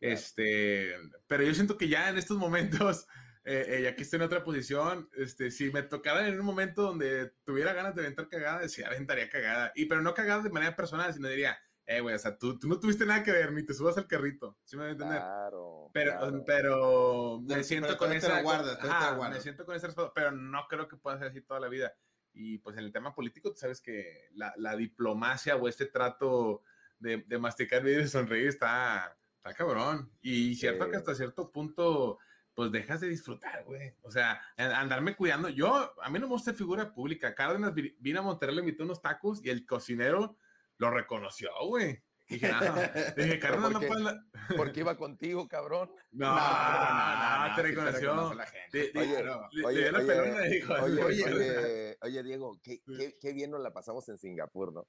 Este, 0.00 0.92
pero 1.26 1.44
yo 1.44 1.54
siento 1.54 1.76
que 1.76 1.88
ya 1.88 2.08
en 2.08 2.18
estos 2.18 2.36
momentos, 2.36 3.06
eh, 3.48 3.78
eh, 3.78 3.82
ya 3.82 3.96
que 3.96 4.02
estoy 4.02 4.18
en 4.18 4.26
otra 4.26 4.44
posición, 4.44 5.08
este, 5.16 5.50
si 5.50 5.70
me 5.70 5.82
tocara 5.82 6.28
en 6.28 6.38
un 6.38 6.44
momento 6.44 6.82
donde 6.82 7.32
tuviera 7.44 7.72
ganas 7.72 7.94
de 7.94 8.02
aventar 8.02 8.28
cagada, 8.28 8.60
decía, 8.60 8.88
aventaría 8.88 9.30
cagada. 9.30 9.72
Y 9.74 9.86
pero 9.86 10.02
no 10.02 10.12
cagada 10.12 10.42
de 10.42 10.50
manera 10.50 10.76
personal, 10.76 11.14
sino 11.14 11.28
diría, 11.28 11.58
eh, 11.86 12.00
güey, 12.00 12.14
o 12.14 12.18
sea, 12.18 12.36
tú, 12.36 12.58
tú, 12.58 12.68
no 12.68 12.78
tuviste 12.78 13.06
nada 13.06 13.22
que 13.22 13.32
ver, 13.32 13.50
ni 13.52 13.64
te 13.64 13.72
subas 13.72 13.96
al 13.96 14.06
carrito. 14.06 14.58
¿Sí 14.64 14.76
me 14.76 14.82
voy 14.82 14.88
a 14.90 14.92
entender? 14.92 15.18
Claro. 15.20 15.90
Pero, 15.94 16.44
pero 16.44 17.40
me 17.40 17.64
siento 17.64 17.96
con 17.96 18.12
esa. 18.12 18.42
Guarda, 18.42 19.30
me 19.30 19.40
siento 19.40 19.64
con 19.64 19.74
ese 19.74 19.86
respeto, 19.86 20.12
pero 20.14 20.30
no 20.30 20.66
creo 20.68 20.86
que 20.86 20.98
pueda 20.98 21.16
ser 21.16 21.28
así 21.28 21.40
toda 21.40 21.60
la 21.60 21.68
vida. 21.68 21.94
Y 22.34 22.58
pues 22.58 22.76
en 22.76 22.84
el 22.84 22.92
tema 22.92 23.14
político, 23.14 23.50
tú 23.50 23.56
sabes 23.56 23.80
que 23.80 24.28
la, 24.34 24.52
la 24.58 24.76
diplomacia 24.76 25.56
o 25.56 25.66
este 25.66 25.86
trato 25.86 26.62
de, 26.98 27.24
de 27.26 27.38
masticar 27.38 27.80
y 27.88 27.94
de 27.94 28.06
sonreír 28.06 28.48
está, 28.48 29.16
está 29.36 29.54
cabrón. 29.54 30.12
Y 30.20 30.54
cierto 30.56 30.90
que 30.90 30.96
hasta 30.96 31.14
cierto 31.14 31.50
punto, 31.50 32.18
pues 32.58 32.72
dejas 32.72 33.00
de 33.00 33.06
disfrutar, 33.06 33.62
güey. 33.66 33.94
O 34.02 34.10
sea, 34.10 34.42
andarme 34.56 35.14
cuidando. 35.14 35.48
Yo, 35.48 35.94
a 36.02 36.10
mí 36.10 36.18
no 36.18 36.26
me 36.26 36.32
gusta 36.32 36.52
figura 36.52 36.92
pública. 36.92 37.32
Cárdenas 37.32 37.72
vino 37.72 38.18
a 38.18 38.22
Monterrey, 38.24 38.56
le 38.56 38.62
invitó 38.62 38.82
unos 38.82 39.00
tacos 39.00 39.40
y 39.44 39.50
el 39.50 39.64
cocinero 39.64 40.36
lo 40.76 40.90
reconoció, 40.90 41.50
güey. 41.68 42.02
Dije, 42.26 42.50
dije 43.16 43.38
Cárdenas 43.38 43.70
no 43.70 43.78
puede. 43.78 44.20
Porque 44.56 44.80
iba 44.80 44.96
contigo, 44.96 45.46
cabrón. 45.46 45.88
No, 46.10 46.34
no, 46.34 47.48
no, 47.48 47.54
te 47.54 47.62
reconoció. 47.62 48.32
Oye, 52.02 52.22
Diego, 52.24 52.58
qué, 52.60 52.82
qué, 52.84 53.16
qué 53.20 53.32
bien 53.34 53.52
nos 53.52 53.60
la 53.60 53.72
pasamos 53.72 54.08
en 54.08 54.18
Singapur, 54.18 54.72
¿no? 54.72 54.88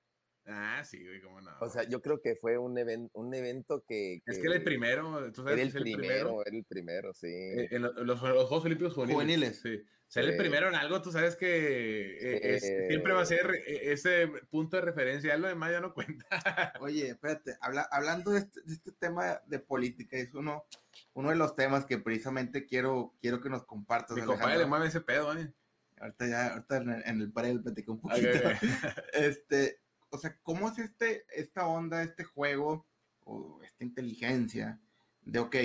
Ah, 0.52 0.84
sí, 0.84 1.06
güey, 1.06 1.22
cómo 1.22 1.42
no. 1.42 1.52
O 1.62 1.70
sea, 1.70 1.84
yo 1.84 2.02
creo 2.02 2.22
que 2.22 2.36
fue 2.36 2.58
un, 2.58 2.78
evento 2.78 3.12
un 3.20 3.34
evento 3.34 3.84
que, 3.88 4.22
Es 4.26 4.40
que 4.40 4.48
era 4.48 4.56
el 4.56 4.64
primero, 4.64 5.32
tú 5.32 5.44
sabes. 5.44 5.60
Era 5.60 5.64
el, 5.64 5.72
primero, 5.72 6.42
era 6.44 6.58
el 6.58 6.66
primero, 6.66 7.14
sí. 7.14 7.28
Eh, 7.28 7.68
en 7.72 7.84
los, 7.84 7.96
los, 7.96 8.20
Juegos 8.20 8.66
Olímpicos 8.66 8.96
juveniles. 8.96 9.62
Sí. 9.62 9.84
Ser 10.08 10.26
el 10.26 10.38
primero 10.38 10.68
en 10.68 10.74
algo, 10.74 11.04
tú 11.04 11.12
sabes 11.12 11.36
que 11.36 12.56
eh, 12.56 12.88
siempre 12.88 13.14
va 13.14 13.22
a 13.22 13.26
ser 13.28 13.46
eh, 13.68 13.92
ese 13.92 14.28
punto 14.50 14.76
de 14.76 14.82
referencia. 14.82 15.38
Lo 15.38 15.48
demás 15.48 15.72
ya 15.72 15.82
no 15.82 15.94
cuenta. 15.94 16.26
Oye, 16.82 17.10
espérate, 17.10 17.58
hablando 17.62 18.36
este, 18.36 18.60
de 18.64 18.74
este, 18.74 18.92
tema 18.94 19.40
de 19.46 19.60
política, 19.60 20.18
es 20.18 20.34
uno, 20.34 20.66
uno 21.14 21.30
de 21.30 21.36
los 21.36 21.56
temas 21.56 21.86
que 21.86 22.00
precisamente 22.00 22.66
quiero, 22.66 23.14
quiero 23.22 23.40
que 23.40 23.52
nos 23.52 23.66
compartas. 23.66 24.18
Mi 24.18 24.24
compadre 24.24 24.58
le 24.58 24.66
mueve 24.66 24.88
ese 24.88 25.02
pedo, 25.02 25.38
¿eh? 25.38 25.54
Ahorita 26.00 26.28
ya, 26.28 26.48
ahorita 26.54 26.78
en, 26.78 27.22
el 27.22 27.32
panel 27.32 27.62
platicé 27.62 27.92
un 27.92 28.02
poquito. 28.02 28.30
este, 29.14 29.80
o 30.10 30.18
sea, 30.18 30.38
¿cómo 30.44 30.70
es 30.70 30.80
este, 30.80 31.26
esta 31.30 31.68
onda, 31.68 32.04
este 32.04 32.24
juego 32.24 32.88
o 33.22 33.62
esta 33.64 33.84
inteligencia 33.84 34.80
de, 35.22 35.40
ok, 35.40 35.56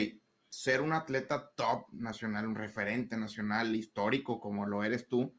ser 0.49 0.81
un 0.81 0.93
atleta 0.93 1.51
top 1.57 1.87
nacional, 1.93 2.47
un 2.47 2.55
referente 2.55 3.17
nacional 3.17 3.75
histórico 3.75 4.41
como 4.41 4.67
lo 4.67 4.85
eres 4.85 5.09
tú? 5.09 5.35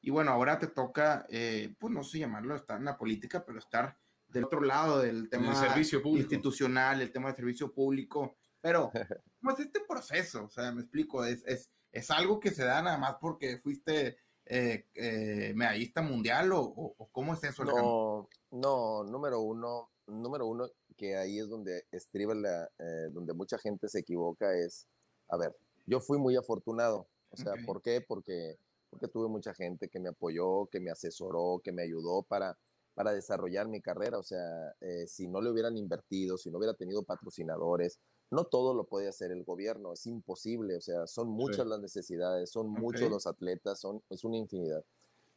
Y 0.00 0.10
bueno, 0.10 0.32
ahora 0.32 0.58
te 0.58 0.66
toca, 0.66 1.26
eh, 1.28 1.74
pues 1.78 1.92
no 1.92 2.02
sé 2.02 2.18
llamarlo, 2.18 2.56
estar 2.56 2.78
en 2.78 2.86
la 2.86 2.98
política, 2.98 3.44
pero 3.46 3.58
estar 3.58 3.96
del 4.26 4.44
otro 4.44 4.60
lado 4.60 5.00
del 5.00 5.28
tema 5.28 5.54
servicio 5.54 6.02
institucional, 6.04 7.00
el 7.00 7.12
tema 7.12 7.28
de 7.28 7.36
servicio 7.36 7.72
público. 7.72 8.36
Pero, 8.60 8.90
¿cómo 9.40 9.52
es 9.52 9.60
este 9.60 9.80
proceso? 9.86 10.44
O 10.44 10.50
sea, 10.50 10.72
me 10.72 10.82
explico, 10.82 11.24
es, 11.24 11.44
es, 11.46 11.70
es 11.92 12.10
algo 12.10 12.40
que 12.40 12.50
se 12.50 12.64
da 12.64 12.82
nada 12.82 12.98
más 12.98 13.16
porque 13.20 13.58
fuiste 13.58 14.16
eh, 14.46 14.84
eh, 14.94 15.52
medallista 15.54 16.02
mundial 16.02 16.50
o, 16.52 16.94
cómo 17.12 17.34
es 17.34 17.44
eso? 17.44 17.64
No, 17.64 18.28
no, 18.50 19.04
número 19.04 19.40
uno, 19.40 19.90
número 20.06 20.46
uno, 20.46 20.68
que 20.96 21.16
ahí 21.16 21.38
es 21.38 21.48
donde 21.48 21.84
estriba 21.90 22.34
la, 22.34 22.64
eh, 22.78 23.08
donde 23.12 23.32
mucha 23.32 23.58
gente 23.58 23.88
se 23.88 24.00
equivoca 24.00 24.52
es, 24.54 24.86
a 25.28 25.36
ver, 25.36 25.56
yo 25.86 26.00
fui 26.00 26.18
muy 26.18 26.36
afortunado, 26.36 27.06
o 27.30 27.36
sea, 27.36 27.54
¿por 27.64 27.82
qué? 27.82 28.00
Porque, 28.00 28.56
porque 28.90 29.08
tuve 29.08 29.28
mucha 29.28 29.54
gente 29.54 29.88
que 29.88 30.00
me 30.00 30.10
apoyó, 30.10 30.66
que 30.66 30.80
me 30.80 30.90
asesoró, 30.90 31.60
que 31.62 31.72
me 31.72 31.82
ayudó 31.82 32.22
para, 32.22 32.56
para 32.94 33.12
desarrollar 33.12 33.68
mi 33.68 33.80
carrera, 33.80 34.18
o 34.18 34.22
sea, 34.22 34.74
eh, 34.80 35.06
si 35.06 35.28
no 35.28 35.40
le 35.40 35.50
hubieran 35.50 35.76
invertido, 35.76 36.36
si 36.36 36.50
no 36.50 36.58
hubiera 36.58 36.74
tenido 36.74 37.02
patrocinadores, 37.02 37.98
no 38.30 38.44
todo 38.44 38.74
lo 38.74 38.84
puede 38.84 39.08
hacer 39.08 39.30
el 39.30 39.44
gobierno, 39.44 39.92
es 39.92 40.06
imposible, 40.06 40.76
o 40.76 40.80
sea, 40.80 41.06
son 41.06 41.28
muchas 41.28 41.66
las 41.66 41.80
necesidades, 41.80 42.50
son 42.50 42.68
muchos 42.68 43.10
los 43.10 43.26
atletas, 43.26 43.80
son, 43.80 44.02
es 44.10 44.24
una 44.24 44.38
infinidad. 44.38 44.82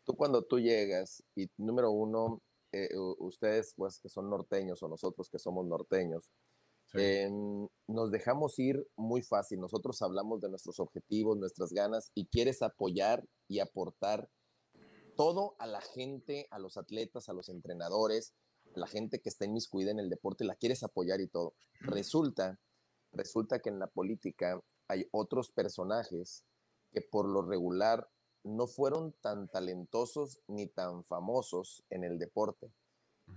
Tú 0.05 0.15
cuando 0.15 0.43
tú 0.43 0.59
llegas 0.59 1.23
y 1.35 1.49
número 1.57 1.91
uno, 1.91 2.41
eh, 2.71 2.89
ustedes 3.19 3.73
pues 3.75 3.99
que 3.99 4.09
son 4.09 4.29
norteños 4.29 4.81
o 4.83 4.87
nosotros 4.87 5.29
que 5.29 5.39
somos 5.39 5.65
norteños, 5.65 6.31
em, 6.93 7.67
nos 7.87 8.11
dejamos 8.11 8.57
ir 8.59 8.87
muy 8.95 9.21
fácil, 9.21 9.59
nosotros 9.59 10.01
hablamos 10.01 10.39
de 10.39 10.49
nuestros 10.49 10.79
objetivos, 10.79 11.37
nuestras 11.37 11.73
ganas 11.73 12.11
y 12.15 12.27
quieres 12.27 12.61
apoyar 12.61 13.25
y 13.49 13.59
aportar 13.59 14.29
todo 15.15 15.55
a 15.59 15.67
la 15.67 15.81
gente, 15.81 16.47
a 16.51 16.59
los 16.59 16.77
atletas, 16.77 17.29
a 17.29 17.33
los 17.33 17.49
entrenadores, 17.49 18.33
a 18.75 18.79
la 18.79 18.87
gente 18.87 19.21
que 19.21 19.29
está 19.29 19.45
inmiscuida 19.45 19.91
en 19.91 19.99
el 19.99 20.09
deporte, 20.09 20.43
la 20.43 20.55
quieres 20.55 20.83
apoyar 20.83 21.21
y 21.21 21.27
todo. 21.27 21.55
Resulta 21.81 22.59
resulta 23.15 23.59
que 23.59 23.69
en 23.69 23.79
la 23.79 23.87
política 23.87 24.61
hay 24.87 25.07
otros 25.11 25.51
personajes 25.51 26.45
que 26.91 27.01
por 27.01 27.27
lo 27.27 27.41
regular 27.41 28.09
no 28.43 28.67
fueron 28.67 29.13
tan 29.21 29.47
talentosos 29.47 30.41
ni 30.47 30.67
tan 30.67 31.03
famosos 31.03 31.83
en 31.89 32.03
el 32.03 32.19
deporte. 32.19 32.71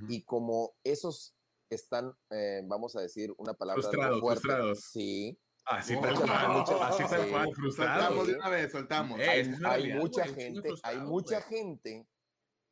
Y 0.08 0.22
como 0.24 0.74
esos 0.84 1.34
están, 1.70 2.14
eh, 2.30 2.62
vamos 2.66 2.94
a 2.94 3.00
decir 3.00 3.34
una 3.38 3.54
palabra 3.54 3.82
frustrados, 3.82 4.20
fuerte, 4.20 4.40
frustrados. 4.42 4.80
sí. 4.80 5.38
Así 5.68 6.00
tal 6.00 6.14
cual, 6.14 6.64
así 6.82 7.04
tal 7.08 7.30
cual, 7.30 7.54
frustrados. 7.54 8.14
Soltamos 8.14 8.28
una 8.28 8.48
vez, 8.48 8.72
soltamos. 8.72 9.20
hay, 9.20 9.54
hay 9.64 9.92
mucha 9.94 10.24
gente, 10.24 10.70
hay 10.82 10.98
mucha 10.98 11.42
gente 11.42 12.06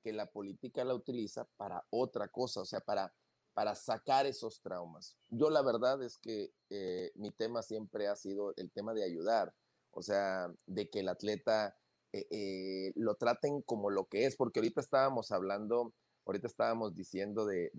que 0.02 0.12
la 0.12 0.26
política 0.26 0.84
la 0.84 0.94
utiliza 0.94 1.46
para 1.56 1.84
otra 1.90 2.28
cosa, 2.28 2.60
o 2.60 2.64
sea, 2.64 2.80
para 2.80 3.12
para 3.56 3.74
sacar 3.74 4.26
esos 4.26 4.60
traumas. 4.60 5.16
Yo 5.30 5.48
la 5.48 5.62
verdad 5.62 6.02
es 6.02 6.18
que 6.18 6.52
eh, 6.68 7.10
mi 7.14 7.30
tema 7.30 7.62
siempre 7.62 8.06
ha 8.06 8.14
sido 8.14 8.52
el 8.56 8.70
tema 8.70 8.92
de 8.92 9.02
ayudar, 9.02 9.54
o 9.92 10.02
sea, 10.02 10.52
de 10.66 10.90
que 10.90 11.00
el 11.00 11.08
atleta 11.08 11.74
eh, 12.12 12.26
eh, 12.30 12.92
lo 12.96 13.14
traten 13.14 13.62
como 13.62 13.88
lo 13.88 14.08
que 14.08 14.26
es, 14.26 14.36
porque 14.36 14.60
ahorita 14.60 14.82
estábamos 14.82 15.32
hablando, 15.32 15.94
ahorita 16.26 16.46
estábamos 16.48 16.94
diciendo 16.94 17.46
de, 17.46 17.70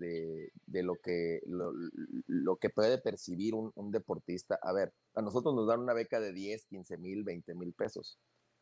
lo, 0.66 0.96
que, 0.96 1.40
lo, 1.46 2.56
que 2.56 2.70
puede 2.70 2.98
percibir 2.98 3.54
un, 3.54 3.70
un, 3.74 3.90
deportista. 3.90 4.58
A 4.62 4.72
ver, 4.72 4.92
a 5.14 5.22
nosotros 5.22 5.54
nos 5.54 5.68
dan 5.68 5.80
una 5.80 5.92
beca 5.92 6.18
de 6.18 6.32
10, 6.32 6.64
15 6.66 6.98
mil, 6.98 7.24
20 7.24 7.54
mil 7.54 7.72
pesos. 7.74 8.18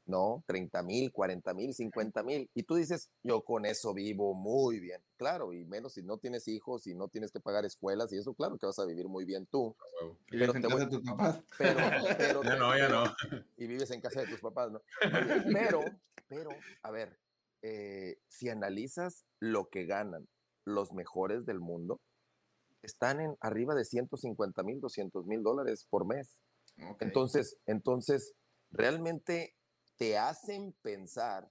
¿no? 0.06 0.44
30 0.46 0.82
mil, 0.82 1.12
40 1.12 1.54
mil, 1.54 1.74
50 1.74 2.22
mil. 2.22 2.48
Y 2.54 2.62
tú 2.62 2.76
dices, 2.76 3.10
yo 3.22 3.42
con 3.42 3.66
eso 3.66 3.92
vivo 3.92 4.34
muy 4.34 4.80
bien. 4.80 5.02
Claro, 5.16 5.52
y 5.52 5.64
menos 5.64 5.94
si 5.94 6.02
no 6.02 6.18
tienes 6.18 6.48
hijos 6.48 6.86
y 6.86 6.94
no 6.94 7.08
tienes 7.08 7.32
que 7.32 7.40
pagar 7.40 7.64
escuelas 7.64 8.12
y 8.12 8.18
eso, 8.18 8.34
claro 8.34 8.56
que 8.56 8.66
vas 8.66 8.78
a 8.78 8.86
vivir 8.86 9.08
muy 9.08 9.24
bien 9.24 9.46
tú. 9.46 9.76
pero 10.30 10.54
en 10.54 10.62
casa 10.62 10.78
de 10.78 10.86
tus 10.86 11.02
papás. 11.02 11.40
Pero, 11.58 11.78
ya 12.44 12.56
no, 12.56 12.78
ya 12.78 12.88
no. 12.88 13.04
Y 13.56 13.66
vives 13.66 13.90
en 13.90 14.00
casa 14.00 14.20
de 14.20 14.28
tus 14.28 14.40
papás, 14.40 14.70
¿no? 14.70 14.80
Pero, 15.52 15.84
pero, 16.28 16.50
a 16.82 16.90
ver, 16.90 17.18
eh, 17.66 18.18
si 18.28 18.48
analizas 18.48 19.24
lo 19.40 19.68
que 19.68 19.86
ganan 19.86 20.28
los 20.64 20.92
mejores 20.92 21.46
del 21.46 21.60
mundo, 21.60 22.00
están 22.82 23.20
en 23.20 23.36
arriba 23.40 23.74
de 23.74 23.84
150 23.84 24.62
mil, 24.62 24.80
200 24.80 25.26
mil 25.26 25.42
dólares 25.42 25.86
por 25.90 26.06
mes. 26.06 26.38
Entonces, 27.00 27.56
entonces, 27.66 28.34
realmente 28.70 29.56
te 29.96 30.16
hacen 30.16 30.74
pensar 30.82 31.50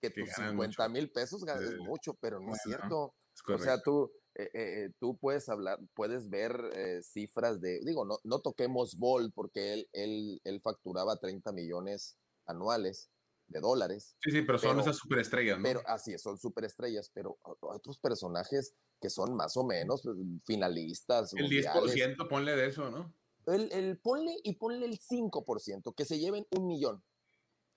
que 0.00 0.10
tus 0.10 0.30
50 0.30 0.88
mil 0.88 1.10
pesos 1.10 1.44
ganas 1.44 1.74
mucho, 1.78 2.14
pero 2.20 2.38
no 2.38 2.52
es 2.52 2.60
cierto. 2.62 3.14
o 3.48 3.58
sea, 3.58 3.80
tú, 3.80 4.12
eh, 4.34 4.50
eh, 4.52 4.84
eh, 4.84 4.90
tú 5.00 5.16
puedes 5.16 5.48
hablar, 5.48 5.78
puedes 5.94 6.28
ver 6.28 6.54
cifras 7.02 7.60
de, 7.60 7.80
digo, 7.84 8.04
no, 8.04 8.18
no 8.22 8.40
toquemos 8.40 8.96
Bolt 8.96 9.32
porque 9.34 9.72
él, 9.72 9.88
él, 9.92 10.40
él 10.44 10.60
facturaba 10.60 11.16
30 11.16 11.52
millones 11.52 12.16
anuales 12.46 13.10
de 13.52 13.60
dólares. 13.60 14.16
Sí, 14.20 14.30
sí, 14.32 14.42
pero 14.42 14.58
son 14.58 14.80
esas 14.80 14.96
superestrellas, 14.96 15.58
¿no? 15.58 15.62
Pero 15.62 15.82
así 15.86 16.12
es, 16.12 16.22
son 16.22 16.38
superestrellas, 16.38 17.10
pero 17.14 17.38
otros 17.42 17.98
personajes 17.98 18.74
que 19.00 19.10
son 19.10 19.34
más 19.36 19.56
o 19.56 19.64
menos 19.64 20.02
pues, 20.02 20.16
finalistas. 20.44 21.32
El 21.34 21.42
mundiales. 21.42 21.94
10% 21.94 22.28
ponle 22.28 22.56
de 22.56 22.66
eso, 22.66 22.90
¿no? 22.90 23.14
El, 23.46 23.70
el 23.72 23.98
ponle 23.98 24.36
y 24.44 24.54
ponle 24.56 24.86
el 24.86 24.98
5%, 24.98 25.94
que 25.94 26.04
se 26.04 26.18
lleven 26.18 26.46
un 26.56 26.66
millón. 26.66 27.02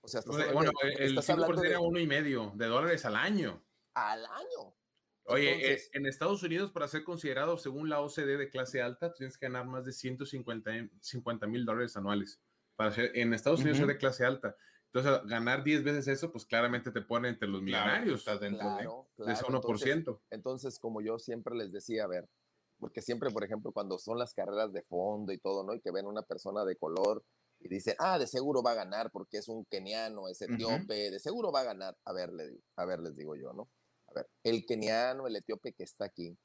O 0.00 0.08
sea, 0.08 0.20
estás 0.20 0.52
Bueno, 0.52 0.70
de- 0.82 1.04
el 1.04 1.18
estás 1.18 1.26
5% 1.28 1.32
hablando 1.44 1.62
de- 1.62 1.68
era 1.68 1.80
uno 1.80 1.98
y 1.98 2.06
medio 2.06 2.52
de 2.56 2.66
dólares 2.66 3.04
al 3.04 3.16
año. 3.16 3.62
al 3.94 4.24
año. 4.26 4.74
Oye, 5.28 5.54
Entonces- 5.54 5.86
eh, 5.86 5.90
en 5.94 6.06
Estados 6.06 6.42
Unidos, 6.44 6.70
para 6.70 6.86
ser 6.86 7.02
considerado 7.02 7.58
según 7.58 7.88
la 7.88 8.00
OCDE 8.00 8.36
de 8.36 8.48
clase 8.48 8.80
alta, 8.80 9.12
tienes 9.12 9.36
que 9.36 9.46
ganar 9.46 9.66
más 9.66 9.84
de 9.84 9.92
150 9.92 11.46
mil 11.48 11.64
dólares 11.64 11.96
anuales. 11.96 12.40
Para 12.76 12.92
ser, 12.92 13.10
en 13.16 13.32
Estados 13.34 13.60
Unidos 13.60 13.78
Ujú. 13.78 13.88
es 13.90 13.94
de 13.94 13.98
clase 13.98 14.24
alta. 14.24 14.54
Entonces, 14.92 15.28
ganar 15.28 15.62
10 15.62 15.84
veces 15.84 16.08
eso, 16.08 16.32
pues 16.32 16.46
claramente 16.46 16.90
te 16.90 17.02
pone 17.02 17.28
entre 17.28 17.48
los 17.48 17.60
Claro, 17.62 17.84
millonarios. 17.86 18.20
estás 18.20 18.40
dentro 18.40 18.66
de- 18.68 18.74
Claro, 18.76 19.08
de 19.16 19.24
claro. 19.24 19.32
ese 19.32 19.44
1%. 19.44 20.10
Entonces, 20.10 20.26
entonces, 20.30 20.78
como 20.78 21.00
yo 21.02 21.18
siempre 21.18 21.54
les 21.54 21.72
decía, 21.72 22.04
a 22.04 22.06
ver, 22.06 22.28
porque 22.78 23.02
siempre, 23.02 23.30
por 23.30 23.44
ejemplo, 23.44 23.72
cuando 23.72 23.98
son 23.98 24.18
las 24.18 24.32
carreras 24.34 24.72
de 24.72 24.82
fondo 24.82 25.32
y 25.32 25.38
todo, 25.38 25.64
¿no? 25.64 25.74
Y 25.74 25.80
que 25.80 25.90
ven 25.90 26.06
una 26.06 26.22
persona 26.22 26.64
de 26.64 26.76
color 26.76 27.24
y 27.60 27.68
dicen, 27.68 27.94
ah, 27.98 28.18
de 28.18 28.26
seguro 28.26 28.62
va 28.62 28.72
a 28.72 28.74
ganar 28.74 29.10
porque 29.10 29.38
es 29.38 29.48
un 29.48 29.64
keniano, 29.64 30.28
es 30.28 30.42
etíope, 30.42 31.10
de 31.10 31.18
seguro 31.18 31.50
va 31.52 31.60
a 31.60 31.64
ganar. 31.64 31.96
A 32.04 32.12
ver, 32.12 32.32
le 32.32 32.48
digo- 32.48 32.62
a 32.76 32.84
ver, 32.84 33.00
les 33.00 33.16
digo 33.16 33.34
yo, 33.34 33.52
¿no? 33.52 33.68
A 34.08 34.12
ver, 34.14 34.28
el 34.44 34.64
keniano, 34.66 35.26
el 35.26 35.36
etíope 35.36 35.72
que 35.72 35.82
está 35.84 36.04
aquí, 36.06 36.38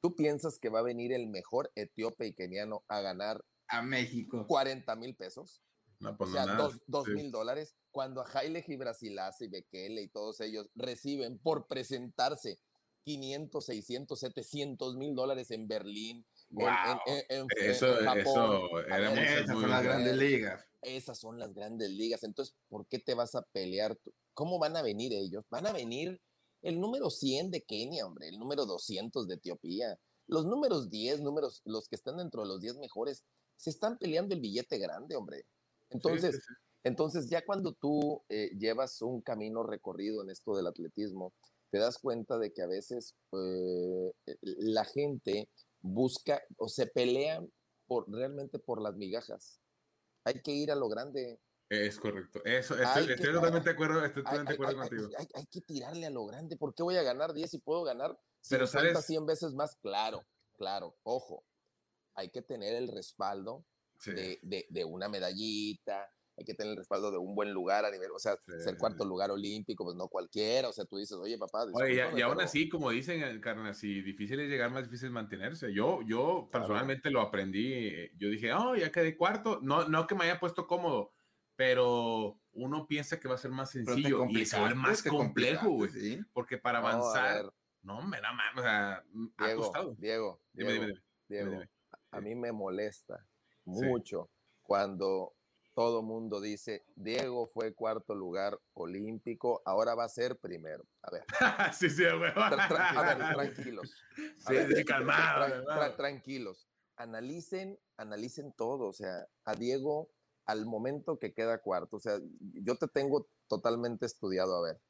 ¿tú 0.00 0.14
piensas 0.16 0.58
que 0.58 0.68
va 0.70 0.78
a 0.80 0.82
venir 0.82 1.12
el 1.12 1.28
mejor 1.28 1.70
etíope 1.74 2.26
y 2.26 2.34
keniano 2.34 2.84
a 2.88 3.00
ganar 3.00 3.44
a 3.68 3.82
México. 3.82 4.46
40 4.46 4.94
mil 4.96 5.14
pesos? 5.16 5.62
No, 6.02 6.16
pues 6.16 6.30
o 6.30 6.32
no, 6.32 6.36
sea, 6.38 6.46
nada. 6.46 6.62
dos, 6.64 6.80
dos 6.86 7.04
Sí. 7.06 7.12
mil 7.12 7.30
dólares, 7.30 7.74
cuando 7.90 8.20
a 8.20 8.26
Haile 8.34 8.62
Gibrasilaze 8.62 9.44
y 9.44 9.48
Bekele 9.48 10.02
y 10.02 10.08
todos 10.08 10.40
ellos 10.40 10.68
reciben 10.74 11.38
por 11.38 11.66
presentarse 11.68 12.58
500, 13.04 13.64
600, 13.64 14.18
700 14.20 14.96
mil 14.96 15.14
dólares 15.14 15.50
en 15.50 15.66
Berlín, 15.66 16.18
en- 16.50 16.56
Guau. 16.56 16.98
en, 17.06 17.16
en- 17.16 17.24
en- 17.40 17.70
Eso, 17.70 17.98
en 17.98 18.04
Japón. 18.04 18.20
eso 18.22 18.78
era 18.80 19.10
ver, 19.10 19.18
Esas 19.18 19.48
muy- 19.48 19.60
son 19.62 19.70
las 19.70 19.82
grandes 19.82 20.16
ligas. 20.16 20.64
Esas 20.82 21.18
son 21.18 21.38
las 21.38 21.52
grandes 21.54 21.90
ligas. 21.90 22.22
Entonces, 22.24 22.54
¿por 22.68 22.86
qué 22.86 22.98
te 22.98 23.14
vas 23.14 23.34
a 23.34 23.42
pelear? 23.42 23.96
tú? 23.96 24.12
¿Cómo 24.34 24.58
van 24.58 24.76
a 24.76 24.82
venir 24.82 25.12
ellos? 25.12 25.44
Van 25.50 25.66
a 25.66 25.72
venir 25.72 26.20
el 26.62 26.80
número 26.80 27.10
100 27.10 27.50
de 27.50 27.62
Kenia, 27.62 28.06
hombre, 28.06 28.28
el 28.28 28.38
número 28.38 28.66
200 28.66 29.26
de 29.28 29.34
Etiopía. 29.34 29.98
Los 30.28 30.46
números 30.46 30.88
10, 30.90 31.20
números, 31.20 31.60
los 31.64 31.88
que 31.88 31.96
están 31.96 32.16
dentro 32.16 32.42
de 32.42 32.48
los 32.48 32.60
10 32.60 32.76
mejores, 32.78 33.24
se 33.56 33.70
están 33.70 33.98
peleando 33.98 34.34
el 34.34 34.40
billete 34.40 34.78
grande, 34.78 35.14
hombre. 35.16 35.44
Entonces, 35.92 36.34
Sí, 36.36 36.40
sí, 36.40 36.46
sí. 36.48 36.54
entonces, 36.84 37.28
ya 37.30 37.44
cuando 37.44 37.72
tú 37.74 38.22
eh, 38.28 38.50
llevas 38.58 39.00
un 39.02 39.20
camino 39.22 39.62
recorrido 39.62 40.22
en 40.22 40.30
esto 40.30 40.56
del 40.56 40.66
atletismo, 40.66 41.32
te 41.70 41.78
das 41.78 41.98
cuenta 41.98 42.38
de 42.38 42.52
que 42.52 42.62
a 42.62 42.66
veces 42.66 43.14
eh, 43.32 44.12
la 44.42 44.84
gente 44.84 45.48
busca 45.80 46.42
o 46.58 46.68
se 46.68 46.86
pelea 46.86 47.42
por, 47.86 48.10
realmente 48.10 48.58
por 48.58 48.80
las 48.82 48.94
migajas. 48.96 49.60
Hay 50.24 50.40
que 50.42 50.52
ir 50.52 50.70
a 50.70 50.76
lo 50.76 50.88
grande. 50.88 51.40
Es 51.68 51.98
correcto. 51.98 52.44
Eso, 52.44 52.74
Hay 52.74 52.82
estoy, 52.82 53.06
que- 53.06 53.12
estoy 53.14 53.32
totalmente 53.32 53.68
de 53.70 53.74
acuerdo, 53.74 54.04
estoy 54.04 54.22
Hay, 54.26 54.38
totalmente 54.38 54.52
acuerdo 54.54 54.72
hay- 54.82 54.82
hay- 54.82 54.88
contigo. 55.06 55.30
hay- 55.34 55.46
que 55.46 55.60
tirarle 55.62 56.06
a 56.06 56.10
lo 56.10 56.26
grande. 56.26 56.56
¿Por 56.56 56.74
qué 56.74 56.82
voy 56.82 56.96
a 56.96 57.02
ganar 57.02 57.32
10 57.32 57.54
y 57.54 57.58
puedo 57.58 57.82
ganar 57.82 58.18
Pero 58.48 58.66
50, 58.66 58.92
¿sabes? 58.94 59.06
100 59.06 59.24
veces 59.26 59.54
más? 59.54 59.76
Claro, 59.76 60.20
claro. 60.58 60.96
Ojo, 61.02 61.44
hay 62.14 62.28
que 62.30 62.42
tener 62.42 62.74
el 62.76 62.88
respaldo 62.88 63.64
Sí. 64.02 64.12
de, 64.12 64.38
de- 64.42 64.66
de 64.68 64.84
una 64.84 65.08
medallita, 65.08 66.10
hay 66.36 66.44
que 66.44 66.54
tener 66.54 66.72
el 66.72 66.78
respaldo 66.78 67.10
de 67.10 67.18
un 67.18 67.34
buen 67.34 67.52
lugar 67.52 67.84
a 67.84 67.90
nivel, 67.90 68.10
o 68.10 68.18
sea, 68.18 68.36
Sí, 68.40 68.52
ser 68.58 68.76
cuarto 68.78 69.04
lugar 69.04 69.30
olímpico, 69.30 69.84
pues 69.84 69.96
no 69.96 70.08
cualquiera, 70.08 70.68
o 70.68 70.72
sea, 70.72 70.86
tú 70.86 70.96
dices, 70.96 71.16
oye, 71.18 71.36
papá, 71.38 71.64
Oye, 71.74 71.94
y, 71.96 72.00
aún 72.00 72.14
pero- 72.16 72.40
así, 72.40 72.68
como 72.70 72.90
dicen, 72.90 73.22
eh, 73.22 73.38
carnal, 73.40 73.74
si 73.74 74.00
difícil 74.00 74.40
es 74.40 74.48
llegar, 74.48 74.70
más 74.70 74.84
difícil 74.84 75.08
es 75.08 75.12
mantenerse. 75.12 75.72
Yo, 75.74 76.00
yo 76.02 76.48
Claro. 76.50 76.50
personalmente 76.50 77.10
lo 77.10 77.20
aprendí. 77.20 78.10
Yo 78.16 78.28
dije, 78.30 78.52
oh, 78.54 78.74
ya 78.74 78.90
quedé 78.90 79.14
cuarto. 79.16 79.60
No, 79.62 79.86
no 79.88 80.06
que 80.06 80.14
me 80.14 80.24
haya 80.24 80.40
puesto 80.40 80.66
cómodo, 80.66 81.12
pero 81.54 82.40
uno 82.52 82.86
piensa 82.86 83.20
que 83.20 83.28
va 83.28 83.34
a 83.34 83.38
ser 83.38 83.50
más 83.50 83.70
sencillo 83.70 84.08
y 84.08 84.12
complicaste, 84.12 84.74
más 84.74 85.02
complejo, 85.02 85.68
güey. 85.70 85.90
sí. 85.90 86.20
Porque 86.32 86.56
para 86.58 86.78
avanzar, 86.78 87.52
no, 87.82 88.00
me 88.02 88.20
da 88.20 88.32
más, 88.32 88.56
o 88.56 88.62
sea, 88.62 89.04
m- 89.14 89.30
ha 89.36 89.46
Diego, 89.46 89.62
costado. 89.62 89.94
Diego, 89.98 90.40
Dime, 90.52 90.70
Diego, 90.72 90.86
dime, 90.86 90.86
dime. 90.94 91.02
Diego, 91.28 91.50
dime. 91.52 91.70
a 92.10 92.20
mí 92.20 92.34
me 92.34 92.52
molesta 92.52 93.26
mucho 93.64 94.30
cuando 94.62 95.34
todo 95.74 96.02
mundo 96.02 96.40
dice, 96.40 96.84
Diego 96.96 97.46
fue 97.46 97.74
cuarto 97.74 98.14
lugar 98.14 98.58
olímpico, 98.74 99.62
ahora 99.64 99.94
va 99.94 100.04
a 100.04 100.08
ser 100.08 100.36
primero. 100.38 100.84
A 101.02 101.10
ver, 101.10 101.24
sí, 101.74 101.88
sí, 101.88 102.02
güey. 102.04 102.30
tra- 102.32 102.68
tra- 102.68 102.96
a 102.96 103.02
ver, 103.02 103.18
tranquilos. 103.34 104.04
A 104.44 104.50
Sí, 104.50 104.54
ver, 104.54 104.76
sí, 104.76 104.84
calmado, 104.84 105.40
tra- 105.46 105.50
calmado. 105.50 105.80
tra- 105.80 105.96
tranquilos. 105.96 106.68
Analicen, 106.96 107.78
analicen 107.96 108.52
todo. 108.52 108.88
O 108.88 108.92
sea, 108.92 109.26
a 109.44 109.54
Diego, 109.54 110.10
al 110.44 110.66
momento 110.66 111.18
que 111.18 111.32
queda 111.32 111.58
cuarto, 111.62 111.96
o 111.96 112.00
sea, 112.00 112.18
yo 112.40 112.76
te 112.76 112.86
tengo 112.88 113.28
totalmente 113.48 114.04
estudiado. 114.04 114.56
A 114.56 114.62
ver, 114.62 114.80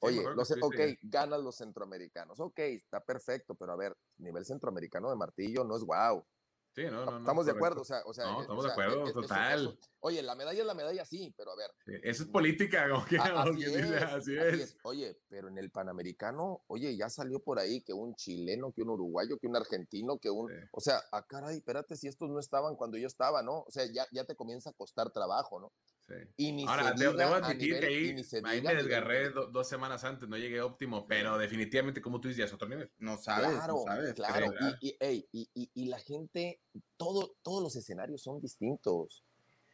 oye, 0.00 0.22
que 0.22 0.34
los- 0.34 0.50
ok, 0.62 0.74
ganas 1.02 1.40
los 1.40 1.56
centroamericanos. 1.56 2.40
Ok, 2.40 2.58
está 2.58 3.00
perfecto, 3.04 3.54
pero 3.54 3.72
a 3.72 3.76
ver, 3.76 3.96
nivel 4.18 4.44
centroamericano 4.44 5.10
de 5.10 5.16
martillo 5.16 5.62
no 5.62 5.76
es 5.76 5.84
guau. 5.84 6.26
Sí, 6.74 6.82
no, 6.86 7.04
no, 7.04 7.10
no, 7.12 7.18
estamos 7.18 7.46
de 7.46 7.52
acuerdo, 7.52 7.82
o 7.82 7.84
sea, 7.84 8.02
o 8.04 8.12
sea, 8.12 8.24
No, 8.24 8.38
eh, 8.38 8.42
estamos 8.42 8.64
o 8.64 8.68
de 8.68 8.74
sea, 8.74 8.84
acuerdo, 8.84 9.04
eh, 9.04 9.06
eh, 9.06 9.10
eso- 9.10 9.20
total. 9.20 9.60
eso- 9.60 9.78
oye, 10.00 10.22
la 10.22 10.34
medalla 10.34 10.60
es 10.60 10.66
la 10.66 10.74
medalla, 10.74 11.04
sí, 11.04 11.32
pero 11.36 11.52
a 11.52 11.56
ver, 11.56 11.70
Sí, 11.86 11.92
Eso 12.02 12.22
es 12.24 12.28
política, 12.30 12.88
como 12.90 13.04
que, 13.04 13.16
a- 13.16 13.22
como 13.28 13.38
así, 13.38 13.62
es, 13.64 13.76
dice, 13.76 13.96
así 13.96 14.14
así 14.14 14.36
es. 14.36 14.60
es. 14.60 14.76
Oye, 14.82 15.16
pero 15.28 15.46
en 15.48 15.58
el 15.58 15.70
Panamericano, 15.70 16.64
oye, 16.66 16.96
ya 16.96 17.08
salió 17.08 17.38
por 17.38 17.60
ahí 17.60 17.80
que 17.82 17.92
un 17.92 18.16
chileno, 18.16 18.72
que 18.72 18.82
un 18.82 18.90
uruguayo, 18.90 19.38
que 19.38 19.46
un 19.46 19.54
argentino, 19.56 20.18
que 20.18 20.30
un... 20.30 20.48
Sí. 20.48 20.54
O 20.72 20.80
sea, 20.80 21.00
ah, 21.12 21.24
caray, 21.28 21.58
espérate, 21.58 21.96
si 21.96 22.08
estos 22.08 22.28
no 22.28 22.40
estaban 22.40 22.74
cuando 22.74 22.98
yo 22.98 23.06
estaba, 23.06 23.42
¿no? 23.42 23.60
O 23.60 23.70
sea, 23.70 23.84
ya, 23.86 24.04
ya 24.10 24.24
te 24.24 24.34
comienza 24.34 24.70
a 24.70 24.72
costar 24.72 25.10
trabajo, 25.12 25.60
¿no? 25.60 25.72
Sí. 26.06 26.14
Y 26.36 26.52
ni 26.52 26.66
Ahora, 26.66 26.94
se 26.96 27.04
debo 27.04 27.34
admitir 27.34 27.80
que 27.80 27.86
ahí, 27.86 28.12
ni 28.12 28.24
se 28.24 28.42
ahí 28.44 28.60
me 28.60 28.74
desgarré 28.74 29.30
do- 29.30 29.46
dos 29.46 29.66
semanas 29.66 30.04
antes, 30.04 30.28
no 30.28 30.36
llegué 30.36 30.60
óptimo, 30.60 31.06
pero 31.06 31.38
definitivamente, 31.38 32.02
como 32.02 32.20
tú 32.20 32.28
dices, 32.28 32.38
ya 32.40 32.44
es 32.44 32.52
otro 32.52 32.68
nivel. 32.68 32.92
No 32.98 33.16
sabes, 33.16 33.50
Claro, 33.56 33.72
no 33.74 33.82
sabes. 33.84 34.12
claro. 34.14 34.50
creo. 34.50 34.70
Y, 34.80 34.88
y, 34.88 34.96
ey, 35.00 35.28
y- 35.32 35.50
y- 35.54 35.70
y 35.72 35.86
la 35.86 35.98
gente, 35.98 36.60
todo, 36.98 37.36
todos 37.42 37.62
los 37.62 37.74
escenarios 37.76 38.22
son 38.22 38.38
distintos. 38.40 39.24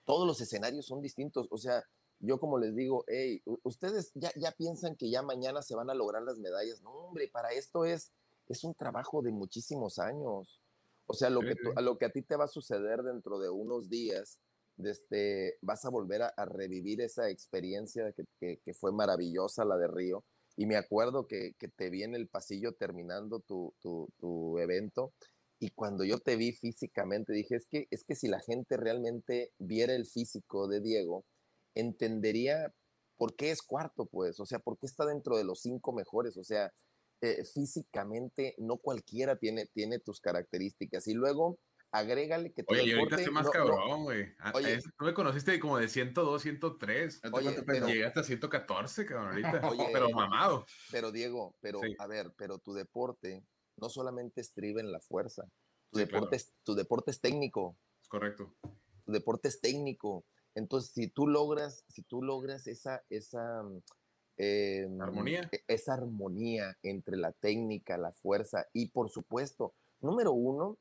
Todos 0.04 0.24
los 0.26 0.40
escenarios 0.40 0.86
son 0.86 1.00
distintos. 1.02 1.48
O 1.50 1.58
sea, 1.58 1.82
yo 2.20 2.38
como 2.38 2.58
les 2.58 2.76
digo, 2.76 3.04
hey, 3.08 3.42
ustedes 3.64 4.12
ya, 4.14 4.30
ya 4.36 4.52
piensan 4.52 4.94
que 4.94 5.10
ya 5.10 5.22
mañana 5.22 5.62
se 5.62 5.74
van 5.74 5.90
a 5.90 5.94
lograr 5.94 6.22
las 6.22 6.38
medallas. 6.38 6.80
No, 6.82 6.90
hombre, 6.90 7.26
para 7.28 7.50
esto 7.50 7.84
es, 7.84 8.12
es 8.46 8.62
un 8.62 8.74
trabajo 8.74 9.20
de 9.22 9.32
muchísimos 9.32 9.98
años. 9.98 10.60
O 11.06 11.14
sea, 11.14 11.28
lo 11.28 11.40
Sí, 11.40 11.48
que, 11.48 11.54
tú- 11.56 11.70
sí. 11.70 11.74
a 11.74 11.80
lo 11.80 11.98
que 11.98 12.04
a 12.04 12.10
ti 12.10 12.22
te 12.22 12.36
va 12.36 12.44
a 12.44 12.48
suceder 12.48 13.02
dentro 13.02 13.40
de 13.40 13.50
unos 13.50 13.88
días, 13.88 14.38
este, 14.86 15.58
vas 15.62 15.84
a 15.84 15.90
volver 15.90 16.22
a, 16.22 16.44
revivir 16.44 17.00
esa 17.00 17.28
experiencia 17.28 18.12
que, 18.38 18.74
fue 18.74 18.92
maravillosa, 18.92 19.64
la 19.64 19.76
de 19.76 19.88
Río. 19.88 20.24
Y 20.56 20.66
me 20.66 20.76
acuerdo 20.76 21.26
que, 21.26 21.54
te 21.76 21.90
vi 21.90 22.02
en 22.02 22.14
el 22.14 22.28
pasillo 22.28 22.72
terminando 22.72 23.40
tu, 23.40 23.74
tu- 23.80 24.08
tu 24.18 24.58
evento. 24.58 25.12
Y 25.58 25.70
cuando 25.70 26.04
yo 26.04 26.18
te 26.18 26.36
vi 26.36 26.52
físicamente, 26.52 27.32
dije, 27.32 27.56
es 27.56 27.66
que, 27.66 27.86
es 27.90 28.04
que 28.04 28.14
si 28.14 28.28
la 28.28 28.40
gente 28.40 28.76
realmente 28.76 29.52
viera 29.58 29.94
el 29.94 30.06
físico 30.06 30.68
de 30.68 30.80
Diego, 30.80 31.24
entendería 31.74 32.72
por 33.16 33.36
qué 33.36 33.50
es 33.50 33.62
cuarto, 33.62 34.06
pues. 34.06 34.40
O 34.40 34.46
sea, 34.46 34.58
por 34.58 34.78
qué 34.78 34.86
está 34.86 35.04
dentro 35.04 35.36
de 35.36 35.44
los 35.44 35.60
cinco 35.60 35.92
mejores. 35.92 36.36
O 36.38 36.44
sea, 36.44 36.72
eh, 37.20 37.44
físicamente 37.44 38.54
no 38.58 38.78
cualquiera 38.78 39.36
tiene, 39.36 39.66
tiene 39.66 39.98
tus 39.98 40.20
características. 40.20 41.06
Y 41.06 41.14
luego 41.14 41.58
agrégale 41.92 42.52
que 42.52 42.62
tu 42.62 42.72
Oye, 42.72 42.84
y 42.86 42.92
ahorita 42.92 43.16
estoy 43.16 43.32
más 43.32 43.46
no- 43.46 43.50
cabrón, 43.50 44.04
güey. 44.04 44.26
A- 44.38 44.52
Oye. 44.54 44.74
es- 44.74 44.84
Tú 44.96 45.04
me 45.04 45.14
conociste 45.14 45.58
como 45.58 45.78
de 45.78 45.88
102, 45.88 46.42
103. 46.42 47.20
¿Cuánto- 47.20 47.38
Oye, 47.38 47.62
pero-? 47.66 47.86
Llegué 47.86 48.04
hasta 48.06 48.22
114, 48.22 49.06
cabrón, 49.06 49.28
ahorita. 49.28 49.42
Oye. 49.74 49.88
pero 49.92 50.10
mamado. 50.10 50.66
Pero 50.90 51.10
Diego, 51.12 51.56
pero 51.60 51.80
Sí. 51.82 51.94
a 51.98 52.06
ver, 52.06 52.32
pero 52.36 52.58
tu 52.58 52.72
deporte 52.74 53.44
no 53.76 53.88
solamente 53.88 54.40
estriba 54.40 54.80
en 54.80 54.92
la 54.92 55.00
fuerza, 55.00 55.44
tu, 55.90 55.98
Sí, 55.98 56.04
deporte, 56.04 56.28
claro. 56.28 56.36
es, 56.36 56.52
tu 56.62 56.74
deporte 56.74 57.10
es 57.10 57.20
técnico, 57.20 57.76
Es 58.02 58.08
correcto. 58.08 58.54
tu 59.04 59.12
deporte 59.12 59.48
es 59.48 59.60
técnico. 59.60 60.24
Entonces, 60.54 60.92
si 60.92 61.08
tú 61.08 61.26
logras, 61.26 61.84
si 61.88 62.02
tú 62.02 62.22
logras 62.22 62.66
esa, 62.66 63.02
esa 63.08 63.62
mm, 63.62 63.82
em, 64.36 65.00
Armonía. 65.00 65.48
e- 65.52 65.64
esa 65.68 65.94
armonía 65.94 66.76
entre 66.82 67.16
la 67.16 67.32
técnica, 67.32 67.96
la 67.98 68.12
fuerza 68.12 68.66
y 68.72 68.88
por 68.90 69.08
supuesto, 69.10 69.74
número 70.00 70.32
uno, 70.32 70.78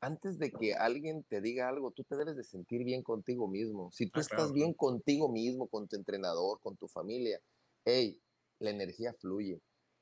antes 0.00 0.38
de 0.38 0.50
que 0.50 0.74
alguien 0.74 1.24
te 1.24 1.40
diga 1.40 1.68
algo, 1.68 1.90
tú 1.90 2.04
te 2.04 2.16
debes 2.16 2.36
de 2.36 2.44
sentir 2.44 2.84
bien 2.84 3.02
contigo 3.02 3.48
mismo. 3.48 3.90
Si 3.92 4.06
tú 4.06 4.20
Ah, 4.20 4.22
estás 4.22 4.36
claro, 4.36 4.52
bien 4.52 4.72
contigo 4.74 5.28
mismo, 5.30 5.68
con 5.68 5.88
tu 5.88 5.96
entrenador, 5.96 6.58
con 6.60 6.76
tu 6.76 6.88
familia, 6.88 7.40
hey, 7.84 8.20
la 8.58 8.70
energía 8.70 9.12
fluye. 9.14 9.60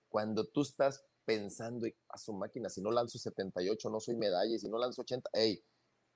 Cuando 0.09 0.47
tú 0.47 0.63
estás 0.63 1.05
pensando 1.25 1.87
y, 1.87 1.95
a 2.09 2.19
su 2.19 2.33
máquina, 2.33 2.71
si 2.71 2.81
no 2.81 2.91
lanzo 2.91 3.19
78, 3.19 3.91
no 3.91 4.01
soy 4.01 4.17
medalla, 4.17 4.55
y 4.55 4.59
si 4.59 4.69
no 4.69 4.79
lanzo 4.79 5.03
80, 5.03 5.29
hey, 5.33 5.63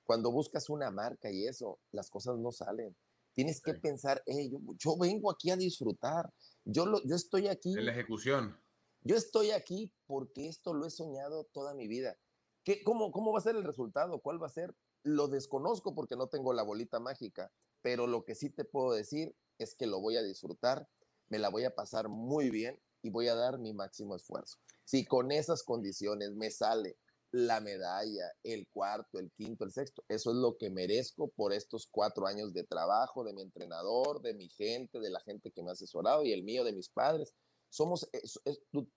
cuando 0.05 0.31
buscas 0.31 0.69
una 0.69 0.91
marca 0.91 1.31
y 1.31 1.45
eso, 1.45 1.79
las 1.91 2.09
cosas 2.09 2.37
no 2.37 2.51
salen. 2.51 2.95
Tienes 3.33 3.61
que 3.61 3.73
Sí. 3.73 3.79
pensar, 3.79 4.21
hey, 4.25 4.49
yo, 4.51 4.59
yo 4.77 4.97
vengo 4.97 5.31
aquí 5.31 5.49
a 5.51 5.55
disfrutar. 5.57 6.29
Yo, 6.65 6.85
lo, 6.85 7.01
yo 7.03 7.15
estoy 7.15 7.47
aquí 7.47 7.73
En 7.73 7.85
la 7.85 7.91
ejecución. 7.91 8.57
Yo 9.01 9.15
estoy 9.17 9.51
aquí 9.51 9.93
porque 10.07 10.47
esto 10.47 10.73
lo 10.73 10.85
he 10.85 10.89
soñado 10.89 11.45
toda 11.51 11.73
mi 11.73 11.87
vida. 11.87 12.17
¿Qué, 12.63 12.83
cómo, 12.83 13.11
¿Cómo 13.11 13.31
va 13.31 13.39
a 13.39 13.43
ser 13.43 13.55
el 13.55 13.63
resultado? 13.63 14.19
¿Cuál 14.19 14.41
va 14.41 14.47
a 14.47 14.51
ser? 14.51 14.75
Lo 15.03 15.27
desconozco 15.27 15.93
porque 15.95 16.15
no 16.15 16.27
tengo 16.27 16.53
la 16.53 16.63
bolita 16.63 16.99
mágica, 16.99 17.51
pero 17.81 18.07
lo 18.07 18.23
que 18.23 18.35
sí 18.35 18.49
te 18.49 18.65
puedo 18.65 18.93
decir 18.93 19.35
es 19.57 19.75
que 19.75 19.87
lo 19.87 19.99
voy 19.99 20.17
a 20.17 20.23
disfrutar, 20.23 20.87
me 21.29 21.39
la 21.39 21.49
voy 21.49 21.65
a 21.65 21.75
pasar 21.75 22.09
muy 22.09 22.49
bien 22.49 22.81
y 23.01 23.09
voy 23.09 23.27
a 23.27 23.35
dar 23.35 23.59
mi 23.59 23.73
máximo 23.73 24.15
esfuerzo. 24.15 24.57
Si 24.85 25.05
con 25.05 25.31
esas 25.31 25.63
condiciones 25.63 26.31
me 26.31 26.51
sale 26.51 26.97
la 27.33 27.61
medalla, 27.61 28.31
el 28.43 28.67
cuarto, 28.69 29.17
el 29.17 29.31
quinto, 29.31 29.65
el 29.65 29.71
sexto. 29.71 30.03
Eso 30.07 30.29
es 30.29 30.37
lo 30.37 30.55
que 30.55 30.69
merezco 30.69 31.29
por 31.29 31.51
estos 31.51 31.87
cuatro 31.87 32.27
años 32.27 32.53
de 32.53 32.63
trabajo, 32.63 33.23
de 33.23 33.33
mi 33.33 33.41
entrenador, 33.41 34.21
de 34.21 34.35
mi 34.35 34.49
gente, 34.49 34.99
de 34.99 35.09
la 35.09 35.19
gente 35.21 35.51
que 35.51 35.63
me 35.63 35.69
ha 35.69 35.73
asesorado 35.73 36.23
y 36.23 36.31
el 36.31 36.43
mío, 36.43 36.63
de 36.63 36.73
mis 36.73 36.89
padres. 36.89 37.33
Somos, 37.69 38.07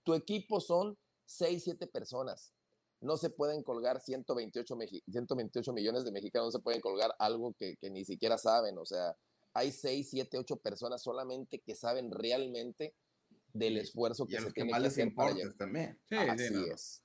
tu, 0.03 0.13
equipo 0.13 0.61
son 0.61 0.99
seis, 1.25 1.63
siete 1.63 1.87
personas. 1.87 2.53
No 2.99 3.17
se 3.17 3.29
pueden 3.29 3.63
colgar 3.63 3.99
128, 3.99 4.77
128 5.07 5.73
millones 5.73 6.03
de 6.03 6.11
mexicanos, 6.11 6.47
no 6.47 6.51
se 6.51 6.63
pueden 6.63 6.81
colgar 6.81 7.13
algo 7.19 7.53
que, 7.53 7.75
que 7.77 7.89
ni 7.89 8.05
siquiera 8.05 8.37
saben. 8.37 8.77
O 8.77 8.85
sea, 8.85 9.15
hay 9.53 9.71
seis, 9.71 10.09
siete, 10.09 10.37
ocho 10.37 10.57
personas 10.57 11.01
solamente 11.03 11.59
que 11.59 11.75
saben 11.75 12.11
realmente 12.11 12.95
del 13.53 13.77
esfuerzo 13.77 14.25
que 14.27 14.39
se 14.39 14.51
tiene 14.51 14.71
que 14.71 14.85
hacer 14.87 15.13
para 15.13 15.33
también. 15.57 15.99
Sí, 16.05 16.15
así 16.15 16.65
es. 16.71 17.03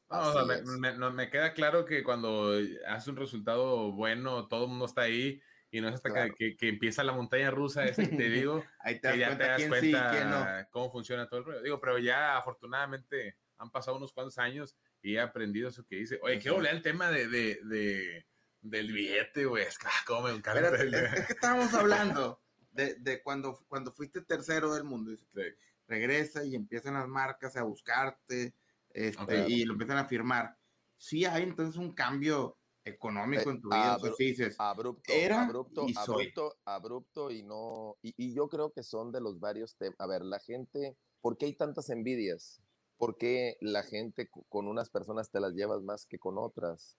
Me, 1.14 1.30
queda 1.30 1.54
claro 1.54 1.84
que 1.84 2.02
cuando 2.02 2.52
hace 2.86 3.10
un 3.10 3.16
resultado 3.16 3.92
bueno, 3.92 4.48
todo 4.48 4.64
el 4.64 4.70
mundo 4.70 4.84
está 4.84 5.02
ahí 5.02 5.40
y 5.70 5.80
no 5.80 5.88
es 5.88 5.94
hasta 5.94 6.30
que, 6.36 6.56
que, 6.56 6.68
empieza 6.68 7.02
la 7.02 7.12
montaña 7.12 7.50
rusa, 7.50 7.84
ese 7.84 8.10
que 8.10 8.16
te 8.16 8.28
digo, 8.28 8.62
ahí 8.80 9.00
te 9.00 9.12
que 9.12 9.18
ya 9.18 9.38
te 9.38 9.44
das 9.44 9.64
cuenta 9.66 10.68
cómo 10.70 10.90
funciona 10.92 11.28
todo 11.28 11.40
el 11.40 11.46
rollo. 11.46 11.62
Digo, 11.62 11.80
pero 11.80 11.98
ya 11.98 12.36
afortunadamente 12.36 13.36
han 13.56 13.70
pasado 13.70 13.96
unos 13.96 14.12
cuantos 14.12 14.36
años 14.38 14.76
y 15.02 15.16
he 15.16 15.20
aprendido 15.20 15.68
eso 15.68 15.84
que 15.84 15.96
dice. 15.96 16.18
Oye, 16.22 16.38
quiero 16.38 16.56
hablar 16.56 16.74
el 16.74 16.82
tema 16.82 17.10
de, 17.10 17.28
de, 17.28 17.60
de, 17.64 18.26
del 18.60 18.92
billete, 18.92 19.44
güey. 19.44 19.64
Es 19.64 19.78
que, 19.78 19.86
ah, 19.88 20.04
cómo 20.06 20.28
me 20.28 20.30
encanta. 20.30 20.68
es, 20.76 21.26
que 21.26 21.32
estábamos 21.32 21.74
hablando 21.74 22.40
de, 22.70 22.94
de, 22.94 23.22
cuando, 23.22 23.64
cuando 23.68 23.92
fuiste 23.92 24.22
tercero 24.22 24.72
del 24.74 24.84
mundo. 24.84 25.10
Dice, 25.10 25.56
regresa 25.88 26.44
y 26.44 26.54
empiezan 26.54 26.94
las 26.94 27.08
marcas 27.08 27.56
a 27.56 27.62
buscarte 27.62 28.54
este, 28.90 29.48
y 29.48 29.64
lo 29.64 29.72
empiezan 29.72 29.98
a 29.98 30.06
firmar. 30.06 30.56
Sí 30.96 31.24
hay 31.24 31.42
entonces 31.42 31.76
un 31.76 31.92
cambio 31.92 32.58
económico 32.84 33.50
en 33.50 33.60
tu 33.60 33.68
vida, 33.68 33.98
dices, 34.18 34.56
abrupto, 34.58 35.12
era 35.12 35.44
abrupto, 35.44 35.86
y 35.86 35.94
abrupto, 35.96 36.56
abrupto 36.64 37.30
y 37.30 37.42
no, 37.42 37.96
y, 38.02 38.34
yo 38.34 38.48
creo 38.48 38.72
que 38.72 38.82
son 38.82 39.12
de 39.12 39.20
los 39.20 39.38
varios 39.38 39.76
temas. 39.76 39.96
A 39.98 40.06
ver, 40.06 40.22
la 40.22 40.40
gente, 40.40 40.96
¿por 41.20 41.36
qué 41.36 41.46
hay 41.46 41.54
tantas 41.54 41.90
envidias? 41.90 42.61
¿Por 43.02 43.18
qué 43.18 43.56
la 43.60 43.82
gente 43.82 44.30
con 44.48 44.68
unas 44.68 44.88
personas 44.88 45.28
te 45.28 45.40
las 45.40 45.54
llevas 45.54 45.82
más 45.82 46.06
que 46.06 46.20
con 46.20 46.38
otras? 46.38 46.96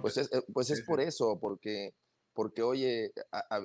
Pues 0.00 0.16
es, 0.16 0.32
eh, 0.32 0.42
pues 0.50 0.70
es 0.70 0.80
por 0.80 0.98
eso, 0.98 1.38
porque, 1.38 1.94
porque 2.32 2.62
oye, 2.62 3.12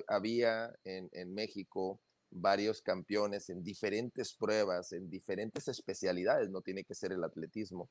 había 0.06 0.70
en, 0.84 1.08
en 1.12 1.32
México 1.32 1.98
varios 2.30 2.82
campeones 2.82 3.48
en 3.48 3.62
diferentes 3.62 4.34
pruebas, 4.34 4.92
en 4.92 5.08
diferentes 5.08 5.66
especialidades, 5.66 6.50
no 6.50 6.60
tiene 6.60 6.84
que 6.84 6.94
ser 6.94 7.12
el 7.12 7.24
atletismo. 7.24 7.88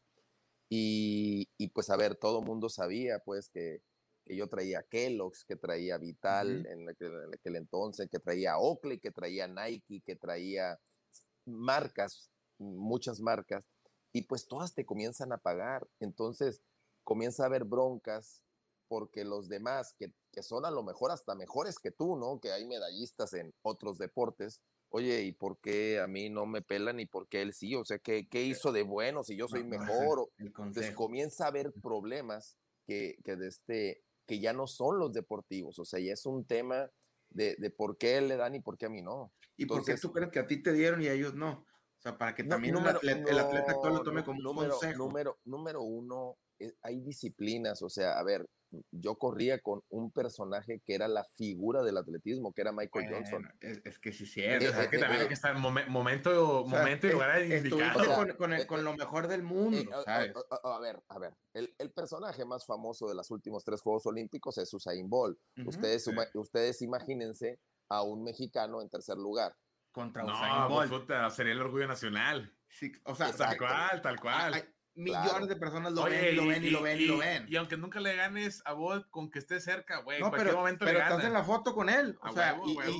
Y, 0.69 1.47
pues 1.73 1.89
a 1.89 1.97
ver, 1.97 2.13
todo 2.17 2.43
mundo 2.43 2.69
sabía 2.69 3.17
pues 3.25 3.49
que, 3.49 3.81
yo 4.27 4.47
traía 4.47 4.83
Kellogg's, 4.83 5.43
que 5.43 5.55
traía 5.55 5.97
Vital 5.97 6.67
en, 6.67 6.87
aquel, 6.87 7.55
entonces, 7.55 8.07
que 8.11 8.19
traía 8.19 8.59
Oakley, 8.59 8.99
que 8.99 9.09
traía 9.09 9.47
Nike, 9.47 10.03
que 10.05 10.15
traía 10.15 10.77
marcas, 11.47 12.29
muchas 12.59 13.21
marcas, 13.21 13.65
y 14.17 14.23
pues 14.23 14.47
todas 14.47 14.73
te 14.73 14.83
comienzan 14.83 15.31
a 15.31 15.37
pagar. 15.37 15.87
Entonces 15.99 16.63
comienza 17.03 17.43
a 17.43 17.45
haber 17.45 17.65
broncas 17.65 18.41
porque 18.87 19.23
los 19.23 19.47
demás 19.47 19.93
que, 19.93 20.11
son 20.41 20.65
a 20.65 20.71
lo 20.71 20.81
mejor 20.81 21.11
hasta 21.11 21.35
mejores 21.35 21.77
que 21.77 21.91
tú, 21.91 22.17
¿no? 22.17 22.39
Que 22.39 22.51
hay 22.51 22.65
medallistas 22.65 23.33
en 23.33 23.53
otros 23.61 23.99
deportes. 23.99 24.59
Oye, 24.89 25.21
¿y 25.21 25.33
por 25.33 25.59
qué 25.59 25.99
a 25.99 26.07
mí 26.07 26.31
no 26.31 26.47
me 26.47 26.63
pelan 26.63 26.99
y 26.99 27.05
por 27.05 27.27
qué 27.27 27.43
él 27.43 27.53
sí? 27.53 27.75
O 27.75 27.85
sea, 27.85 27.99
¿qué, 27.99 28.27
qué 28.27 28.41
hizo 28.41 28.71
de 28.71 28.81
bueno 28.81 29.23
si 29.23 29.35
yo 29.35 29.47
soy 29.47 29.63
mejor? 29.63 30.31
Entonces 30.39 30.95
comienza 30.95 31.45
a 31.45 31.49
haber 31.49 31.71
problemas 31.73 32.57
que, 32.87 33.17
que, 33.23 33.35
de 33.35 33.49
este, 33.49 34.03
que 34.25 34.39
ya 34.39 34.53
no 34.53 34.65
son 34.65 34.97
los 34.97 35.13
deportivos. 35.13 35.77
O 35.77 35.85
sea, 35.85 35.99
ya 35.99 36.13
es 36.13 36.25
un 36.25 36.43
tema 36.43 36.89
de, 37.29 37.55
de 37.59 37.69
por 37.69 37.99
qué 37.99 38.17
él 38.17 38.29
le 38.29 38.37
dan 38.37 38.55
y 38.55 38.61
por 38.61 38.79
qué 38.79 38.87
a 38.87 38.89
mí 38.89 39.03
no. 39.03 39.31
¿Y 39.57 39.67
por 39.67 39.85
qué 39.85 39.95
tú 39.95 40.11
crees 40.11 40.31
que 40.31 40.39
a 40.39 40.47
ti 40.47 40.63
te 40.63 40.73
dieron 40.73 41.03
y 41.03 41.07
a 41.07 41.13
ellos 41.13 41.35
no? 41.35 41.66
O 41.97 42.01
sea, 42.01 42.17
para 42.17 42.35
que 42.35 42.43
también 42.43 42.75
el, 42.77 42.87
atleta, 42.87 43.71
actual 43.71 43.95
lo 43.95 44.03
tome 44.03 44.23
como 44.23 44.39
número, 44.41 44.75
un 44.75 44.79
consejo. 44.79 44.97
Número, 44.97 45.39
número 45.45 45.81
uno, 45.81 46.37
eh, 46.59 46.73
hay 46.83 47.01
disciplinas. 47.01 47.81
O 47.81 47.89
sea, 47.89 48.19
a 48.19 48.23
ver, 48.23 48.47
yo 48.91 49.15
corría 49.17 49.59
con 49.59 49.81
un 49.89 50.11
personaje 50.11 50.81
que 50.85 50.93
era 50.93 51.07
la 51.07 51.23
figura 51.23 51.83
del 51.83 51.97
atletismo, 51.97 52.53
que 52.53 52.61
era 52.61 52.71
Michael 52.71 53.07
Johnson. 53.11 53.49
Es, 53.59 53.99
que 53.99 54.11
sí, 54.11 54.25
cierto. 54.25 54.65
Es, 54.65 54.87
que 54.89 54.97
también 54.97 55.21
hay 55.21 55.27
que 55.27 55.33
estar 55.33 55.55
en 55.55 55.61
momento, 55.61 56.65
momento 56.65 57.07
y 57.07 57.11
lugar 57.11 57.41
indicado. 57.43 57.99
con, 58.37 58.53
eh, 58.53 58.67
con, 58.67 58.83
lo 58.83 58.95
mejor 58.95 59.27
del 59.27 59.43
mundo. 59.43 59.77
Eh, 59.79 60.33
a, 60.63 60.79
ver, 60.79 61.01
a 61.07 61.19
ver. 61.19 61.33
El, 61.53 61.73
el, 61.79 61.91
personaje 61.91 62.45
más 62.45 62.65
famoso 62.65 63.07
de 63.07 63.15
los 63.15 63.31
últimos 63.31 63.63
tres 63.63 63.81
Juegos 63.81 64.05
Olímpicos 64.05 64.57
es 64.57 64.73
Usain 64.73 65.09
Bolt. 65.09 65.39
ustedes, 65.65 66.09
ustedes 66.33 66.81
imagínense 66.81 67.59
a 67.89 68.03
un 68.03 68.23
mexicano 68.23 68.81
en 68.81 68.89
tercer 68.89 69.17
lugar. 69.17 69.55
Contra 69.97 70.23
Usain 70.23 70.67
Bolt. 70.69 71.07
Pues, 71.07 71.33
sería 71.33 71.53
el 71.53 71.61
orgullo 71.61 71.87
nacional. 71.87 72.53
Sí, 72.69 72.91
o 73.03 73.15
sea, 73.15 73.33
tal 73.33 73.57
cual, 73.57 74.01
tal 74.03 74.19
cual 74.19 74.73
millones 74.97 75.47
de 75.47 75.55
personas 75.55 75.93
lo 75.93 76.03
ven, 76.03 76.33
y 76.33 76.35
lo 76.35 76.47
ven, 76.47 76.63
y, 76.63 76.69
lo 76.69 76.81
ven, 76.81 76.99
y, 76.99 77.05
lo 77.05 77.17
ven. 77.17 77.45
Y 77.47 77.55
aunque 77.55 77.77
nunca 77.77 77.99
le 77.99 78.15
ganes 78.15 78.61
a 78.65 78.73
Bolt 78.73 79.07
con 79.09 79.29
que 79.29 79.39
esté 79.39 79.59
cerca, 79.59 80.01
güey, 80.01 80.19
no, 80.19 80.31
pero, 80.31 80.53
momento 80.53 80.85
pero 80.85 80.99
estás 80.99 81.23
en 81.23 81.33
la 81.33 81.43
foto 81.43 81.73
con 81.73 81.89
él. 81.89 82.17
O 82.21 82.33
sea, 82.33 82.59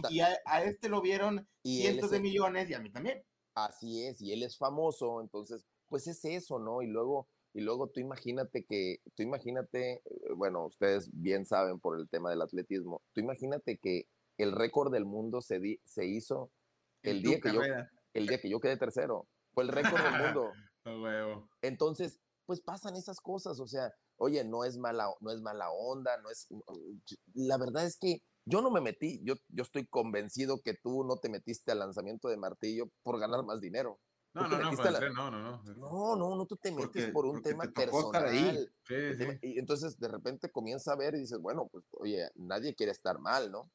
y, 0.10 0.20
a, 0.20 0.64
este 0.64 0.90
lo 0.90 1.02
vieron 1.02 1.48
cientos 1.64 2.12
de 2.12 2.20
millones 2.20 2.70
y 2.70 2.76
a 2.76 2.80
mí 2.80 2.92
también. 2.92 3.24
Así 3.56 4.06
es, 4.06 4.22
y 4.22 4.32
él 4.32 4.44
es 4.44 4.58
famoso, 4.58 5.20
entonces, 5.22 5.66
pues 5.88 6.08
es 6.08 6.24
eso, 6.26 6.60
¿no? 6.60 6.84
Y 6.84 6.88
luego, 6.88 7.28
y 7.54 7.62
luego 7.62 7.90
tú 7.90 8.00
imagínate 8.00 8.66
que, 8.66 9.02
tú 9.16 9.24
imagínate, 9.24 9.94
eh, 9.94 10.04
bueno, 10.36 10.66
ustedes 10.66 11.10
bien 11.12 11.46
saben 11.48 11.80
por 11.80 12.00
el 12.00 12.08
tema 12.08 12.30
del 12.30 12.44
atletismo, 12.44 13.02
tú 13.14 13.22
imagínate 13.22 13.80
que 13.80 14.08
el 14.38 14.52
récord 14.52 14.94
del 14.94 15.06
mundo 15.06 15.42
se, 15.42 15.60
di, 15.60 15.80
se 15.86 16.06
hizo 16.06 16.52
el 17.12 17.22
día, 17.22 17.40
que 17.40 17.54
yo, 17.54 17.62
el 18.14 18.28
día 18.28 18.40
que 18.40 18.50
yo 18.50 18.60
quedé 18.60 18.78
tercero. 18.78 19.28
Fue 19.54 19.64
el 19.64 19.70
récord 19.70 20.02
del 20.02 20.24
mundo. 20.24 20.52
Entonces, 21.62 22.20
pues 22.46 22.62
pasan 22.62 22.96
esas 22.96 23.20
cosas, 23.20 23.60
o 23.60 23.68
sea, 23.68 23.92
oye, 24.18 24.44
no 24.44 24.64
es 24.64 24.78
mala, 24.78 25.10
no 25.20 25.32
es 25.32 25.42
mala 25.42 25.70
onda, 25.70 26.18
no 26.22 26.30
es, 26.30 26.48
la 27.34 27.58
verdad 27.58 27.86
es 27.86 27.98
que 27.98 28.22
yo 28.46 28.62
no 28.62 28.72
me 28.72 28.80
metí, 28.80 29.22
yo, 29.24 29.36
yo 29.50 29.64
estoy 29.64 29.86
convencido 29.88 30.62
que 30.64 30.74
tú 30.74 31.04
no 31.04 31.18
te 31.18 31.30
metiste 31.30 31.72
al 31.74 31.80
lanzamiento 31.80 32.30
de 32.30 32.38
martillo 32.38 32.90
por 33.04 33.20
ganar 33.20 33.44
más 33.44 33.60
dinero. 33.60 34.00
No, 34.34 34.48
no, 34.48 34.60
no, 34.60 34.72
no, 34.72 35.10
no, 35.12 35.32
no, 35.32 35.64
no. 35.76 36.16
No, 36.16 36.36
no, 36.36 36.46
tú 36.46 36.58
te 36.58 36.72
metes 36.72 37.12
por 37.12 37.26
un 37.26 37.42
tema 37.42 37.64
personal. 37.66 38.72
Y 39.42 39.60
entonces 39.60 40.00
de 40.00 40.08
repente 40.08 40.52
comienza 40.52 40.94
a 40.94 40.96
ver 40.96 41.16
y 41.16 41.20
dices, 41.20 41.40
bueno, 41.40 41.68
pues 41.72 41.84
oye, 41.92 42.30
nadie 42.36 42.76
quiere 42.76 42.92
estar 42.92 43.20
mal, 43.20 43.52
¿no? 43.52 43.72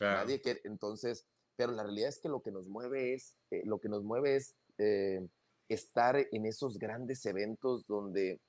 Nadie 0.00 0.40
quiere, 0.40 0.60
entonces, 0.64 1.26
pero 1.62 1.76
la 1.76 1.84
realidad 1.84 2.08
es 2.08 2.18
que 2.18 2.28
lo 2.28 2.42
que 2.42 2.50
nos 2.50 2.68
mueve 2.68 3.14
es, 3.14 3.36
eh, 3.52 3.62
lo 3.64 3.78
que 3.78 3.88
nos 3.88 4.02
mueve 4.02 4.34
es 4.34 4.56
eh, 4.78 5.24
estar 5.68 6.16
en 6.16 6.44
esos 6.44 6.76
grandes 6.76 7.24
eventos 7.24 7.86
donde 7.86 8.40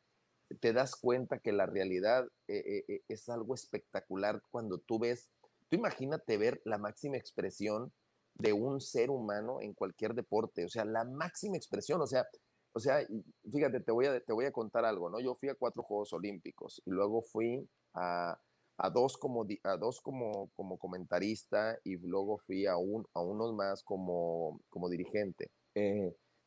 te 0.59 0.73
das 0.73 0.95
cuenta 0.95 1.37
que 1.37 1.51
la 1.51 1.67
realidad 1.67 2.25
eh, 2.47 2.83
eh, 2.87 3.01
es 3.07 3.29
algo 3.29 3.53
espectacular 3.53 4.41
cuando 4.49 4.79
tú 4.79 4.97
ves, 4.97 5.29
tú 5.69 5.75
imagínate 5.75 6.37
ver 6.37 6.59
la 6.65 6.79
máxima 6.79 7.15
expresión 7.17 7.93
de 8.33 8.51
un 8.51 8.81
ser 8.81 9.11
humano 9.11 9.61
en 9.61 9.75
cualquier 9.75 10.15
deporte, 10.15 10.65
o 10.65 10.69
sea, 10.69 10.83
la 10.83 11.03
máxima 11.03 11.55
expresión, 11.55 12.01
o 12.01 12.07
sea, 12.07 12.25
o 12.73 12.79
sea, 12.79 13.05
fíjate, 13.51 13.79
te 13.81 13.91
voy 13.91 14.07
a, 14.07 14.19
te 14.19 14.33
voy 14.33 14.45
a 14.45 14.51
contar 14.51 14.85
algo, 14.85 15.07
¿no? 15.07 15.19
Yo 15.19 15.35
fui 15.35 15.49
a 15.49 15.55
cuatro 15.55 15.83
Juegos 15.83 16.13
Olímpicos 16.13 16.81
y 16.83 16.89
luego 16.89 17.21
fui 17.21 17.69
a, 17.93 18.35
a 18.77 18.89
dos, 18.89 19.17
como, 19.17 19.45
a 19.63 19.77
dos 19.77 20.01
como, 20.01 20.49
como 20.55 20.77
comentarista 20.77 21.77
y 21.83 21.97
luego 21.97 22.37
fui 22.37 22.65
a, 22.65 22.77
un, 22.77 23.05
a 23.13 23.21
unos 23.21 23.53
más 23.53 23.83
como, 23.83 24.59
como 24.69 24.89
dirigente 24.89 25.51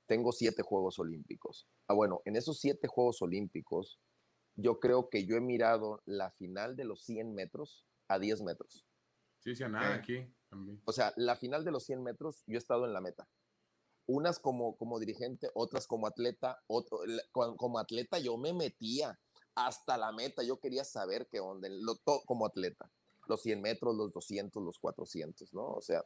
tengo 0.07 0.33
siete 0.33 0.63
Juegos 0.63 0.99
Olímpicos. 0.99 1.69
Ah, 1.89 1.95
bueno, 1.95 2.23
en 2.25 2.37
esos 2.37 2.59
siete 2.59 2.89
Juegos 2.89 3.21
Olímpicos, 3.23 4.01
yo 4.55 4.81
creo 4.81 5.09
que 5.11 5.27
yo 5.27 5.37
he 5.37 5.41
mirado 5.41 6.01
la 6.07 6.31
final 6.31 6.77
de 6.77 6.85
los 6.85 7.03
100 7.03 7.35
metros 7.35 7.87
a 8.09 8.19
10 8.19 8.43
metros. 8.43 8.87
Sí, 9.41 9.55
sí, 9.55 9.65
nada 9.65 9.95
aquí 9.95 10.33
también. 10.49 10.81
O 10.85 10.93
sea, 10.93 11.13
la 11.17 11.37
final 11.37 11.65
de 11.65 11.73
los 11.73 11.85
100 11.85 12.03
metros, 12.03 12.45
yo 12.47 12.55
he 12.55 12.59
estado 12.59 12.87
en 12.87 12.93
la 12.93 13.01
meta. 13.01 13.29
Unas 14.09 14.39
como, 14.39 14.77
como 14.77 14.99
dirigente, 15.01 15.51
otras 15.55 15.87
como 15.87 16.07
atleta. 16.07 16.63
Otro, 16.69 17.01
como 17.33 17.79
atleta 17.79 18.19
yo 18.19 18.37
me 18.37 18.53
metía 18.53 19.19
hasta 19.57 19.97
la 19.99 20.13
meta. 20.13 20.43
Yo 20.45 20.59
quería 20.61 20.85
saber 20.85 21.27
qué 21.29 21.41
onda, 21.41 21.69
lo, 21.71 21.97
como 22.25 22.47
atleta. 22.47 22.91
Los 23.27 23.43
100 23.43 23.61
metros, 23.61 23.97
los 23.97 24.13
200, 24.13 24.63
los 24.63 24.79
400, 24.79 25.53
¿no? 25.53 25.67
O 25.73 25.81
sea, 25.81 26.05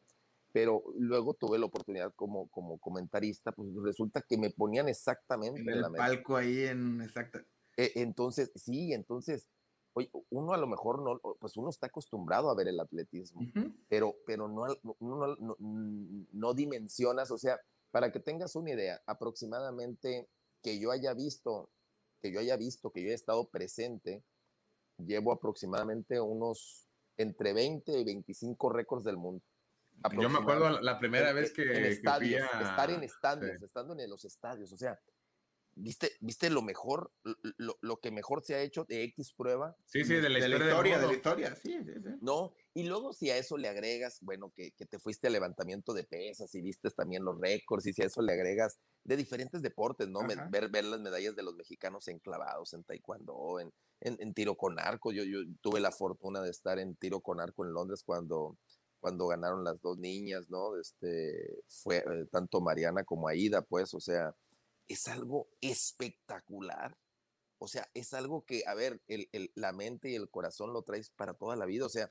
pero 0.52 0.82
luego 0.96 1.34
tuve 1.34 1.58
la 1.58 1.66
oportunidad 1.66 2.14
como, 2.14 2.48
como 2.48 2.78
comentarista, 2.78 3.52
pues 3.52 3.68
resulta 3.84 4.22
que 4.22 4.38
me 4.38 4.50
ponían 4.50 4.88
exactamente 4.88 5.60
En 5.60 5.68
en, 5.68 5.74
el 5.74 5.80
la 5.82 5.90
mesa. 5.90 6.04
palco 6.06 6.36
ahí 6.36 6.62
en 6.64 7.02
exacta. 7.02 7.44
Eh, 7.76 7.92
entonces, 7.96 8.50
sí, 8.54 8.92
entonces, 8.94 9.48
oye, 9.92 10.10
uno 10.30 10.52
a 10.54 10.58
lo 10.58 10.66
mejor 10.66 11.02
no, 11.02 11.20
pues 11.38 11.56
uno 11.56 11.68
está 11.70 11.88
acostumbrado 11.88 12.50
a 12.50 12.54
ver 12.54 12.68
el 12.68 12.80
atletismo, 12.80 13.42
pero, 13.88 14.16
pero 14.26 14.48
no, 14.48 14.66
no- 14.82 15.36
no- 15.36 15.56
no 16.32 16.54
dimensionas, 16.54 17.30
o 17.30 17.38
sea, 17.38 17.60
para 17.90 18.10
que 18.12 18.20
tengas 18.20 18.56
una 18.56 18.70
idea, 18.70 19.00
aproximadamente 19.06 20.28
que 20.62 20.78
yo 20.78 20.90
haya 20.90 21.12
visto, 21.14 21.70
que 22.20 22.32
yo 22.32 22.40
haya 22.40 22.56
visto, 22.56 22.90
que 22.90 23.00
yo 23.02 23.06
haya 23.06 23.14
estado 23.14 23.48
presente, 23.48 24.22
llevo 24.98 25.32
aproximadamente 25.32 26.20
unos 26.20 26.86
entre 27.16 27.52
20 27.52 27.98
y 27.98 28.04
25 28.04 28.70
récords 28.70 29.04
del 29.04 29.16
mundo. 29.16 29.42
Yo 30.18 30.28
me 30.30 30.38
acuerdo 30.38 30.80
la 30.80 30.98
primera 30.98 31.30
En- 31.30 31.36
vez 31.36 31.52
que, 31.52 31.62
en 31.62 31.72
que 31.82 31.88
estadios, 31.88 32.42
a- 32.52 32.62
estar 32.62 32.90
en 32.90 33.02
estadios, 33.02 33.58
sí. 33.58 33.64
estando 33.64 33.98
en 33.98 34.08
los 34.10 34.24
estadios, 34.24 34.72
o 34.72 34.76
sea, 34.76 34.98
viste, 35.80 36.12
viste 36.20 36.50
lo 36.50 36.62
mejor, 36.62 37.12
lo, 37.56 37.76
lo 37.80 37.96
que 37.98 38.10
mejor 38.10 38.42
se 38.44 38.54
ha 38.54 38.60
hecho 38.62 38.84
de 38.84 39.02
X 39.04 39.32
prueba, 39.36 39.76
Sí, 39.86 40.04
sí, 40.04 40.14
de 40.14 40.28
la 40.28 40.38
de 40.40 40.48
la 40.48 40.56
historia, 40.58 40.98
de 40.98 41.06
la 41.06 41.12
historia, 41.12 41.56
sí, 41.56 41.78
sí, 41.84 41.92
sí. 42.02 42.10
¿no? 42.20 42.52
Y 42.74 42.84
luego 42.84 43.12
si 43.12 43.30
a 43.30 43.36
eso 43.36 43.56
le 43.56 43.68
agregas, 43.68 44.18
bueno, 44.20 44.52
que, 44.54 44.72
que 44.72 44.86
te 44.86 44.98
fuiste 44.98 45.26
al 45.26 45.32
levantamiento 45.32 45.92
de 45.92 46.04
pesas 46.04 46.54
y 46.54 46.60
viste 46.60 46.90
también 46.90 47.24
los 47.24 47.40
récords, 47.40 47.86
y 47.86 47.92
si 47.92 48.02
a 48.02 48.06
eso 48.06 48.22
le 48.22 48.32
agregas 48.32 48.78
de 49.04 49.16
diferentes 49.16 49.62
deportes, 49.62 50.08
¿no? 50.08 50.22
Me- 50.22 50.36
ver, 50.50 50.68
ver 50.70 50.84
las 50.84 51.00
medallas 51.00 51.34
de 51.34 51.42
los 51.42 51.54
mexicanos 51.56 52.06
enclavados 52.08 52.72
en 52.74 52.84
taekwondo, 52.84 53.58
en, 53.60 53.72
en, 54.00 54.16
en 54.20 54.34
tiro 54.34 54.54
con 54.56 54.78
arco. 54.78 55.12
Yo, 55.12 55.24
yo 55.24 55.38
tuve 55.62 55.80
la 55.80 55.90
fortuna 55.90 56.42
de 56.42 56.50
estar 56.50 56.78
en 56.78 56.94
tiro 56.96 57.20
con 57.20 57.40
arco 57.40 57.64
en 57.64 57.72
Londres 57.72 58.02
cuando, 58.04 58.58
cuando 59.00 59.26
ganaron 59.26 59.64
las 59.64 59.80
dos 59.80 59.98
niñas, 59.98 60.50
¿no? 60.50 60.76
Este, 60.78 61.62
fue 61.68 61.98
eh, 61.98 62.26
tanto 62.30 62.60
Mariana 62.60 63.02
como 63.04 63.26
Aida, 63.28 63.62
pues, 63.62 63.94
o 63.94 64.00
sea, 64.00 64.34
es 64.90 65.08
algo 65.08 65.48
espectacular. 65.60 66.96
O 67.58 67.68
sea, 67.68 67.88
es 67.94 68.14
algo 68.14 68.44
que, 68.44 68.62
a 68.66 68.74
ver, 68.74 69.02
el, 69.06 69.28
el- 69.32 69.52
la 69.54 69.72
mente 69.72 70.10
y 70.10 70.14
el 70.14 70.30
corazón 70.30 70.72
lo 70.72 70.82
traes 70.82 71.10
para 71.10 71.34
toda 71.34 71.56
la 71.56 71.66
vida. 71.66 71.86
O 71.86 71.90
sea, 71.90 72.10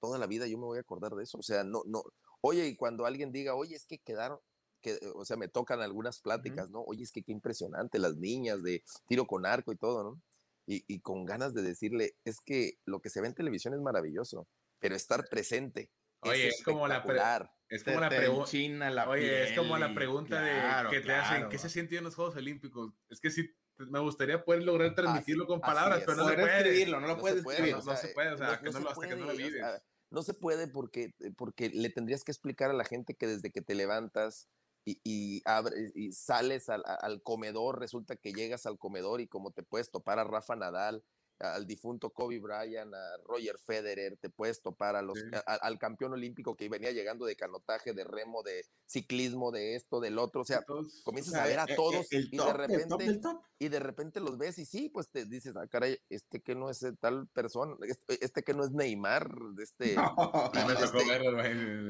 toda 0.00 0.18
la 0.18 0.26
vida 0.26 0.46
yo 0.46 0.58
me 0.58 0.64
voy 0.66 0.78
a 0.78 0.82
acordar 0.82 1.14
de 1.14 1.24
eso. 1.24 1.38
O 1.38 1.42
sea, 1.42 1.64
no, 1.64 1.82
no. 1.86 2.02
Oye, 2.42 2.66
y 2.66 2.76
cuando 2.76 3.06
alguien 3.06 3.32
diga, 3.32 3.54
oye, 3.54 3.74
es 3.76 3.86
que 3.86 3.98
quedaron, 3.98 4.38
que, 4.82 4.98
o 5.14 5.24
sea, 5.24 5.36
me 5.36 5.48
tocan 5.48 5.80
algunas 5.80 6.20
pláticas, 6.20 6.70
¿no? 6.70 6.80
Oye, 6.82 7.02
es 7.02 7.12
que 7.12 7.22
qué 7.22 7.32
impresionante, 7.32 7.98
las 7.98 8.16
niñas 8.16 8.62
de 8.62 8.82
tiro 9.08 9.26
con 9.26 9.44
arco 9.46 9.72
y 9.72 9.76
todo, 9.76 10.02
¿no? 10.04 10.22
Y, 10.66 10.84
y 10.86 11.00
con 11.00 11.24
ganas 11.24 11.52
de 11.54 11.62
decirle, 11.62 12.16
es 12.24 12.36
que 12.44 12.74
lo 12.84 13.00
que 13.00 13.10
se 13.10 13.20
ve 13.20 13.26
en 13.28 13.34
televisión 13.34 13.74
es 13.74 13.80
maravilloso, 13.80 14.46
pero 14.78 14.94
estar 14.94 15.28
presente. 15.28 15.90
Oye, 16.22 16.48
es 16.48 16.62
como 16.74 16.86
la. 16.88 17.02
Es 17.70 17.84
como 17.84 18.00
la 18.00 18.08
la 18.10 19.08
Oye, 19.08 19.44
es 19.44 19.52
como 19.58 19.78
la 19.78 19.94
pregunta 19.94 20.40
claro, 20.40 20.90
de 20.90 20.96
que 20.96 21.00
te 21.00 21.06
claro. 21.06 21.22
hacen, 21.22 21.48
¿qué 21.48 21.58
se 21.58 21.68
sintió 21.68 21.98
en 21.98 22.04
los 22.04 22.14
Juegos 22.16 22.36
Olímpicos? 22.36 22.92
Es 23.08 23.20
que 23.20 23.30
sí, 23.30 23.48
me 23.78 24.00
gustaría 24.00 24.44
poder 24.44 24.64
lograr 24.64 24.94
transmitirlo 24.94 25.46
con 25.46 25.60
palabras, 25.60 26.02
pero 26.04 26.16
no 26.16 26.28
se 26.28 26.34
Poder 26.34 26.40
puede. 26.40 26.56
escribirlo, 26.58 27.00
no 27.00 27.06
lo 27.06 27.14
No 27.14 27.20
puedes 27.20 27.38
se 27.38 27.42
puede, 27.44 27.58
escribir. 27.58 27.84
no, 27.84 27.92
no 27.92 27.96
se 27.96 28.08
puede, 28.08 28.32
o 28.32 28.36
sea, 28.36 28.60
que 28.60 28.70
no 28.70 28.80
lo- 28.80 28.90
hasta 28.90 29.08
que 29.08 29.16
no 29.16 29.26
lo 29.26 29.32
o 29.32 29.36
vives. 29.36 29.52
sea, 29.52 29.82
no 30.10 30.22
se 30.22 30.34
puede 30.34 30.66
porque, 30.68 31.14
porque 31.36 31.70
le 31.70 31.90
tendrías 31.90 32.24
que 32.24 32.32
explicar 32.32 32.70
a 32.70 32.74
la 32.74 32.84
gente 32.84 33.14
que 33.14 33.28
desde 33.28 33.52
que 33.52 33.62
te 33.62 33.74
levantas 33.76 34.48
y, 34.84 35.00
y, 35.04 35.42
abres- 35.44 35.92
y 35.94 36.12
sales 36.12 36.68
al, 36.68 36.82
al 36.84 37.22
comedor, 37.22 37.78
resulta 37.78 38.16
que 38.16 38.32
llegas 38.32 38.66
al 38.66 38.78
comedor 38.78 39.20
y 39.20 39.28
como 39.28 39.52
te 39.52 39.62
puedes 39.62 39.90
topar 39.92 40.18
a 40.18 40.24
Rafa 40.24 40.56
Nadal, 40.56 41.04
al 41.40 41.66
difunto 41.66 42.10
Kobe 42.10 42.38
Bryant, 42.38 42.94
a 42.94 43.16
Roger 43.24 43.58
Federer, 43.58 44.16
te 44.18 44.28
puedes 44.30 44.60
topar 44.62 44.94
a 44.96 45.02
los, 45.02 45.18
Sí. 45.18 45.24
a- 45.46 45.54
al 45.54 45.78
campeón 45.78 46.12
olímpico 46.12 46.54
que 46.56 46.68
venía 46.68 46.90
llegando 46.92 47.24
de 47.26 47.34
canotaje, 47.36 47.92
de 47.94 48.04
remo, 48.04 48.42
de 48.42 48.64
ciclismo, 48.86 49.50
de 49.50 49.74
esto, 49.74 50.00
del 50.00 50.18
otro, 50.18 50.42
o 50.42 50.44
sea, 50.44 50.58
Entonces, 50.58 51.02
comienzas 51.02 51.32
O 51.32 51.36
sea, 51.36 51.44
a 51.44 51.46
ver 51.48 51.58
a 51.60 51.64
eh, 51.64 51.72
eh, 51.72 51.76
todos 51.76 52.12
el 52.12 52.28
y 52.32 52.36
top, 52.36 52.46
de 52.46 52.50
el 52.52 52.56
repente 52.58 52.88
top 52.88 52.98
del 53.00 53.20
top. 53.20 53.42
y 53.58 53.68
de 53.68 53.78
repente 53.80 54.20
los 54.20 54.36
ves 54.38 54.58
y 54.58 54.66
sí, 54.66 54.88
pues 54.90 55.08
te 55.08 55.24
dices, 55.24 55.54
ah, 55.56 55.66
caray, 55.66 55.98
este 56.10 56.40
que 56.42 56.54
no 56.54 56.68
es 56.70 56.82
eh, 56.82 56.92
tal 57.00 57.26
persona, 57.28 57.74
este, 57.86 58.24
este 58.24 58.42
que 58.42 58.52
no 58.54 58.64
es 58.64 58.70
Neymar, 58.72 59.30
este... 59.58 59.96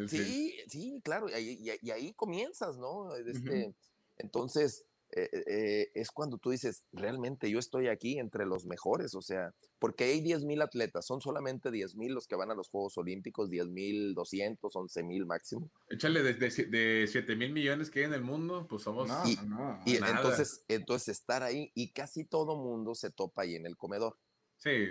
este- 0.05 0.09
sí. 0.09 0.57
Sí, 0.69 1.01
claro, 1.03 1.29
y 1.29 1.33
ahí, 1.33 1.59
y 1.61 1.71
ahí- 1.71 1.79
y 1.83 1.91
ahí 1.91 2.13
comienzas, 2.15 2.77
¿no? 2.79 3.15
Este, 3.17 3.75
Entonces, 4.17 4.85
eh, 5.13 5.29
eh, 5.47 5.91
es 5.95 6.11
cuando 6.11 6.39
tú 6.39 6.51
dices, 6.51 6.85
realmente 6.93 7.51
yo 7.51 7.59
estoy 7.59 7.89
aquí 7.89 8.19
entre 8.19 8.47
los 8.47 8.67
mejores, 8.67 9.15
o 9.15 9.23
sea, 9.23 9.53
porque 9.79 10.05
hay 10.05 10.21
10 10.21 10.45
mil 10.45 10.63
atletas, 10.63 11.07
son 11.07 11.21
solamente 11.21 11.71
10 11.71 11.97
mil 11.97 12.13
los 12.15 12.27
que 12.27 12.37
van 12.37 12.51
a 12.51 12.55
los 12.55 12.69
Juegos 12.69 12.97
Olímpicos, 12.99 13.51
10 13.51 13.69
mil 13.69 14.15
200, 14.15 14.75
11 14.75 15.03
mil 15.03 15.27
máximo. 15.27 15.71
Échale 15.89 16.23
de, 16.23 16.35
de, 16.35 16.49
de 16.67 17.07
7 17.09 17.37
mil 17.37 17.53
millones 17.53 17.91
que 17.91 18.01
hay 18.01 18.05
en 18.07 18.15
el 18.15 18.23
mundo, 18.23 18.67
pues 18.69 18.83
somos. 18.83 19.09
No, 19.09 19.23
Y- 19.29 19.37
no, 19.47 19.81
Y 19.87 19.99
nada. 19.99 20.17
entonces, 20.17 20.65
entonces 20.69 21.09
estar 21.19 21.43
ahí 21.43 21.71
y 21.75 21.93
casi 21.93 22.25
todo 22.25 22.57
mundo 22.57 22.95
se 22.95 23.11
topa 23.11 23.43
ahí 23.43 23.55
en 23.57 23.67
el 23.67 23.77
comedor. 23.77 24.19
Sí. 24.59 24.89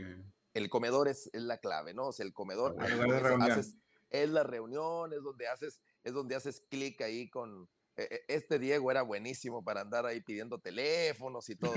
el 0.56 0.70
comedor 0.70 1.08
es, 1.08 1.30
es 1.32 1.44
la 1.44 1.60
clave, 1.60 1.94
¿no? 1.94 2.08
O 2.08 2.12
sea, 2.12 2.26
el 2.26 2.34
comedor 2.34 2.76
Ah, 2.80 2.88
es, 2.88 2.98
reunión. 2.98 3.52
haces- 3.52 3.76
es 4.10 4.30
la 4.32 4.44
reunión, 4.44 5.14
es 5.14 5.22
donde 5.22 5.48
haces, 5.48 5.80
es 6.04 6.14
donde 6.14 6.36
haces 6.36 6.62
clic 6.70 7.00
ahí 7.02 7.30
con 7.30 7.64
eh, 7.64 7.66
eh, 7.66 7.79
este 8.28 8.60
Diego 8.60 8.92
era 8.92 9.02
buenísimo 9.02 9.64
para 9.64 9.82
andar 9.82 10.06
ahí 10.06 10.22
pidiendo 10.22 10.60
teléfonos 10.60 11.50
y 11.50 11.56
todo. 11.56 11.74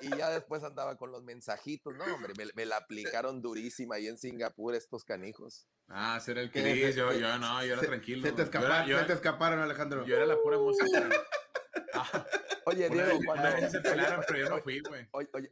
Y, 0.00 0.16
ya 0.16 0.30
después 0.30 0.62
andaba 0.64 0.96
con 0.96 1.10
los 1.12 1.22
mensajitos, 1.22 1.94
no, 1.94 2.04
hombre, 2.14 2.32
me, 2.36 2.46
me 2.54 2.66
la 2.66 2.76
aplicaron 2.78 3.42
durísima 3.42 3.96
ahí 3.96 4.06
en 4.08 4.18
Singapur 4.18 4.74
estos 4.74 5.04
canijos. 5.04 5.66
Ah, 5.88 6.18
ser 6.20 6.38
el. 6.38 6.50
Cris, 6.50 6.94
yo, 6.96 7.12
yo 7.12 7.38
no, 7.38 7.64
yo 7.64 7.72
era 7.74 7.80
se, 7.82 7.86
tranquilo. 7.86 8.22
Se 8.26 8.32
te, 8.32 8.44
Yo 8.50 8.58
era- 8.66 8.86
yo- 8.86 8.98
se 8.98 9.04
te 9.04 9.12
escaparon, 9.12 9.60
Alejandro. 9.60 10.04
yo 10.04 10.16
era 10.16 10.26
la 10.26 10.36
pura 10.36 10.58
música. 10.58 11.08
Ah, 11.98 12.26
Oye, 12.66 12.90
Diego, 12.90 13.18
cuando, 13.24 13.48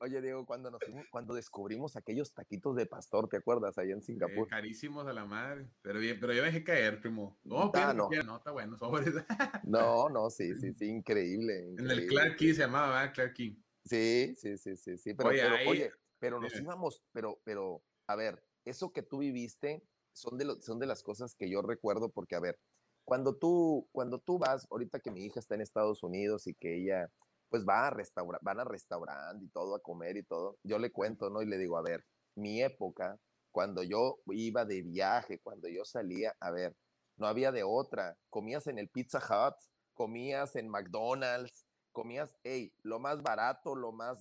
oye, 0.00 0.20
Diego, 0.20 0.44
cuando, 0.46 0.70
nos 0.70 0.82
fuimos- 0.82 1.06
cuando 1.10 1.34
descubrimos 1.34 1.96
aquellos 1.96 2.32
taquitos 2.34 2.74
de 2.76 2.86
pastor, 2.86 3.28
¿te 3.28 3.36
acuerdas? 3.36 3.78
Ahí 3.78 3.92
en 3.92 3.98
Eh, 3.98 4.02
Singapur. 4.02 4.48
carísimos 4.48 5.06
a 5.06 5.12
la 5.12 5.24
madre. 5.24 5.68
Pero 5.82 6.00
bien, 6.00 6.18
pero 6.20 6.32
yo 6.32 6.42
dejé 6.42 6.64
caer, 6.64 7.00
primo. 7.00 7.38
No, 7.44 7.70
Ah, 7.74 7.92
no. 7.94 8.08
no. 8.24 8.36
está 8.36 8.50
bueno, 8.50 8.76
sobres. 8.76 9.14
No, 9.64 10.08
no, 10.08 10.28
sí, 10.30 10.54
sí, 10.56 10.72
sí, 10.74 10.86
increíble. 10.86 11.74
En 11.78 11.90
el. 11.90 12.06
Clark 12.06 12.36
Key 12.36 12.52
se 12.54 12.62
llamaba, 12.62 12.88
¿verdad? 13.00 13.14
Clark 13.14 13.34
Key. 13.34 13.62
Sí, 13.84 14.34
sí, 14.36 14.58
sí, 14.58 14.76
sí, 14.76 14.98
sí. 14.98 15.14
Pero, 15.14 15.28
Oye, 15.30 15.42
pero, 15.42 15.54
ahí- 15.56 15.68
oye, 15.68 15.92
pero 16.18 16.40
nos 16.40 16.52
Dime. 16.52 16.64
íbamos, 16.64 17.02
pero, 17.12 17.40
pero, 17.44 17.82
a 18.06 18.16
ver, 18.16 18.44
eso 18.64 18.92
que 18.92 19.02
tú 19.02 19.18
viviste 19.18 19.86
son 20.12 20.36
de, 20.38 20.44
lo- 20.44 20.60
son 20.60 20.78
de 20.78 20.86
las 20.86 21.02
cosas 21.02 21.34
que 21.34 21.48
yo 21.48 21.62
recuerdo 21.62 22.10
porque, 22.10 22.34
a 22.34 22.40
ver, 22.40 22.58
cuando 23.04 23.36
tú, 23.36 23.88
cuando 23.92 24.18
tú 24.18 24.38
vas, 24.38 24.66
ahorita 24.70 25.00
que 25.00 25.10
mi 25.10 25.24
hija 25.24 25.40
está 25.40 25.54
en 25.54 25.60
Estados 25.60 26.02
Unidos 26.02 26.46
y 26.46 26.54
que 26.54 26.76
ella, 26.76 27.10
pues 27.48 27.64
va 27.64 27.86
a 27.86 27.90
restaurar, 27.90 28.40
van 28.42 28.60
a 28.60 28.64
restaurante 28.64 29.44
y 29.44 29.48
todo, 29.48 29.74
a 29.74 29.80
comer 29.80 30.16
y 30.16 30.24
todo, 30.24 30.58
yo 30.62 30.78
le 30.78 30.90
cuento, 30.90 31.30
¿no? 31.30 31.42
Y 31.42 31.46
le 31.46 31.58
digo, 31.58 31.76
a 31.76 31.82
ver, 31.82 32.04
mi 32.34 32.62
época, 32.62 33.18
cuando 33.52 33.82
yo 33.82 34.18
iba 34.26 34.64
de 34.64 34.82
viaje, 34.82 35.38
cuando 35.40 35.68
yo 35.68 35.84
salía, 35.84 36.34
a 36.40 36.50
ver, 36.50 36.74
no 37.16 37.26
había 37.26 37.52
de 37.52 37.62
otra, 37.62 38.16
comías 38.30 38.66
en 38.66 38.78
el 38.78 38.88
Pizza 38.88 39.18
Hut, 39.18 39.54
comías 39.92 40.56
en 40.56 40.68
McDonald's, 40.68 41.66
comías, 41.92 42.34
hey, 42.42 42.72
lo 42.82 42.98
más 42.98 43.22
barato, 43.22 43.76
lo 43.76 43.92
más... 43.92 44.18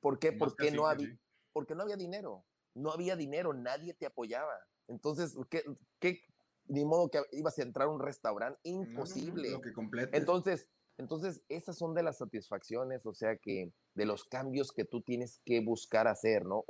¿Por 0.00 0.18
qué? 0.18 0.32
Porque 0.32 0.72
no, 0.72 0.86
había, 0.86 1.16
porque 1.52 1.74
no 1.74 1.82
había 1.82 1.96
dinero. 1.96 2.44
No 2.74 2.90
había 2.90 3.14
dinero, 3.14 3.54
nadie 3.54 3.94
te 3.94 4.06
apoyaba. 4.06 4.58
Entonces, 4.88 5.36
¿qué, 5.48 5.62
qué, 6.00 6.20
ni 6.66 6.84
modo 6.84 7.10
que 7.10 7.20
ibas 7.32 7.58
a 7.58 7.62
entrar 7.62 7.88
a 7.88 7.90
un 7.90 8.00
restaurante? 8.00 8.58
No, 8.64 8.72
no, 8.72 8.78
no, 8.78 8.90
Imposible. 8.90 9.50
Lo 9.50 9.60
que 9.60 9.72
complete. 9.72 10.16
Entonces, 10.16 10.68
entonces, 10.96 11.42
esas 11.48 11.76
son 11.76 11.94
de 11.94 12.02
las 12.02 12.18
satisfacciones, 12.18 13.04
o 13.06 13.12
sea 13.12 13.36
que 13.36 13.72
de 13.94 14.06
los 14.06 14.24
cambios 14.24 14.72
que 14.72 14.84
tú 14.84 15.00
tienes 15.00 15.40
que 15.44 15.60
buscar 15.60 16.06
hacer, 16.06 16.44
¿no? 16.44 16.64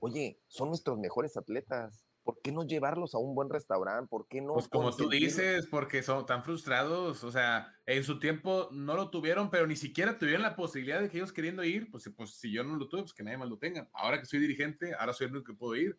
Oye, 0.00 0.40
son 0.46 0.68
nuestros 0.68 0.98
mejores 0.98 1.36
atletas. 1.36 2.04
¿Por 2.22 2.40
qué 2.40 2.52
no 2.52 2.64
llevarlos 2.64 3.14
a 3.14 3.18
un 3.18 3.34
buen 3.34 3.50
restaurante? 3.50 4.08
¿Por 4.08 4.28
qué 4.28 4.40
no? 4.40 4.52
Pues 4.54 4.68
como 4.68 4.94
tú 4.94 5.08
dices, 5.08 5.66
porque 5.68 6.02
son 6.04 6.24
tan 6.24 6.44
frustrados, 6.44 7.24
o 7.24 7.32
sea, 7.32 7.74
en 7.84 8.04
su 8.04 8.20
tiempo 8.20 8.68
no 8.70 8.94
lo 8.94 9.10
tuvieron, 9.10 9.50
pero 9.50 9.66
ni 9.66 9.74
siquiera 9.74 10.18
tuvieron 10.18 10.42
la 10.42 10.54
posibilidad 10.54 11.00
de 11.00 11.08
que 11.08 11.16
ellos 11.16 11.32
queriendo 11.32 11.64
ir, 11.64 11.90
pues, 11.90 12.08
pues 12.16 12.34
si 12.34 12.52
yo 12.52 12.62
no 12.62 12.76
lo 12.76 12.88
tuve, 12.88 13.02
pues 13.02 13.14
que 13.14 13.24
nadie 13.24 13.38
más 13.38 13.48
lo 13.48 13.58
tenga. 13.58 13.88
Ahora 13.92 14.20
que 14.20 14.26
soy 14.26 14.38
dirigente, 14.38 14.94
ahora 14.94 15.12
soy 15.12 15.26
el 15.26 15.32
único 15.32 15.52
que 15.52 15.58
puedo 15.58 15.74
ir. 15.74 15.98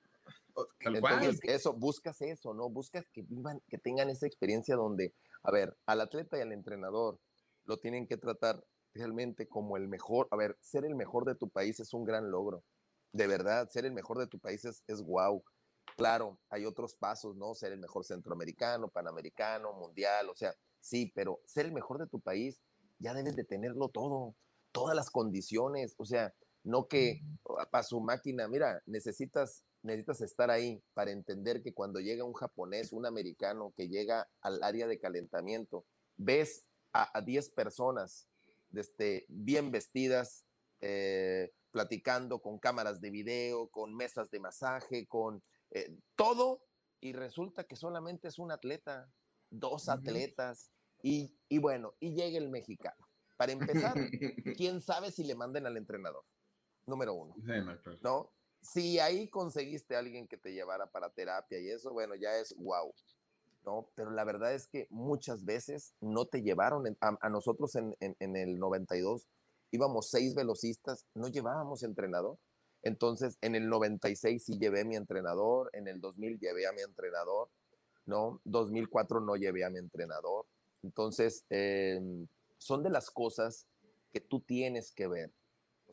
Tal 0.80 1.00
cual. 1.00 1.14
Entonces, 1.16 1.40
eso, 1.44 1.74
buscas 1.74 2.22
eso, 2.22 2.54
¿no? 2.54 2.70
Buscas 2.70 3.06
que 3.12 3.22
vivan, 3.24 3.62
que 3.68 3.78
tengan 3.78 4.10
esa 4.10 4.28
experiencia 4.28 4.76
donde, 4.76 5.14
a 5.44 5.52
ver, 5.52 5.78
al 5.86 6.02
atleta 6.02 6.38
y 6.38 6.42
al 6.42 6.52
entrenador 6.52 7.20
lo 7.66 7.80
tienen 7.80 8.08
que 8.08 8.18
tratar 8.18 8.64
realmente 8.94 9.48
como 9.48 9.78
el 9.78 9.88
mejor. 9.88 10.28
A 10.32 10.36
ver, 10.36 10.58
ser 10.62 10.86
el 10.86 10.96
mejor 10.96 11.26
de 11.26 11.36
tu 11.36 11.50
país 11.50 11.80
es 11.80 11.94
un 11.94 12.04
gran 12.04 12.30
logro. 12.30 12.64
De 13.12 13.28
verdad, 13.28 13.70
ser 13.70 13.86
el 13.86 13.94
mejor 13.94 14.20
de 14.20 14.28
tu 14.28 14.40
país 14.40 14.66
es, 14.66 14.84
es 14.88 15.02
wow. 15.02 15.44
Claro, 15.96 16.40
hay 16.50 16.66
otros 16.66 16.96
pasos, 16.96 17.36
¿no? 17.36 17.54
Ser 17.54 17.72
el 17.72 17.80
mejor 17.80 18.06
centroamericano, 18.06 18.90
panamericano, 18.90 19.74
mundial, 19.74 20.30
o 20.30 20.36
sea, 20.36 20.54
sí, 20.80 21.12
pero 21.14 21.42
ser 21.46 21.66
el 21.66 21.72
mejor 21.72 22.00
de 22.00 22.08
tu 22.08 22.20
país 22.20 22.62
ya 23.00 23.14
debes 23.14 23.36
de 23.36 23.44
tenerlo 23.44 23.90
todo, 23.90 24.36
todas 24.72 24.96
las 24.96 25.10
condiciones, 25.10 25.94
o 25.98 26.06
sea, 26.06 26.34
no 26.64 26.88
que 26.88 27.22
para 27.72 27.84
su 27.84 28.00
máquina, 28.00 28.48
mira, 28.48 28.82
necesitas 28.86 29.64
necesitas 29.84 30.22
estar 30.22 30.50
ahí 30.50 30.82
para 30.94 31.12
entender 31.12 31.62
que 31.62 31.74
cuando 31.74 32.00
llega 32.00 32.24
un 32.24 32.34
japonés, 32.34 32.92
un 32.94 33.06
americano 33.06 33.74
que 33.76 33.88
llega 33.88 34.28
al 34.42 34.64
área 34.64 34.88
de 34.88 35.00
calentamiento, 35.00 35.86
ves 36.18 36.66
a 36.94 37.22
10 37.22 37.50
personas 37.52 38.28
este, 38.74 39.26
bien 39.28 39.72
vestidas, 39.72 40.46
eh, 40.82 41.52
platicando 41.72 42.40
con 42.42 42.60
cámaras 42.60 43.02
de 43.02 43.10
video, 43.10 43.70
con 43.70 43.96
mesas 43.96 44.30
de 44.32 44.40
masaje, 44.40 45.08
con 45.08 45.44
eh, 45.72 45.96
todo, 46.16 46.62
y 47.00 47.14
resulta 47.14 47.64
que 47.64 47.76
solamente 47.76 48.28
es 48.28 48.40
un 48.40 48.52
atleta, 48.52 49.12
dos 49.50 49.90
atletas, 49.90 50.72
y, 51.02 51.36
y, 51.50 51.58
bueno, 51.58 51.96
y 52.00 52.14
llega 52.14 52.38
el 52.38 52.50
mexicano. 52.50 53.08
Para 53.38 53.52
empezar, 53.52 53.94
quién 54.58 54.82
sabe 54.82 55.12
si 55.12 55.24
le 55.24 55.36
manden 55.36 55.66
al 55.66 55.78
entrenador, 55.78 56.24
número 56.86 57.14
uno. 57.14 57.36
¿No? 58.02 58.32
Si 58.64 58.98
ahí 58.98 59.28
conseguiste 59.28 59.96
a 59.96 60.00
alguien 60.00 60.28
que 60.28 60.38
te 60.38 60.54
llevara 60.54 60.88
para 60.88 61.12
terapia 61.12 61.60
y 61.60 61.70
eso, 61.70 61.92
bueno, 61.92 62.16
ya 62.16 62.38
es 62.38 62.56
wow. 62.58 62.94
¿no? 63.66 63.90
Pero 63.96 64.12
la 64.12 64.24
verdad 64.24 64.54
es 64.54 64.68
que 64.68 64.88
muchas 64.90 65.46
veces 65.46 65.94
no 66.02 66.26
te 66.26 66.42
llevaron, 66.42 66.86
a, 67.00 67.30
nosotros 67.30 67.76
en, 67.76 67.96
en, 68.00 68.36
el 68.36 68.60
92 68.60 69.28
íbamos 69.72 70.10
seis 70.10 70.36
velocistas, 70.36 71.06
no 71.14 71.28
llevábamos 71.28 71.84
entrenador. 71.84 72.38
Entonces, 72.84 73.38
en 73.42 73.56
el 73.56 73.70
96 73.70 74.44
sí 74.44 74.60
llevé 74.60 74.84
mi 74.84 74.96
entrenador, 74.96 75.70
en 75.74 75.88
el 75.88 76.02
2000 76.02 76.40
llevé 76.40 76.68
a 76.68 76.74
mi 76.74 76.82
entrenador, 76.82 77.50
¿no? 78.06 78.42
2004 78.44 79.22
no 79.22 79.36
llevé 79.36 79.64
a 79.64 79.70
mi 79.70 79.80
entrenador. 79.80 80.46
Entonces, 80.84 81.46
em, 81.50 82.28
son 82.58 82.84
de 82.84 82.90
las 82.90 83.10
cosas 83.10 83.66
que 84.12 84.20
tú 84.20 84.42
tienes 84.42 84.92
que 84.92 85.08
ver. 85.08 85.32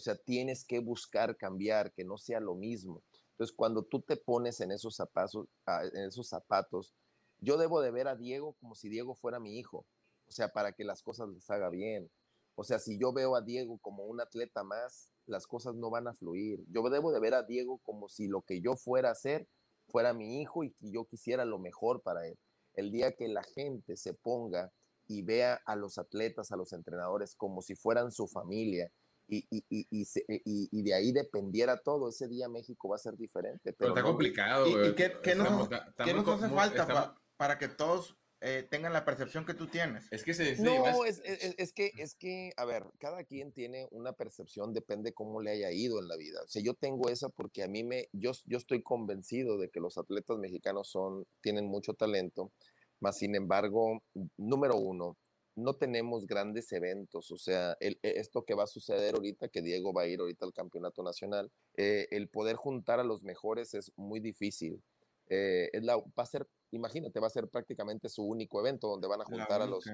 O 0.00 0.02
sea, 0.02 0.16
tienes 0.16 0.64
que 0.64 0.78
buscar 0.78 1.36
cambiar, 1.36 1.92
que 1.92 2.04
no 2.04 2.16
sea 2.16 2.40
lo 2.40 2.54
mismo. 2.54 3.02
Entonces, 3.32 3.54
cuando 3.54 3.82
tú 3.82 4.00
te 4.00 4.16
pones 4.16 4.58
en 4.60 4.70
esos 4.70 4.96
zapatos, 4.96 5.46
en 5.92 6.04
esos 6.04 6.26
zapatos 6.26 6.94
yo 7.38 7.58
debo 7.58 7.82
de 7.82 7.90
ver 7.90 8.08
a 8.08 8.16
Diego 8.16 8.56
como 8.60 8.74
si 8.74 8.88
Diego 8.88 9.14
fuera 9.14 9.38
mi 9.38 9.58
hijo, 9.58 9.84
o 10.26 10.32
sea, 10.32 10.48
para 10.48 10.72
que 10.72 10.84
las 10.84 11.02
cosas 11.02 11.28
les 11.28 11.50
haga 11.50 11.68
bien. 11.68 12.10
O 12.54 12.64
sea, 12.64 12.78
si 12.78 12.98
yo 12.98 13.12
veo 13.12 13.36
a 13.36 13.42
Diego 13.42 13.76
como 13.82 14.04
un 14.06 14.22
atleta 14.22 14.64
más, 14.64 15.12
las 15.26 15.46
cosas 15.46 15.74
no 15.74 15.90
van 15.90 16.08
a 16.08 16.14
fluir. 16.14 16.64
Yo 16.70 16.88
debo 16.88 17.12
de 17.12 17.20
ver 17.20 17.34
a 17.34 17.42
Diego 17.42 17.76
como 17.84 18.08
si 18.08 18.26
lo 18.26 18.40
que 18.40 18.62
yo 18.62 18.76
fuera 18.76 19.10
a 19.10 19.12
hacer 19.12 19.46
fuera 19.86 20.14
mi 20.14 20.40
hijo 20.40 20.64
y 20.64 20.70
que 20.70 20.90
yo 20.90 21.04
quisiera 21.04 21.44
lo 21.44 21.58
mejor 21.58 22.00
para 22.00 22.26
él. 22.26 22.38
El 22.72 22.90
día 22.90 23.12
que 23.12 23.28
la 23.28 23.42
gente 23.42 23.98
se 23.98 24.14
ponga 24.14 24.72
y 25.08 25.20
vea 25.20 25.60
a 25.66 25.76
los 25.76 25.98
atletas, 25.98 26.52
a 26.52 26.56
los 26.56 26.72
entrenadores 26.72 27.34
como 27.34 27.60
si 27.60 27.74
fueran 27.74 28.10
su 28.12 28.26
familia 28.28 28.90
y, 29.30 29.46
y, 29.50 29.64
y, 29.70 30.68
y, 30.72 30.82
de 30.82 30.94
ahí 30.94 31.12
dependiera 31.12 31.78
todo, 31.78 32.08
ese 32.08 32.26
día 32.26 32.48
México 32.48 32.88
va 32.88 32.96
a 32.96 32.98
ser 32.98 33.16
diferente. 33.16 33.72
Pero, 33.72 33.90
está 33.90 34.02
complicado. 34.02 34.66
¿Y, 34.66 34.94
qué, 34.94 35.34
nos, 35.36 35.68
¿qué 36.04 36.14
nos 36.14 36.28
hace 36.28 36.48
falta? 36.54 37.16
para 37.36 37.56
que 37.56 37.68
todos 37.68 38.18
eh, 38.42 38.66
tengan 38.70 38.92
la 38.92 39.04
percepción 39.04 39.46
que 39.46 39.54
tú 39.54 39.66
tienes. 39.66 40.06
Es 40.10 40.24
que 40.24 40.34
se, 40.34 40.56
No, 40.62 41.04
es, 41.04 41.22
es, 41.24 41.72
que, 41.72 41.92
es 41.96 42.14
que, 42.14 42.52
a 42.56 42.64
ver, 42.64 42.84
cada 42.98 43.24
quien 43.24 43.52
tiene 43.52 43.86
una 43.90 44.12
percepción, 44.12 44.72
depende 44.72 45.12
cómo 45.12 45.40
le 45.40 45.52
haya 45.52 45.70
ido 45.70 46.00
en 46.00 46.08
la 46.08 46.16
vida. 46.16 46.42
O 46.42 46.48
sea, 46.48 46.62
yo 46.62 46.74
tengo 46.74 47.08
esa 47.08 47.28
porque 47.28 47.62
a 47.62 47.68
mí 47.68 47.84
me, 47.84 48.08
yo, 48.12 48.32
yo 48.46 48.58
estoy 48.58 48.82
convencido 48.82 49.58
de 49.58 49.70
que 49.70 49.80
los 49.80 49.96
atletas 49.98 50.38
mexicanos 50.38 50.88
son, 50.88 51.26
tienen 51.42 51.66
mucho 51.66 51.94
talento, 51.94 52.50
más 52.98 53.18
sin 53.18 53.34
embargo, 53.34 54.02
número 54.36 54.76
uno, 54.76 55.16
no 55.56 55.74
tenemos 55.74 56.26
grandes 56.26 56.72
eventos, 56.72 57.30
o 57.30 57.36
sea, 57.36 57.76
el, 57.80 57.98
e, 58.02 58.20
esto 58.20 58.44
que 58.44 58.54
va 58.54 58.64
a 58.64 58.68
suceder 58.68 59.14
ahorita, 59.14 59.48
que 59.48 59.62
Diego 59.62 59.92
va 59.92 60.02
a 60.02 60.06
ir 60.06 60.20
ahorita 60.20 60.46
al 60.46 60.52
campeonato 60.52 61.02
nacional, 61.02 61.50
eh, 61.76 62.08
el 62.10 62.28
poder 62.28 62.56
juntar 62.56 63.00
a 63.00 63.04
los 63.04 63.22
mejores 63.22 63.74
es 63.74 63.92
muy 63.96 64.20
difícil. 64.20 64.82
Eh, 65.28 65.70
es 65.72 65.84
la, 65.84 65.96
va 65.96 66.04
a 66.16 66.26
ser 66.26 66.46
imagínate, 66.72 67.20
va 67.20 67.26
a 67.26 67.30
ser 67.30 67.48
prácticamente 67.48 68.08
su 68.08 68.22
único 68.22 68.60
evento 68.60 68.88
donde 68.88 69.08
van 69.08 69.20
a 69.22 69.24
juntar 69.24 69.62
a 69.62 69.66
los, 69.66 69.84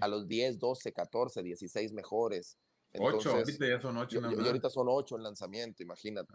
a 0.00 0.08
los 0.08 0.26
10, 0.26 0.58
12, 0.58 0.92
14, 0.92 1.42
16 1.42 1.92
mejores. 1.92 2.58
8, 2.98 3.30
ahorita 3.30 3.68
ya 3.68 3.80
son 3.80 3.96
8. 3.96 4.20
Y 4.38 4.46
ahorita 4.46 4.70
son 4.70 4.86
8 4.88 5.16
en 5.16 5.22
lanzamiento, 5.22 5.82
imagínate. 5.82 6.32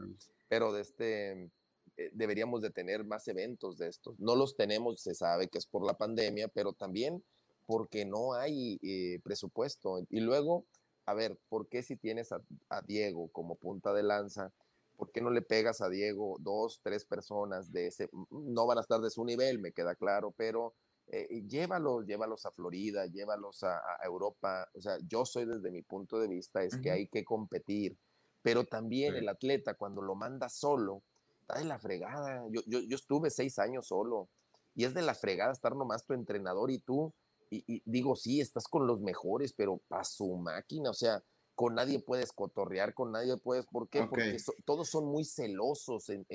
Pero 0.47 0.72
de 0.72 0.82
este, 0.82 1.51
eh, 1.97 2.11
deberíamos 2.14 2.61
de 2.61 2.70
tener 2.70 3.03
más 3.03 3.28
eventos 3.28 3.78
de 3.78 3.88
estos. 3.88 4.20
No 4.20 4.36
los 4.36 4.55
tenemos, 4.55 5.01
se 5.01 5.16
sabe 5.16 5.47
que 5.47 5.57
es 5.57 5.66
por 5.66 5.86
la 5.86 5.97
pandemia, 5.97 6.47
pero 6.47 6.74
también 6.74 7.24
porque 7.66 8.05
no 8.05 8.34
hay 8.34 8.80
eh, 8.82 9.20
presupuesto. 9.24 9.99
Y 10.09 10.20
luego, 10.20 10.66
a 11.05 11.14
ver, 11.14 11.38
¿por 11.49 11.68
qué 11.68 11.84
si 11.84 11.95
tienes 11.95 12.32
a 12.32 12.82
Diego 12.82 13.30
como 13.32 13.55
punta 13.55 13.93
de 13.93 14.03
lanza? 14.03 14.51
¿por 14.95 15.11
qué 15.11 15.22
no 15.22 15.30
le 15.30 15.41
pegas 15.41 15.82
a 15.82 15.89
Diego 15.89 16.38
dos, 16.39 16.80
tres 16.82 17.05
personas 17.05 17.72
de 17.72 17.88
ese? 17.88 18.09
No 18.30 18.66
van 18.66 18.78
a 18.78 18.82
estar 18.82 19.01
de 19.01 19.09
su 19.09 19.26
nivel, 19.26 19.59
me 19.59 19.72
queda 19.72 19.95
claro, 19.95 20.32
pero 20.32 20.76
eh, 21.07 21.43
llévalos, 21.47 22.05
llévalos 22.05 22.45
a 22.45 22.51
Florida, 22.51 23.05
llévalos 23.07 23.64
a, 23.64 23.82
Europa. 24.03 24.70
O 24.74 24.82
sea, 24.82 24.97
yo 25.07 25.26
soy 25.26 25.45
desde 25.45 25.72
mi 25.72 25.82
punto 25.82 26.20
de 26.20 26.28
vista, 26.28 26.64
es 26.64 26.78
que 26.78 26.91
hay 26.91 27.07
que 27.07 27.24
competir, 27.24 27.97
pero 28.41 28.66
también 28.66 29.16
el 29.16 29.28
atleta 29.28 29.74
cuando 29.74 30.01
lo 30.01 30.16
manda 30.16 30.49
solo, 30.49 31.01
está 31.41 31.59
de 31.59 31.66
la 31.66 31.80
fregada. 31.80 32.45
Yo, 32.49 32.61
yo, 32.66 32.80
yo, 32.82 32.95
estuve 32.95 33.30
seis 33.30 33.59
años 33.59 33.88
solo 33.88 34.30
y 34.76 34.86
es 34.86 34.93
de 34.93 35.01
la 35.01 35.16
fregada 35.16 35.51
estar 35.51 35.76
nomás 35.76 36.05
tu 36.05 36.14
entrenador 36.14 36.72
y 36.72 36.80
tú. 36.80 37.14
Y, 37.54 37.64
y 37.68 37.82
digo, 37.86 38.16
sí, 38.16 38.41
estás 38.41 38.68
con 38.68 38.88
los 38.88 39.01
mejores, 39.01 39.54
pero 39.54 39.82
para 39.88 40.04
su 40.04 40.36
máquina, 40.38 40.89
o 40.89 40.93
sea, 40.93 41.24
con 41.56 41.76
nadie 41.76 41.99
puedes 41.99 42.32
cotorrear, 42.32 42.93
con 42.93 43.12
nadie 43.12 43.38
puedes, 43.38 43.66
¿por 43.68 43.89
qué? 43.89 44.04
Porque 44.08 44.38
todos 44.66 44.89
son 44.89 45.06
muy 45.06 45.24
celosos, 45.24 46.10
en, 46.10 46.26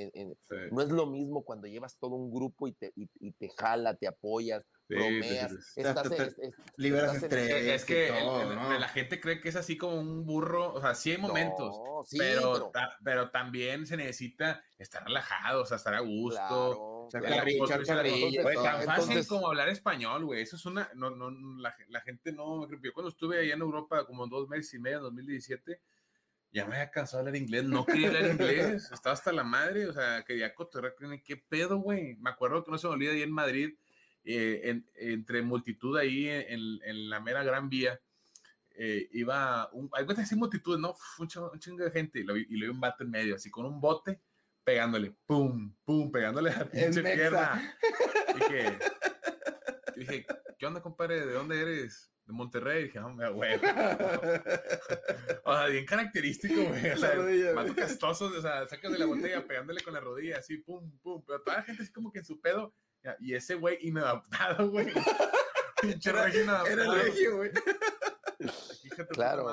no 0.70 0.80
es 0.80 0.90
lo 0.90 1.06
mismo 1.06 1.44
cuando 1.44 1.66
llevas 1.66 1.98
todo 1.98 2.14
un 2.14 2.32
grupo 2.32 2.68
y 2.68 2.72
te, 2.72 2.92
y, 2.94 3.32
te 3.32 3.50
jala, 3.56 3.96
te 3.96 4.06
apoyas, 4.06 4.64
bromeas, 4.88 5.76
estás, 5.76 6.36
liberas 6.76 7.22
Es 7.22 7.84
que 7.84 8.10
la 8.10 8.88
gente 8.88 9.20
cree 9.20 9.40
que 9.40 9.50
es 9.50 9.56
así 9.56 9.76
como 9.76 9.96
un 9.96 10.24
burro, 10.24 10.72
o 10.72 10.80
sea, 10.80 10.94
sí 10.94 11.12
hay 11.12 11.18
momentos, 11.18 11.76
pero, 12.16 12.72
pero, 13.04 13.30
también 13.30 13.86
se 13.86 13.96
necesita 13.96 14.62
estar 14.78 15.04
relajado, 15.04 15.62
o 15.62 15.66
sea, 15.66 15.76
estar 15.76 15.94
a 15.94 16.00
gusto. 16.00 17.08
tan 17.10 18.82
fácil 18.84 19.26
como 19.26 19.48
hablar 19.48 19.68
español, 19.68 20.24
güey. 20.24 20.42
Eso 20.42 20.56
es 20.56 20.66
una. 20.66 20.90
No, 20.94 21.10
no, 21.10 21.30
la, 21.58 21.74
la 21.88 22.00
gente 22.00 22.32
no. 22.32 22.68
Yo 22.68 22.92
cuando 22.92 23.10
estuve 23.10 23.40
allá 23.40 23.54
en 23.54 23.60
Europa, 23.60 24.06
como 24.06 24.26
dos 24.26 24.48
meses 24.48 24.74
y 24.74 24.78
medio, 24.78 24.98
en 24.98 25.04
2017, 25.04 25.80
ya 26.52 26.66
me 26.66 26.76
había 26.76 26.90
cansado 26.90 27.22
de 27.22 27.28
hablar 27.28 27.42
inglés. 27.42 27.64
No 27.64 27.84
quería 27.84 28.08
hablar 28.08 28.30
inglés. 28.32 28.90
Estaba 28.92 29.14
hasta 29.14 29.32
la 29.32 29.44
madre. 29.44 29.86
O 29.86 29.92
sea, 29.92 30.24
quería 30.24 30.54
cotorrear. 30.54 30.94
¿Qué 31.22 31.36
pedo, 31.36 31.78
güey? 31.78 32.16
Me 32.16 32.30
acuerdo 32.30 32.64
que 32.64 32.70
no 32.70 32.78
se 32.78 32.86
me 32.86 32.94
olvida 32.94 33.12
ahí 33.12 33.22
en 33.22 33.32
Madrid, 33.32 33.76
eh, 34.30 34.82
entre 34.94 35.40
multitud 35.40 35.96
ahí 35.96 36.28
en, 36.28 36.80
en, 36.84 37.08
la 37.08 37.18
mera 37.18 37.42
Gran 37.42 37.70
Vía. 37.70 37.98
Eh, 38.72 39.08
iba, 39.12 39.70
un, 39.72 39.88
hay 39.94 40.04
veces 40.04 40.36
multitud, 40.36 40.78
¿no? 40.78 40.94
Un 41.18 41.28
chingo, 41.28 41.82
de 41.82 41.90
gente 41.90 42.20
y 42.20 42.24
lo, 42.24 42.36
y 42.36 42.56
lo 42.58 42.66
vi 42.66 42.68
un 42.68 42.80
vato 42.80 43.04
en 43.04 43.10
medio, 43.10 43.36
así 43.36 43.50
con 43.50 43.64
un 43.64 43.80
bote 43.80 44.20
pegándole, 44.64 45.16
pum, 45.24 45.74
pum, 45.82 46.12
pegándole 46.12 46.50
a 46.50 46.58
la 46.58 46.70
pinche 46.70 47.02
pierna. 47.02 47.74
Dije, 48.34 48.78
dije, 49.96 50.26
¿qué 50.58 50.66
onda, 50.66 50.82
compadre? 50.82 51.24
¿De 51.24 51.32
dónde 51.32 51.58
eres? 51.58 52.12
De 52.26 52.34
Monterrey. 52.34 52.84
Dije, 52.84 52.98
hombre, 52.98 53.30
güey. 53.30 53.54
o 55.44 55.56
sea, 55.56 55.66
bien 55.68 55.86
característico, 55.86 56.64
güey. 56.64 56.90
O 56.90 56.96
sea, 56.98 57.14
más 57.54 57.72
castoso, 57.72 58.26
o 58.26 58.42
sea, 58.42 58.68
sacas 58.68 58.92
de 58.92 58.98
la 58.98 59.06
botella 59.06 59.46
pegándole 59.46 59.80
con 59.80 59.94
la 59.94 60.00
rodilla, 60.00 60.36
así, 60.36 60.58
pum, 60.58 60.98
pum. 60.98 61.24
Pero 61.26 61.40
toda 61.40 61.56
la 61.56 61.62
gente 61.62 61.82
así 61.82 61.90
como 61.90 62.12
que 62.12 62.18
en 62.18 62.26
su 62.26 62.38
pedo. 62.38 62.74
Y 63.20 63.34
ese 63.34 63.54
güey 63.54 63.78
inadaptado, 63.82 64.70
güey. 64.70 64.86
Pinche 65.82 66.12
regio 66.12 66.42
inadaptado. 66.42 66.82
Era 66.82 67.02
regio, 67.02 67.36
güey 67.36 67.50
claro. 69.06 69.46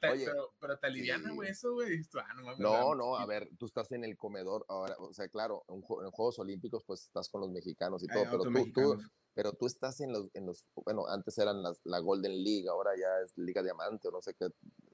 Pero, 0.00 0.54
pero, 0.58 0.78
te 0.78 0.86
aliviana, 0.86 1.32
güey, 1.32 1.50
eso, 1.50 1.72
güey. 1.72 2.00
Ah, 2.14 2.54
no, 2.58 2.94
no, 2.94 3.16
a 3.16 3.26
ver, 3.26 3.48
tú 3.58 3.66
estás 3.66 3.90
en 3.92 4.04
el 4.04 4.16
comedor 4.16 4.64
ahora, 4.68 4.96
o 4.98 5.12
sea, 5.12 5.28
claro, 5.28 5.64
en, 5.68 5.80
Juegos 5.82 6.38
Olímpicos, 6.38 6.84
pues 6.84 7.04
estás 7.04 7.28
con 7.28 7.40
los 7.40 7.50
mexicanos 7.50 8.02
y 8.02 8.06
todo, 8.06 8.24
pero 8.30 8.42
tú, 8.44 8.72
tú, 8.72 9.02
pero 9.34 9.52
tú 9.52 9.66
estás 9.66 10.00
en 10.00 10.12
los, 10.12 10.28
en 10.34 10.46
los, 10.46 10.64
bueno, 10.84 11.06
antes 11.08 11.36
eran 11.38 11.62
las, 11.62 11.80
la 11.84 11.98
Golden 11.98 12.42
League, 12.42 12.68
ahora 12.68 12.90
ya 12.96 13.24
es 13.24 13.36
Liga 13.36 13.62
Diamante, 13.62 14.08
o 14.08 14.10
no 14.10 14.22
sé 14.22 14.34
qué. 14.34 14.48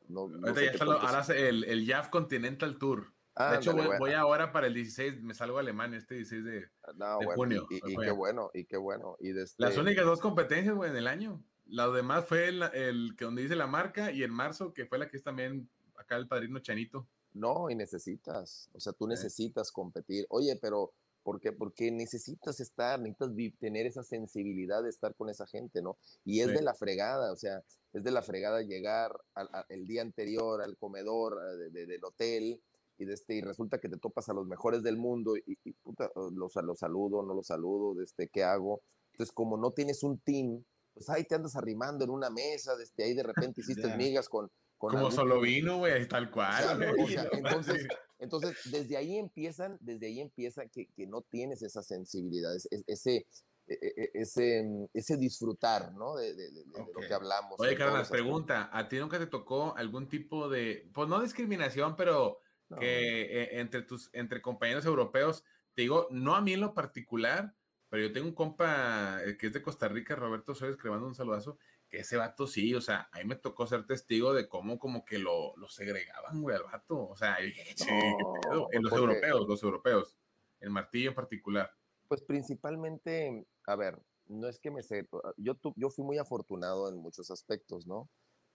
No, 0.08 0.28
ahora 0.44 1.20
hace 1.20 1.48
el, 1.48 1.64
el 1.64 1.86
JAF 1.86 2.08
Continental 2.08 2.78
Tour. 2.78 3.12
De 3.36 3.56
hecho, 3.56 3.74
voy, 3.74 4.12
ahora 4.12 4.52
para 4.52 4.66
el 4.66 4.74
16, 4.74 5.22
me 5.22 5.34
salgo 5.34 5.56
a 5.56 5.60
Alemania 5.60 5.98
este 5.98 6.16
16 6.16 6.44
de, 6.44 6.68
ah, 7.00 7.16
de 7.18 7.26
junio. 7.34 7.66
Y, 7.70 7.76
y, 7.76 7.96
qué 7.96 8.10
bueno, 8.10 8.50
y 8.52 8.64
qué 8.66 8.76
bueno. 8.76 9.16
Y 9.20 9.32
Las 9.32 9.56
este 9.58 9.80
únicas 9.80 10.04
dos 10.04 10.20
competencias, 10.20 10.74
güey, 10.74 10.90
en 10.90 10.96
el 10.96 11.06
año. 11.06 11.42
Lo 11.66 11.92
demás 11.92 12.26
fue 12.26 12.48
el, 12.48 13.14
que 13.16 13.24
donde 13.24 13.42
dice 13.42 13.56
la 13.56 13.66
marca 13.66 14.12
y 14.12 14.22
en 14.22 14.30
marzo, 14.30 14.74
que 14.74 14.84
fue 14.84 14.98
la 14.98 15.08
que 15.08 15.16
es 15.16 15.22
también 15.22 15.70
acá 15.96 16.16
el 16.16 16.28
padrino 16.28 16.58
Chanito. 16.58 17.08
No, 17.32 17.70
y 17.70 17.74
necesitas, 17.74 18.68
o 18.74 18.80
sea, 18.80 18.92
tú 18.92 19.06
necesitas 19.06 19.72
competir. 19.72 20.26
Oye, 20.28 20.58
pero 20.60 20.92
¿por 21.22 21.40
qué? 21.40 21.52
Porque 21.52 21.90
necesitas 21.90 22.60
estar, 22.60 23.00
necesitas 23.00 23.30
tener 23.58 23.86
esa 23.86 24.02
sensibilidad 24.02 24.82
de 24.82 24.90
estar 24.90 25.14
con 25.14 25.30
esa 25.30 25.46
gente, 25.46 25.80
¿no? 25.80 25.96
Y 26.26 26.40
es 26.40 26.48
de 26.48 26.60
la 26.60 26.74
fregada, 26.74 27.32
o 27.32 27.36
sea, 27.36 27.62
es 27.94 28.04
de 28.04 28.10
la 28.10 28.20
fregada 28.20 28.60
llegar 28.60 29.18
al, 29.34 29.48
el 29.70 29.86
día 29.86 30.02
anterior 30.02 30.60
al 30.60 30.76
comedor 30.76 31.40
del 31.70 32.04
hotel 32.04 32.60
y 33.02 33.04
de 33.04 33.14
este, 33.14 33.34
y 33.34 33.40
resulta 33.42 33.78
que 33.78 33.88
te 33.88 33.98
topas 33.98 34.28
a 34.28 34.32
los 34.34 34.46
mejores 34.46 34.82
del 34.82 34.96
mundo 34.96 35.36
y, 35.36 35.58
y 35.64 35.72
puta, 35.72 36.10
los, 36.34 36.54
los 36.56 36.78
saludo, 36.78 37.22
no 37.22 37.34
los 37.34 37.46
saludo, 37.46 37.94
de 37.94 38.04
este, 38.04 38.28
¿qué 38.28 38.44
hago? 38.44 38.82
Entonces, 39.12 39.32
como 39.32 39.56
no 39.56 39.72
tienes 39.72 40.02
un 40.02 40.18
team, 40.20 40.62
pues 40.94 41.08
ahí 41.10 41.24
te 41.24 41.34
andas 41.34 41.56
arrimando 41.56 42.04
en 42.04 42.10
una 42.10 42.30
mesa, 42.30 42.76
desde 42.76 43.04
ahí 43.04 43.14
de 43.14 43.22
repente 43.54 43.60
hiciste 43.60 43.88
Ya. 43.88 43.96
migas 43.96 44.28
con... 44.28 44.50
con 44.78 44.90
Como 44.90 44.98
algún- 45.06 45.12
solo 45.12 45.40
vino, 45.40 45.78
güey, 45.78 46.06
tal 46.08 46.28
o 46.28 46.30
cual. 46.32 46.62
sea, 46.62 46.74
güey. 46.76 47.00
o 47.02 47.08
sea, 47.08 47.28
entonces, 47.32 47.86
entonces, 48.18 48.56
desde 48.70 48.96
ahí 48.96 49.16
empiezan, 49.18 49.76
desde 49.80 50.06
ahí 50.06 50.20
empieza 50.20 50.66
que, 50.66 50.86
que 50.94 51.06
no 51.06 51.22
tienes 51.22 51.62
esa 51.62 51.82
sensibilidad, 51.82 52.54
es- 52.54 52.68
es- 52.70 52.84
ese, 52.86 53.26
e- 53.68 53.78
e- 53.96 54.10
ese, 54.14 54.62
mm, 54.64 54.86
ese 54.92 55.16
disfrutar, 55.16 55.92
¿no? 55.94 56.16
De, 56.16 56.34
de- 56.34 56.50
de- 56.50 56.64
de 56.64 56.78
lo 56.92 57.00
que 57.06 57.14
hablamos. 57.14 57.58
Oye, 57.60 57.76
Carlos, 57.76 58.08
pregunta, 58.08 58.68
¿a 58.72 58.88
ti 58.88 58.98
nunca 58.98 59.18
te 59.18 59.26
tocó 59.28 59.74
algún 59.76 60.08
tipo 60.08 60.48
de, 60.48 60.90
pues 60.92 61.08
no 61.08 61.20
discriminación, 61.22 61.94
pero 61.96 62.38
No. 62.72 62.78
que 62.78 63.22
eh, 63.42 63.60
entre 63.60 63.82
tus, 63.82 64.08
entre 64.14 64.40
compañeros 64.42 64.84
europeos, 64.86 65.44
te 65.74 65.82
digo, 65.82 66.08
no 66.10 66.34
a 66.34 66.40
mí 66.40 66.54
en 66.54 66.60
lo 66.60 66.74
particular, 66.74 67.54
pero 67.88 68.02
yo 68.06 68.12
tengo 68.12 68.26
un 68.28 68.34
compa 68.34 69.22
eh, 69.24 69.36
que 69.36 69.48
es 69.48 69.52
de 69.52 69.62
Costa 69.62 69.88
Rica, 69.88 70.16
Roberto 70.16 70.54
Suárez, 70.54 70.76
que 70.78 70.84
le 70.84 70.90
mando 70.92 71.06
un 71.06 71.14
saludazo, 71.14 71.58
que 71.88 71.98
ese 71.98 72.16
vato 72.16 72.46
sí, 72.46 72.74
o 72.74 72.80
sea, 72.80 73.08
a 73.12 73.18
mí 73.18 73.24
me 73.26 73.36
tocó 73.36 73.66
ser 73.66 73.86
testigo 73.86 74.32
de 74.32 74.48
cómo 74.48 74.78
como 74.78 75.04
que 75.04 75.18
lo, 75.18 75.54
lo 75.56 75.68
segregaban, 75.68 76.40
güey, 76.40 76.56
al 76.56 76.62
vato, 76.64 77.08
o 77.08 77.16
sea, 77.16 77.36
"Che, 77.36 77.84
No, 77.86 78.40
pedo". 78.50 78.68
en 78.72 78.82
los 78.82 78.92
europeos, 78.94 79.46
los 79.46 79.62
europeos, 79.62 80.16
el 80.60 80.70
martillo 80.70 81.10
en 81.10 81.14
particular. 81.14 81.70
Pues 82.08 82.22
principalmente, 82.22 83.46
a 83.66 83.76
ver, 83.76 83.98
no 84.26 84.48
es 84.48 84.58
que 84.58 84.70
me 84.70 84.82
sé, 84.82 85.06
yo, 85.36 85.58
yo 85.76 85.90
fui 85.90 86.04
muy 86.04 86.16
afortunado 86.18 86.88
en 86.88 86.96
muchos 86.96 87.30
aspectos, 87.30 87.86
¿no? 87.86 88.08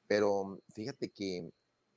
Pero 0.07 0.59
fíjate 0.74 1.11
que 1.11 1.49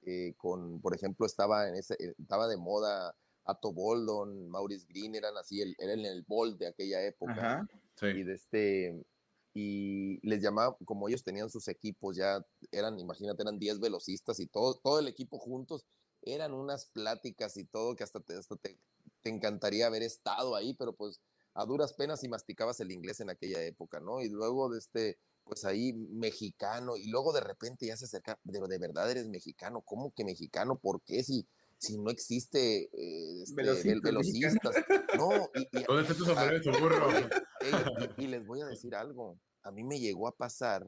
eh, 0.02 0.34
con, 0.36 0.80
por 0.80 0.94
ejemplo, 0.94 1.26
estaba, 1.26 1.68
en 1.68 1.76
ese, 1.76 1.94
eh, 1.94 2.14
estaba 2.18 2.48
de 2.48 2.56
moda 2.56 3.14
Atto 3.44 3.72
Boldon, 3.72 4.48
Maurice 4.48 4.86
Green, 4.88 5.14
eran 5.14 5.36
así, 5.36 5.60
el, 5.60 5.74
eran 5.78 6.00
el 6.00 6.22
bol 6.22 6.58
de 6.58 6.68
aquella 6.68 7.04
época. 7.04 7.32
Ajá. 7.32 7.68
Sí. 7.96 8.06
y 8.06 8.22
de 8.24 8.32
este 8.32 9.04
y 9.52 10.26
les 10.26 10.40
llamaba 10.42 10.76
como 10.84 11.08
ellos 11.08 11.24
tenían 11.24 11.50
sus 11.50 11.68
equipos 11.68 12.16
ya 12.16 12.46
eran 12.70 12.98
imagínate 12.98 13.42
eran 13.42 13.58
10 13.58 13.80
velocistas 13.80 14.38
y 14.40 14.46
todo 14.46 14.74
todo 14.74 15.00
el 15.00 15.08
equipo 15.08 15.38
juntos 15.38 15.84
eran 16.22 16.54
unas 16.54 16.86
pláticas 16.86 17.56
y 17.56 17.64
todo 17.64 17.96
que 17.96 18.04
hasta 18.04 18.20
te, 18.20 18.36
hasta 18.36 18.56
te, 18.56 18.78
te 19.22 19.30
encantaría 19.30 19.86
haber 19.86 20.02
estado 20.02 20.54
ahí 20.54 20.74
pero 20.74 20.94
pues 20.94 21.20
a 21.54 21.66
duras 21.66 21.92
penas 21.92 22.22
y 22.22 22.28
masticabas 22.28 22.78
el 22.80 22.92
inglés 22.92 23.20
en 23.20 23.30
aquella 23.30 23.62
época 23.64 23.98
no 23.98 24.22
y 24.22 24.28
luego 24.28 24.70
de 24.70 24.78
este 24.78 25.18
pues 25.50 25.64
ahí 25.64 25.92
mexicano 25.92 26.96
y 26.96 27.08
luego 27.10 27.32
de 27.32 27.40
repente 27.40 27.86
ya 27.86 27.96
se 27.96 28.04
acerca 28.04 28.38
pero 28.50 28.68
de 28.68 28.78
verdad 28.78 29.10
eres 29.10 29.28
mexicano 29.28 29.82
cómo 29.82 30.12
que 30.14 30.24
mexicano 30.24 30.78
por 30.78 31.02
qué 31.02 31.24
si 31.24 31.46
si 31.76 31.98
no 31.98 32.10
existe 32.10 32.84
eh, 32.92 33.42
este, 33.42 33.54
Velocistas 33.56 33.96
vel- 33.96 34.02
velocistas 34.02 34.74
no 35.16 35.50
y- 35.54 35.78
y- 35.78 35.82
¿Dónde 35.84 36.02
está 36.02 36.14
tu 36.14 36.78
burro? 36.80 37.08
Y, 38.18 38.24
y 38.24 38.26
les 38.28 38.46
voy 38.46 38.60
a 38.62 38.66
decir 38.66 38.94
algo. 38.94 39.38
A 39.62 39.70
mí 39.70 39.82
me 39.84 39.98
llegó 40.00 40.28
a 40.28 40.36
pasar 40.36 40.86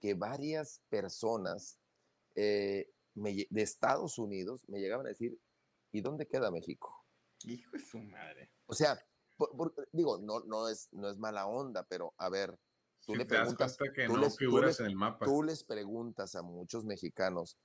que 0.00 0.14
varias 0.14 0.80
personas 0.88 1.78
eh, 2.34 2.90
me 3.14 3.46
de 3.50 3.62
Estados 3.62 4.18
Unidos 4.18 4.62
me 4.68 4.80
llegaban 4.80 5.06
a 5.06 5.10
decir, 5.10 5.38
¿y 5.92 6.00
dónde 6.00 6.26
queda 6.26 6.50
México? 6.50 7.04
Hijo 7.44 7.70
de 7.76 7.78
su 7.84 7.98
madre. 8.00 8.50
O 8.66 8.74
sea, 8.74 8.98
por- 9.36 9.56
por- 9.56 9.88
digo, 9.92 10.18
no, 10.18 10.40
no, 10.40 10.68
es, 10.68 10.88
no 10.92 11.08
es 11.10 11.18
mala 11.18 11.46
onda, 11.46 11.84
pero 11.88 12.14
a 12.16 12.28
ver, 12.28 12.58
tú 13.08 13.14
Si 13.14 13.18
le 13.20 13.24
preguntas, 13.24 13.76
que 13.94 14.06
tú 14.06 14.12
no 14.16 14.20
les- 14.20 14.36
tú 14.36 14.60
les- 14.60 14.80
en 14.80 14.86
el 14.86 14.94
mapa. 14.96 15.24
tú 15.24 15.42
les 15.42 15.64
preguntas 15.64 16.34
a 16.34 16.42
muchos 16.42 16.84
mexicanos 16.84 17.56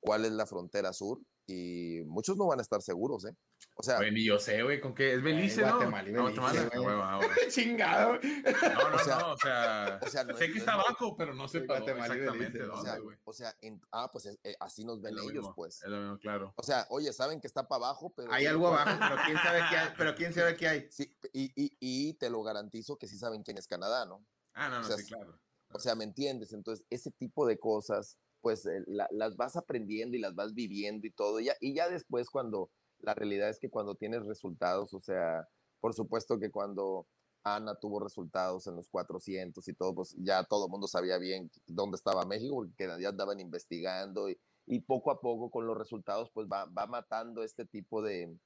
cuál 0.00 0.24
es 0.24 0.32
la 0.32 0.44
frontera 0.46 0.92
sur 0.92 1.20
y 1.46 2.02
muchos 2.04 2.36
no 2.36 2.46
van 2.46 2.58
a 2.58 2.62
estar 2.62 2.82
seguros, 2.82 3.24
¿eh? 3.24 3.34
O 3.74 3.82
sea, 3.82 3.96
Güey, 3.96 4.12
ni 4.12 4.24
yo 4.24 4.38
sé, 4.38 4.62
güey, 4.62 4.80
con 4.80 4.94
qué 4.94 5.14
es 5.14 5.22
Belice, 5.22 5.62
¿no? 5.62 5.76
Guatemala 5.76 6.08
y 6.08 6.12
No, 6.12 6.24
Belice, 6.24 6.40
Guatemala, 6.42 7.16
güey. 7.16 7.28
güey, 7.28 7.28
güey. 7.38 7.50
Chingado. 7.50 8.12
No, 8.14 8.90
no, 8.90 8.96
O 8.96 8.98
sea, 8.98 9.18
no, 9.18 9.32
o 9.32 9.36
sea, 9.38 10.00
o 10.02 10.06
sea, 10.08 10.24
no 10.24 10.36
sé 10.36 10.44
es- 10.44 10.50
que 10.50 10.54
no 10.58 10.60
está 10.60 10.72
es- 10.72 10.78
abajo, 10.84 11.16
pero 11.16 11.34
no 11.34 11.48
sé 11.48 11.58
dónde 11.60 11.72
Guatemala 11.74 12.14
y 12.14 12.18
exactamente 12.18 12.58
Belice, 12.58 12.70
o 12.70 12.76
dónde, 12.76 12.90
sea, 12.90 12.98
güey. 13.00 13.16
o 13.24 13.32
sea, 13.32 13.56
en- 13.62 13.80
ah, 13.92 14.10
pues 14.12 14.26
es- 14.26 14.38
eh, 14.44 14.56
así 14.60 14.84
nos 14.84 15.00
ven 15.00 15.14
ellos, 15.14 15.32
mismo, 15.32 15.54
pues. 15.54 15.82
Es 15.82 15.88
lo 15.88 15.98
mismo, 16.00 16.18
claro. 16.18 16.52
O 16.56 16.62
sea, 16.62 16.86
oye, 16.90 17.12
saben 17.14 17.40
que 17.40 17.46
está 17.46 17.66
para 17.66 17.86
abajo, 17.86 18.12
pero... 18.14 18.30
Hay 18.30 18.44
algo 18.46 18.68
abajo, 18.68 18.98
pero 19.00 19.16
quién 19.24 19.38
sabe 19.38 19.60
qué 19.70 19.76
hay. 19.76 19.88
Pero 19.96 20.14
quién 20.14 20.32
sabe 20.34 20.56
qué 20.56 20.68
hay. 20.68 20.86
Sí, 20.90 21.16
y, 21.32 21.44
y, 21.56 21.76
y 21.80 22.14
te 22.14 22.28
lo 22.30 22.42
garantizo 22.42 22.98
que 22.98 23.08
sí 23.08 23.16
saben 23.16 23.42
quién 23.42 23.56
es 23.56 23.66
Canadá, 23.66 24.04
¿no? 24.04 24.22
Ah, 24.58 24.68
no, 24.68 24.80
no, 24.80 24.86
o 24.86 24.88
sea, 24.88 24.96
sí, 24.98 25.06
claro. 25.06 25.38
O 25.72 25.78
sea, 25.78 25.94
¿me 25.94 26.04
entiendes? 26.04 26.52
Entonces, 26.52 26.84
ese 26.90 27.10
tipo 27.12 27.46
de 27.46 27.58
cosas, 27.58 28.18
pues 28.40 28.66
eh, 28.66 28.82
la- 28.86 29.08
las 29.12 29.36
vas 29.36 29.56
aprendiendo 29.56 30.16
y 30.16 30.20
las 30.20 30.34
vas 30.34 30.54
viviendo 30.54 31.06
y 31.06 31.10
todo. 31.12 31.40
Y 31.40 31.44
ya, 31.46 31.54
y 31.60 31.74
ya 31.74 31.88
después 31.88 32.30
cuando, 32.30 32.70
la 33.00 33.14
realidad 33.14 33.48
es 33.50 33.58
que 33.58 33.70
cuando 33.70 33.94
tienes 33.94 34.26
resultados, 34.26 34.92
o 34.94 35.00
sea, 35.00 35.48
por 35.80 35.94
supuesto 35.94 36.38
que 36.38 36.50
cuando 36.50 37.06
Ana 37.44 37.76
tuvo 37.76 38.00
resultados 38.00 38.66
en 38.66 38.74
los 38.76 38.88
400 38.88 39.68
y 39.68 39.74
todo, 39.74 39.94
pues 39.94 40.14
ya 40.18 40.42
todo 40.44 40.66
el 40.66 40.70
mundo 40.70 40.88
sabía 40.88 41.18
bien 41.18 41.50
dónde 41.66 41.96
estaba 41.96 42.24
México, 42.26 42.56
porque 42.56 42.88
ya 43.00 43.08
andaban 43.10 43.38
investigando 43.40 44.28
y, 44.28 44.38
y 44.66 44.80
poco 44.80 45.10
a 45.10 45.20
poco 45.20 45.50
con 45.50 45.66
los 45.66 45.76
resultados, 45.78 46.30
pues 46.32 46.48
va, 46.50 46.64
va 46.66 46.86
matando 46.86 47.42
este 47.44 47.64
tipo 47.64 48.02
de, 48.02 48.36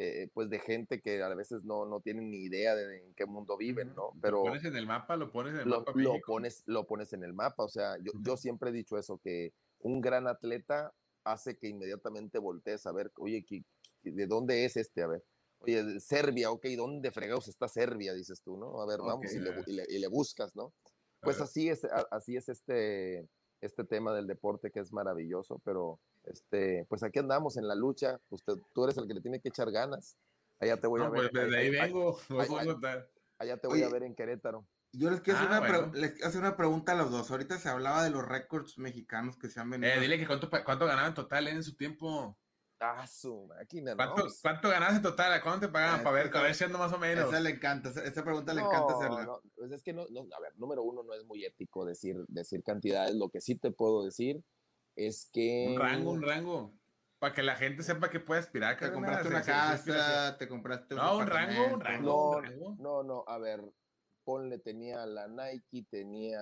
eh, 0.00 0.28
pues 0.32 0.48
de 0.48 0.60
gente 0.60 1.00
que 1.00 1.20
a 1.22 1.28
veces 1.34 1.64
no, 1.64 1.84
no 1.84 2.00
tienen 2.00 2.30
ni 2.30 2.38
idea 2.44 2.74
de 2.76 2.98
en 2.98 3.14
qué 3.14 3.26
mundo 3.26 3.56
viven, 3.56 3.94
¿no? 3.96 4.12
Pero 4.22 4.38
Lo 4.38 4.44
pones 4.44 4.64
en 4.64 4.76
el 4.76 4.86
mapa, 4.86 5.16
lo 5.16 5.32
pones 5.32 5.54
en 5.54 5.60
el 5.60 5.68
lo, 5.68 5.78
mapa 5.80 5.92
lo 5.96 6.20
pones, 6.24 6.62
lo 6.66 6.86
pones 6.86 7.12
en 7.12 7.24
el 7.24 7.32
mapa. 7.34 7.64
O 7.64 7.68
sea, 7.68 7.96
yo, 7.98 8.12
yo 8.22 8.36
siempre 8.36 8.70
he 8.70 8.72
dicho 8.72 8.96
eso, 8.96 9.18
que 9.18 9.52
un 9.80 10.00
gran 10.00 10.28
atleta 10.28 10.94
hace 11.24 11.58
que 11.58 11.66
inmediatamente 11.68 12.38
voltees 12.38 12.86
a 12.86 12.92
ver, 12.92 13.10
oye, 13.16 13.44
¿qué- 13.44 13.64
qué- 14.00 14.12
¿de 14.12 14.26
dónde 14.28 14.64
es 14.64 14.76
este? 14.76 15.02
A 15.02 15.08
ver, 15.08 15.24
oye, 15.58 15.98
Serbia, 15.98 16.52
ok, 16.52 16.64
¿dónde 16.76 17.10
fregados 17.10 17.48
está 17.48 17.66
Serbia? 17.66 18.14
Dices 18.14 18.40
tú, 18.40 18.56
¿no? 18.56 18.80
A 18.80 18.86
ver, 18.86 19.00
vamos 19.00 19.32
y, 19.34 19.38
le, 19.40 19.50
bu- 19.50 19.64
y 19.66 19.72
le- 19.72 19.86
y 19.88 19.98
le 19.98 20.06
buscas, 20.06 20.54
¿no? 20.54 20.72
Pues 21.20 21.40
así 21.40 21.68
es, 21.68 21.84
así 22.12 22.36
es 22.36 22.48
este, 22.48 23.26
este 23.60 23.82
tema 23.84 24.14
del 24.14 24.28
deporte 24.28 24.70
que 24.70 24.78
es 24.78 24.92
maravilloso, 24.92 25.60
pero 25.64 25.98
este, 26.24 26.84
pues 26.88 27.02
aquí 27.02 27.18
andamos 27.18 27.56
en 27.56 27.66
la 27.68 27.74
lucha. 27.74 28.20
Usted, 28.30 28.54
tú 28.74 28.84
eres 28.84 28.96
el 28.98 29.06
que 29.06 29.14
le 29.14 29.20
tiene 29.20 29.40
que 29.40 29.48
echar 29.48 29.70
ganas. 29.70 30.16
Allá 30.60 30.78
te 30.80 30.86
voy 30.86 31.00
a 31.00 31.04
No, 31.04 31.10
ver. 31.12 31.30
pues 31.30 31.44
desde 31.44 31.56
ahí 31.58 31.66
ahí- 31.66 31.70
vengo. 31.70 32.18
no 32.28 32.64
contar. 32.74 33.08
allá 33.38 33.56
te 33.56 33.66
voy 33.68 33.82
a 33.82 33.86
Oye, 33.86 33.92
ver 33.92 34.02
en 34.02 34.14
Querétaro. 34.14 34.66
Yo 34.92 35.10
les 35.10 35.20
quiero, 35.20 35.38
hacer 35.38 35.52
Ah, 35.52 35.58
una 35.58 35.68
pre- 35.68 35.78
bueno. 35.78 35.92
les 35.94 36.24
hacer 36.24 36.40
una 36.40 36.56
pregunta 36.56 36.92
a 36.92 36.94
los 36.96 37.10
dos. 37.10 37.30
Ahorita 37.30 37.58
se 37.58 37.68
hablaba 37.68 38.02
de 38.02 38.10
los 38.10 38.26
récords 38.26 38.78
mexicanos 38.78 39.36
que 39.36 39.48
se 39.48 39.60
han 39.60 39.68
venido. 39.70 39.92
Eh, 39.92 40.00
dile 40.00 40.18
que 40.18 40.26
cuánto, 40.26 40.48
cuánto 40.64 40.86
ganaba 40.86 41.08
en 41.08 41.14
total 41.14 41.46
eh, 41.46 41.50
en 41.52 41.62
su 41.62 41.76
tiempo. 41.76 42.36
Ah, 42.80 43.06
su 43.08 43.46
máquina, 43.48 43.90
¿no? 43.90 43.96
¿Cuánto, 43.96 44.22
Pues- 44.22 44.38
cuánto 44.40 44.68
ganabas 44.70 44.96
en 44.96 45.02
total? 45.02 45.32
¿A 45.32 45.42
cuánto 45.42 45.66
te 45.66 45.72
pagaban? 45.72 46.00
Ah, 46.00 46.02
para 46.04 46.14
ver, 46.16 46.26
esa- 46.28 46.38
a 46.38 46.42
ver 46.42 46.54
si 46.54 46.64
ando 46.64 46.78
más 46.78 46.92
o 46.92 46.98
menos. 46.98 47.28
Esa 47.28 47.40
le 47.40 47.50
encanta, 47.50 47.90
esa, 47.90 48.02
esa 48.04 48.24
pregunta 48.24 48.54
le 48.54 48.62
encanta 48.62 48.94
hacerla. 48.94 49.24
No, 49.24 49.40
pues 49.56 49.72
es 49.72 49.82
que 49.82 49.92
no, 49.92 50.06
no, 50.10 50.20
a 50.34 50.40
ver, 50.40 50.56
número 50.56 50.82
uno 50.82 51.02
no 51.02 51.12
es 51.12 51.24
muy 51.24 51.44
ético 51.44 51.84
decir, 51.84 52.16
decir 52.28 52.62
cantidades. 52.62 53.14
Lo 53.14 53.28
que 53.30 53.40
sí 53.40 53.56
te 53.56 53.70
puedo 53.72 54.04
decir 54.04 54.42
es 55.06 55.30
que. 55.32 55.66
Un 55.70 55.78
rango, 55.80 56.10
un 56.12 56.22
rango. 56.22 56.74
Para 57.18 57.34
que 57.34 57.42
la 57.42 57.56
gente 57.56 57.82
sepa 57.82 58.10
que 58.10 58.20
puede 58.20 58.40
aspirar. 58.40 58.74
Te 58.76 58.80
carnal, 58.82 58.94
compraste 58.94 59.28
una 59.28 59.42
casa, 59.42 60.36
te 60.38 60.46
compraste 60.48 60.94
un 60.94 61.00
No, 61.00 61.18
un 61.18 61.26
rango, 61.26 61.74
un 61.74 61.80
rango. 61.80 62.32
No, 62.34 62.40
rango. 62.40 62.76
no, 62.78 63.02
no, 63.02 63.24
a 63.26 63.38
ver, 63.38 63.60
ponle, 64.24 64.58
tenía 64.60 65.04
la 65.06 65.26
Nike, 65.26 65.84
tenía 65.90 66.38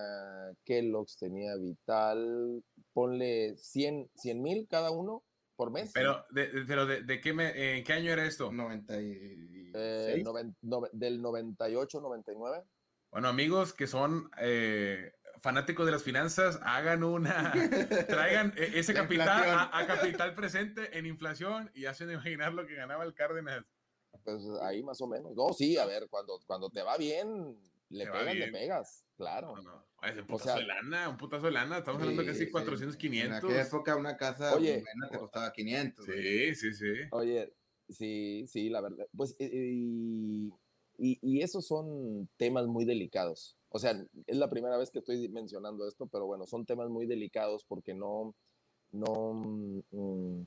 Kellogg's, 0.64 1.16
tenía 1.16 1.56
Vital, 1.56 2.62
ponle 2.92 3.56
100 3.56 4.10
mil 4.42 4.66
cada 4.68 4.90
uno 4.90 5.24
por 5.56 5.70
mes. 5.70 5.92
Pero, 5.94 6.26
de, 6.30 6.48
de- 6.48 6.64
pero 6.66 6.84
de, 6.84 7.02
de 7.04 7.20
qué, 7.22 7.32
me, 7.32 7.78
¿en 7.78 7.82
qué 7.84 7.94
año 7.94 8.12
era 8.12 8.26
esto? 8.26 8.52
96. 8.52 9.72
Eh, 9.74 10.22
noven- 10.22 10.54
del 10.92 11.22
98, 11.22 12.00
99. 12.02 12.64
Bueno, 13.10 13.28
amigos 13.28 13.72
que 13.72 13.86
son 13.86 14.28
eh, 14.38 15.12
fanáticos 15.50 15.86
de 15.86 15.92
las 15.92 16.02
finanzas, 16.02 16.58
hagan 16.64 17.04
una, 17.04 17.52
traigan 18.08 18.52
eh, 18.56 18.72
ese 18.74 18.92
capital 18.92 19.48
a, 19.48 19.78
a 19.78 19.86
capital 19.86 20.34
presente 20.34 20.98
en 20.98 21.06
inflación 21.06 21.70
y 21.72 21.84
hacen 21.84 22.10
imaginar 22.10 22.52
lo 22.52 22.66
que 22.66 22.74
ganaba 22.74 23.04
el 23.04 23.14
Cárdenas. 23.14 23.64
Pues 24.24 24.42
ahí 24.62 24.82
más 24.82 25.00
o 25.00 25.06
menos. 25.06 25.36
No, 25.36 25.52
sí, 25.52 25.76
a 25.76 25.86
ver, 25.86 26.08
cuando, 26.10 26.40
cuando 26.48 26.68
te 26.68 26.82
va 26.82 26.96
bien, 26.96 27.56
le 27.90 28.06
Te 28.06 28.10
pegas, 28.10 28.34
bien. 28.34 28.38
le 28.40 28.58
pegas, 28.58 29.04
claro. 29.16 29.54
No, 29.54 29.62
no, 29.62 29.86
es 30.02 30.14
un 30.16 30.22
O 30.22 30.26
putazo 30.26 30.44
sea- 30.48 30.56
de 30.56 30.64
lana, 30.64 31.08
un 31.10 31.16
putazo 31.16 31.46
de 31.46 31.52
lana, 31.52 31.78
estamos 31.78 32.00
hablando 32.02 32.22
Sí, 32.22 32.28
casi 32.28 32.44
sí. 32.46 32.50
400, 32.50 32.94
En 32.96 33.00
500. 33.00 33.44
aquella 33.44 33.62
época 33.62 33.94
una 33.94 34.16
casa 34.16 34.52
Oye, 34.52 34.82
buena 34.82 35.08
te 35.12 35.18
costaba 35.20 35.52
500. 35.52 36.06
güey. 36.06 36.54
Sí, 36.56 36.72
sí, 36.72 36.74
sí. 36.74 36.92
Oye, 37.12 37.52
sí, 37.88 38.44
sí, 38.48 38.68
la 38.68 38.80
verdad. 38.80 39.06
Pues, 39.16 39.36
eh, 39.38 39.48
y, 39.48 40.52
y, 40.98 41.18
y 41.22 41.42
esos 41.42 41.68
son 41.68 42.28
temas 42.36 42.66
muy 42.66 42.84
delicados. 42.84 43.56
O 43.76 43.78
sea, 43.78 43.92
es 44.26 44.36
la 44.36 44.48
primera 44.50 44.76
vez 44.78 44.90
que 44.90 45.00
estoy 45.00 45.28
mencionando 45.28 45.86
esto, 45.86 46.06
pero 46.06 46.26
bueno, 46.26 46.46
son 46.46 46.64
temas 46.64 46.88
muy 46.88 47.06
delicados 47.06 47.64
porque 47.64 47.94
no, 47.94 48.34
no, 48.92 49.34
mm, 49.92 50.42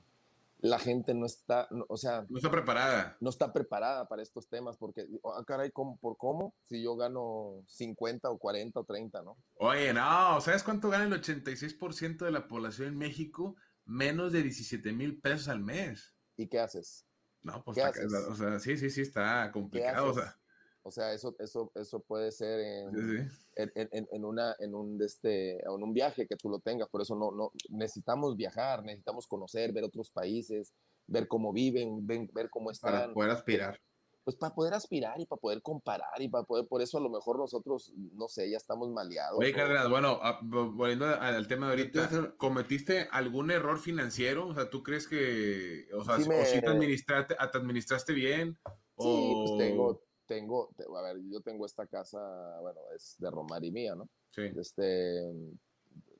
la 0.62 0.78
gente 0.78 1.14
no 1.14 1.26
está, 1.26 1.68
no- 1.70 1.86
o 1.88 1.96
sea, 1.96 2.26
No 2.28 2.36
está 2.38 2.50
preparada. 2.50 3.16
no 3.20 3.30
está 3.30 3.52
preparada 3.52 4.08
para 4.08 4.22
estos 4.22 4.48
temas 4.48 4.76
porque, 4.76 5.06
ah, 5.24 5.42
caray, 5.46 5.70
¿cómo, 5.70 5.96
¿por 5.98 6.16
cómo? 6.18 6.54
Si 6.66 6.82
yo 6.82 6.96
gano 6.96 7.62
50 7.68 8.28
o 8.30 8.36
40 8.38 8.80
o 8.80 8.84
30, 8.84 9.22
¿no? 9.22 9.36
Oye, 9.54 9.92
no, 9.94 10.40
¿sabes 10.40 10.62
cuánto 10.62 10.90
gana 10.90 11.04
el 11.04 11.12
86% 11.12 12.24
de 12.24 12.32
la 12.32 12.46
población 12.48 12.88
en 12.88 12.98
México? 12.98 13.56
Menos 13.86 14.32
de 14.32 14.42
17 14.42 14.92
mil 14.92 15.20
pesos 15.20 15.48
al 15.48 15.60
mes. 15.60 16.14
¿Y 16.36 16.48
qué 16.48 16.58
haces? 16.60 17.06
No, 17.42 17.62
pues 17.64 17.76
¿Qué 17.76 17.80
está, 17.80 17.90
haces? 18.00 18.12
o 18.28 18.34
sea, 18.34 18.58
sí, 18.58 18.76
sí, 18.76 18.90
sí, 18.90 19.00
está 19.00 19.46
¿Qué 19.46 19.52
complicado. 19.52 20.10
O 20.10 20.14
sea, 20.14 20.38
O 20.82 20.90
sea, 20.90 21.12
eso, 21.12 21.34
eso, 21.38 21.70
eso 21.74 22.00
puede 22.00 22.32
ser 22.32 22.60
en, 22.60 22.90
sí, 22.94 23.28
sí. 23.28 23.46
en, 23.56 23.88
en- 24.10 24.24
una, 24.24 24.56
en 24.58 24.74
un, 24.74 24.96
de 24.96 25.06
este, 25.06 25.62
en 25.62 25.82
un 25.82 25.92
viaje 25.92 26.26
que 26.26 26.36
tú 26.36 26.48
lo 26.48 26.58
tengas. 26.60 26.88
Por 26.88 27.02
eso 27.02 27.14
no, 27.16 27.30
no 27.32 27.52
necesitamos 27.68 28.36
viajar, 28.36 28.82
necesitamos 28.82 29.26
conocer, 29.26 29.72
ver 29.72 29.84
otros 29.84 30.10
países, 30.10 30.72
ver 31.06 31.28
cómo 31.28 31.52
viven, 31.52 32.06
ven- 32.06 32.30
ver 32.32 32.48
cómo 32.50 32.70
Para 32.80 32.98
están. 32.98 33.14
poder 33.14 33.30
aspirar. 33.30 33.80
Pues 34.22 34.36
para 34.36 34.54
poder 34.54 34.74
aspirar 34.74 35.18
y 35.20 35.26
para 35.26 35.40
poder 35.40 35.62
comparar 35.62 36.20
y 36.20 36.28
para 36.28 36.44
poder, 36.44 36.66
por 36.68 36.82
eso 36.82 36.98
a 36.98 37.00
lo 37.00 37.08
mejor 37.08 37.38
nosotros, 37.38 37.92
no 37.96 38.28
sé, 38.28 38.50
ya 38.50 38.58
estamos 38.58 38.90
maleados. 38.90 39.38
Oye, 39.38 39.50
¿no? 39.50 39.56
Cárdenas, 39.56 39.88
bueno, 39.88 40.18
a- 40.22 40.40
vo- 40.40 40.72
volviendo 40.74 41.06
al 41.06 41.48
tema 41.48 41.66
de 41.66 41.72
ahorita, 41.72 42.36
¿cometiste 42.36 43.08
algún 43.10 43.50
error 43.50 43.78
financiero? 43.78 44.48
O 44.48 44.54
sea, 44.54 44.68
¿tú 44.70 44.82
crees 44.82 45.08
que, 45.08 45.86
o 45.94 46.04
sea, 46.04 46.18
Sí 46.20 46.28
o 46.28 46.44
si 46.44 46.60
te 46.60 46.70
administraste, 46.70 47.34
te 47.34 47.58
administraste 47.58 48.12
bien? 48.12 48.58
Sí, 48.64 48.74
o... 48.96 49.42
pues 49.42 49.56
tengo, 49.56 50.02
tengo, 50.30 50.70
te- 50.76 50.84
a 50.84 51.02
ver, 51.02 51.16
yo 51.28 51.40
tengo 51.40 51.66
esta 51.66 51.86
casa, 51.88 52.20
bueno, 52.60 52.78
es 52.94 53.16
de 53.18 53.28
Romar 53.30 53.64
y 53.64 53.72
mía, 53.72 53.96
¿no? 53.96 54.08
Sí. 54.30 54.42
este, 54.56 55.28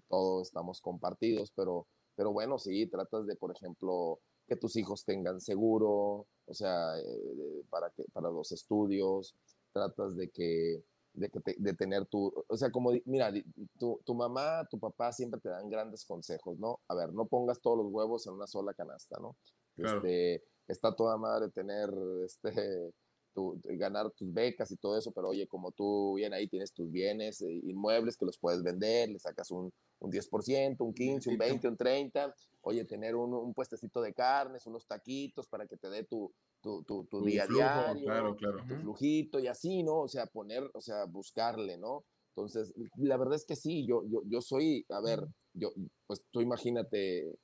todos 0.08 0.48
estamos 0.48 0.80
compartidos, 0.80 1.52
pero, 1.54 1.86
pero 2.16 2.32
bueno, 2.32 2.58
sí, 2.58 2.88
tratas 2.88 3.24
de, 3.26 3.36
por 3.36 3.52
ejemplo, 3.54 4.18
que 4.48 4.56
tus 4.56 4.74
hijos 4.74 5.04
tengan 5.04 5.40
seguro, 5.40 6.26
o 6.44 6.54
sea, 6.54 6.98
eh, 6.98 7.62
para, 7.70 7.90
que, 7.90 8.04
para 8.12 8.30
los 8.30 8.50
estudios, 8.50 9.36
tratas 9.72 10.16
de 10.16 10.28
que, 10.28 10.82
de, 11.12 11.30
que 11.30 11.38
te- 11.40 11.56
de 11.56 11.74
tener 11.74 12.04
tu, 12.06 12.32
o 12.48 12.56
sea, 12.56 12.72
como, 12.72 12.90
mira, 13.04 13.32
tu, 13.78 14.00
tu 14.04 14.14
mamá, 14.14 14.66
tu 14.68 14.80
papá 14.80 15.12
siempre 15.12 15.40
te 15.40 15.50
dan 15.50 15.68
grandes 15.70 16.04
consejos, 16.04 16.58
¿no? 16.58 16.80
A 16.88 16.96
ver, 16.96 17.12
no 17.12 17.26
pongas 17.26 17.60
todos 17.60 17.78
los 17.78 17.86
huevos 17.92 18.26
en 18.26 18.32
una 18.32 18.48
sola 18.48 18.74
canasta, 18.74 19.18
¿no? 19.20 19.36
Claro. 19.76 19.98
Este, 19.98 20.42
está 20.66 20.96
toda 20.96 21.16
madre 21.16 21.48
tener, 21.50 21.88
este, 22.24 22.92
tu- 23.32 23.60
ganar 23.62 24.10
tus 24.10 24.32
becas 24.32 24.70
y 24.70 24.76
todo 24.76 24.96
eso, 24.98 25.12
pero 25.12 25.28
oye, 25.28 25.46
como 25.46 25.72
tú 25.72 26.14
bien 26.14 26.32
ahí 26.32 26.48
tienes 26.48 26.72
tus 26.72 26.90
bienes 26.90 27.40
eh, 27.42 27.60
inmuebles 27.64 28.16
que 28.16 28.26
los 28.26 28.38
puedes 28.38 28.62
vender, 28.62 29.08
le 29.08 29.18
sacas 29.18 29.50
un, 29.50 29.72
un 30.00 30.10
10%, 30.10 30.84
un 30.84 30.94
15, 30.94 31.30
un 31.30 31.38
20, 31.38 31.68
un 31.68 31.76
30, 31.76 32.34
oye, 32.62 32.84
tener 32.84 33.14
un, 33.14 33.32
un 33.34 33.54
puestecito 33.54 34.00
de 34.00 34.12
carnes, 34.12 34.66
unos 34.66 34.86
taquitos 34.86 35.46
para 35.48 35.66
que 35.66 35.76
te 35.76 35.88
dé 35.88 36.04
tu, 36.04 36.32
tu, 36.60 36.82
tu, 36.84 37.24
día 37.24 37.44
flujo, 37.46 37.62
diario, 37.62 38.04
claro, 38.04 38.36
claro. 38.36 38.64
tu 38.68 38.76
flujito 38.76 39.38
y 39.38 39.46
así, 39.46 39.82
¿no? 39.82 40.00
O 40.00 40.08
sea, 40.08 40.26
poner, 40.26 40.68
o 40.74 40.80
sea, 40.80 41.04
buscarle, 41.06 41.78
¿no? 41.78 42.04
Entonces, 42.34 42.72
la 42.96 43.16
verdad 43.16 43.36
es 43.36 43.44
que 43.44 43.56
sí, 43.56 43.86
yo, 43.86 44.04
yo, 44.06 44.22
yo 44.26 44.40
soy, 44.40 44.84
a 44.90 45.00
ver, 45.00 45.26
yo, 45.52 45.72
pues 46.06 46.22
tú 46.30 46.40
imagínate, 46.40 47.34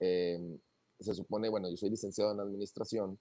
eh, 0.00 0.58
se 0.98 1.14
supone, 1.14 1.48
bueno, 1.48 1.70
yo 1.70 1.76
soy 1.76 1.90
licenciado 1.90 2.32
en 2.32 2.40
administración, 2.40 3.18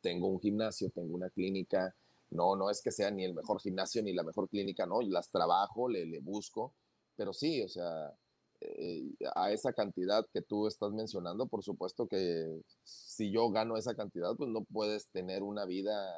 Tengo 0.00 0.28
un 0.28 0.40
gimnasio, 0.40 0.90
tengo 0.90 1.14
una 1.14 1.30
clínica, 1.30 1.94
no, 2.30 2.56
no 2.56 2.70
es 2.70 2.82
que 2.82 2.90
sea 2.90 3.10
ni 3.10 3.24
el 3.24 3.34
mejor 3.34 3.60
gimnasio 3.60 4.02
ni 4.02 4.12
la 4.12 4.22
mejor 4.22 4.48
clínica, 4.48 4.86
no, 4.86 5.02
las 5.02 5.30
trabajo, 5.30 5.88
le, 5.88 6.06
le 6.06 6.20
busco, 6.20 6.74
pero 7.16 7.32
sí, 7.32 7.62
o 7.62 7.68
sea, 7.68 8.14
eh, 8.60 9.12
a 9.34 9.52
esa 9.52 9.72
cantidad 9.72 10.26
que 10.32 10.40
tú 10.40 10.66
estás 10.66 10.90
mencionando, 10.92 11.46
por 11.46 11.62
supuesto 11.62 12.06
que 12.06 12.62
si 12.82 13.30
yo 13.30 13.50
gano 13.50 13.76
esa 13.76 13.94
cantidad, 13.94 14.34
pues 14.36 14.48
no 14.50 14.64
puedes 14.64 15.08
tener 15.08 15.42
una 15.42 15.64
vida 15.66 16.10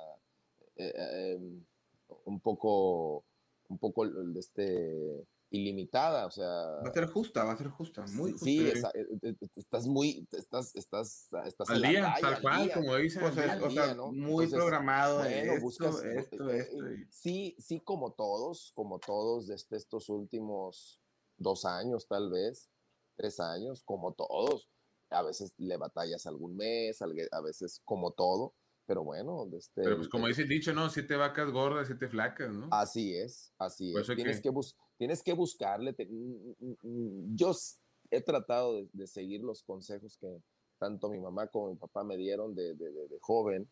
eh, 0.77 0.93
eh, 0.97 1.39
un 2.25 2.41
poco, 2.41 3.25
un 3.69 3.79
poco 3.79 4.07
de 4.09 4.39
este, 4.39 5.27
ilimitada, 5.51 6.27
o 6.27 6.31
sea, 6.31 6.47
Va 6.47 6.89
a 6.89 6.93
ser 6.93 7.07
justa, 7.07 7.45
va 7.45 7.53
a 7.53 7.57
ser 7.57 7.69
justa, 7.69 8.05
muy 8.07 8.33
justa. 8.33 8.45
sí, 8.45 8.69
esa- 8.69 8.91
eh, 8.95 9.07
eh, 9.23 9.35
estás 9.55 9.87
muy, 9.87 10.27
estás, 10.33 10.75
estás, 10.75 11.29
estás 11.47 11.71
Al 11.71 11.83
día, 11.83 12.15
tal 12.21 12.35
al 12.35 12.43
cual, 12.43 12.63
día. 12.65 12.75
como 12.75 12.97
dicen. 12.97 13.23
O 13.25 13.33
sea, 13.33 13.57
día, 13.69 13.95
¿no? 13.95 14.13
muy 14.13 14.45
Entonces, 14.45 14.53
programado 14.55 15.19
bueno, 15.19 15.53
esto, 15.53 15.61
buscas, 15.65 16.05
esto, 16.05 16.51
eh, 16.51 16.59
esto. 16.59 16.77
y- 16.93 17.07
Sí, 17.11 17.57
sí, 17.59 17.81
como 17.81 18.13
todos, 18.13 18.73
como 18.75 18.99
todos 18.99 19.47
desde 19.47 19.77
estos 19.77 20.09
últimos 20.09 21.01
dos 21.39 21.65
años, 21.65 22.07
tal 22.09 22.31
vez, 22.31 22.71
tres 23.17 23.39
años, 23.41 23.83
como 23.85 24.13
todos. 24.15 24.69
A 25.11 25.23
veces 25.23 25.55
le 25.57 25.77
batallas 25.77 26.27
algún 26.27 26.57
mes, 26.57 27.01
a 27.01 27.41
veces 27.41 27.81
como 27.85 28.11
todo, 28.13 28.55
pero 28.87 29.03
bueno, 29.05 29.47
este, 29.57 29.83
Pero 29.83 29.97
pues 29.97 30.09
como 30.09 30.27
dice 30.29 30.43
el 30.43 30.49
dicho, 30.49 30.73
¿no? 30.73 30.89
Siete 30.91 31.17
vacas 31.17 31.51
gordas, 31.51 31.87
siete 31.89 32.09
flacas, 32.09 32.53
¿no? 32.53 32.69
Así 32.71 33.15
es, 33.17 33.53
así 33.59 33.93
Por 33.93 34.03
es. 34.03 34.07
Tienes 34.15 34.37
que- 34.37 34.43
que, 34.43 34.51
bus- 34.51 34.77
tienes 34.97 35.23
que 35.23 35.33
buscarle. 35.33 35.93
te- 35.93 36.09
Yo 37.35 37.53
he 38.11 38.21
tratado 38.23 38.75
de, 38.77 38.89
de 38.93 39.07
seguir 39.07 39.43
los 39.43 39.63
consejos 39.63 40.17
que 40.19 40.41
tanto 40.79 41.09
mi 41.09 41.19
mamá 41.21 41.47
como 41.49 41.71
mi 41.71 41.77
papá 41.77 42.05
me 42.05 42.17
dieron 42.17 42.55
de, 42.55 42.75
de- 42.75 42.93
de- 42.93 43.09
de 43.09 43.19
joven. 43.21 43.69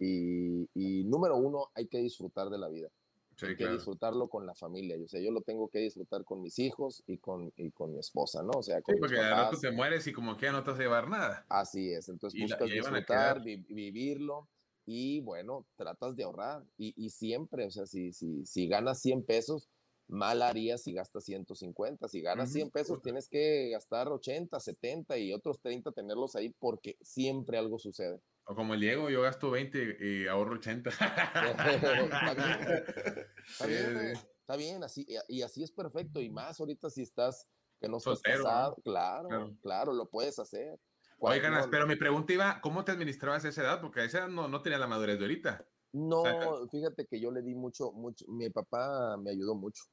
Y, 0.00 0.68
y 0.74 1.04
número 1.04 1.36
uno, 1.36 1.68
hay 1.74 1.86
que 1.86 1.98
disfrutar 1.98 2.50
de 2.50 2.58
la 2.58 2.68
vida. 2.68 2.88
Sí, 3.36 3.46
hay 3.46 3.52
que 3.52 3.58
claro. 3.64 3.74
disfrutarlo 3.74 4.28
con 4.28 4.46
la 4.46 4.54
familia. 4.54 4.96
Yo, 4.96 5.04
o 5.04 5.08
sea, 5.08 5.20
yo 5.20 5.30
lo 5.32 5.40
tengo 5.40 5.68
que 5.68 5.80
disfrutar 5.80 6.24
con 6.24 6.40
mis 6.40 6.58
hijos 6.60 7.02
y 7.06 7.18
con, 7.18 7.52
y 7.56 7.70
con 7.72 7.92
mi 7.92 7.98
esposa, 7.98 8.42
¿no? 8.44 8.52
O 8.58 8.62
sea, 8.62 8.80
con 8.80 8.94
Sí, 8.94 9.00
porque 9.00 9.18
al 9.18 9.30
rato 9.32 9.58
te 9.58 9.70
mueres 9.72 10.06
y 10.06 10.12
como 10.12 10.36
que 10.36 10.46
ya 10.46 10.52
no 10.52 10.62
te 10.62 10.70
vas 10.70 10.78
a 10.78 10.82
llevar 10.82 11.08
nada. 11.08 11.44
Así 11.48 11.92
es, 11.92 12.08
entonces 12.08 12.38
Y 12.38 12.46
la- 12.46 12.56
buscas 12.56 12.68
y 12.68 12.72
ahí 12.72 12.80
van 12.80 12.94
a 12.94 12.98
disfrutar, 12.98 13.42
vi- 13.42 13.56
vivirlo 13.68 14.48
y 14.86 15.20
bueno, 15.20 15.66
tratas 15.76 16.16
de 16.16 16.24
ahorrar 16.24 16.64
y, 16.76 16.94
y 16.96 17.10
siempre, 17.10 17.66
o 17.66 17.70
sea, 17.70 17.86
si, 17.86 18.12
si, 18.12 18.44
si 18.46 18.68
ganas 18.68 19.00
100 19.00 19.24
pesos, 19.24 19.70
mal 20.08 20.42
harías 20.42 20.82
si 20.82 20.92
gastas 20.94 21.24
150, 21.24 22.08
si 22.08 22.20
ganas 22.22 22.50
Ujú. 22.50 22.52
100 22.52 22.70
pesos 22.70 23.00
tienes 23.02 23.28
que 23.28 23.70
gastar 23.70 24.08
80, 24.08 24.60
70 24.60 25.18
y 25.18 25.32
otros 25.32 25.60
30 25.60 25.92
tenerlos 25.92 26.36
ahí 26.36 26.54
porque 26.58 26.96
siempre 27.00 27.58
algo 27.58 27.78
sucede. 27.78 28.20
O 28.46 28.54
como 28.54 28.74
el 28.74 28.80
Diego, 28.80 29.08
yo 29.08 29.22
gasto 29.22 29.50
20 29.50 29.96
y 30.00 30.26
ahorro 30.28 30.56
80. 30.56 30.90
está 32.12 32.34
bien, 32.34 32.80
está 33.52 33.66
bien, 33.66 33.92
sí. 33.94 34.26
está 34.40 34.56
bien, 34.56 34.84
así, 34.84 35.06
y, 35.28 35.42
así 35.42 35.62
es 35.62 35.72
perfecto 35.72 36.20
y 36.20 36.30
más 36.30 36.60
ahorita 36.60 36.90
si 36.90 37.02
estás, 37.02 37.48
que 37.80 37.88
no 37.88 37.98
estás 37.98 38.22
Soltero, 38.22 38.44
¿no? 38.46 38.60
casado, 38.62 38.76
claro, 38.84 39.38
Claro. 39.38 39.58
claro, 39.62 39.92
lo 39.94 40.10
puedes 40.10 40.38
hacer. 40.38 40.80
Cuando- 41.28 41.42
Canas, 41.42 41.68
pero 41.70 41.86
mi 41.86 41.96
pregunta 41.96 42.32
iba, 42.32 42.60
¿cómo 42.60 42.84
te 42.84 42.92
administrabas 42.92 43.44
a 43.44 43.48
esa 43.48 43.62
edad? 43.62 43.80
Porque 43.80 44.00
a 44.00 44.04
esa 44.04 44.18
edad 44.18 44.28
no, 44.28 44.48
no 44.48 44.62
tenía 44.62 44.78
la 44.78 44.86
madurez 44.86 45.18
de 45.18 45.24
ahorita. 45.24 45.66
No, 45.92 46.22
sea, 46.22 46.40
fíjate 46.70 47.06
que 47.06 47.20
yo 47.20 47.30
le 47.30 47.42
di 47.42 47.54
mucho, 47.54 47.92
mucho, 47.92 48.24
mi 48.28 48.50
papá 48.50 49.16
me 49.16 49.30
ayudó 49.30 49.54
mucho. 49.54 49.84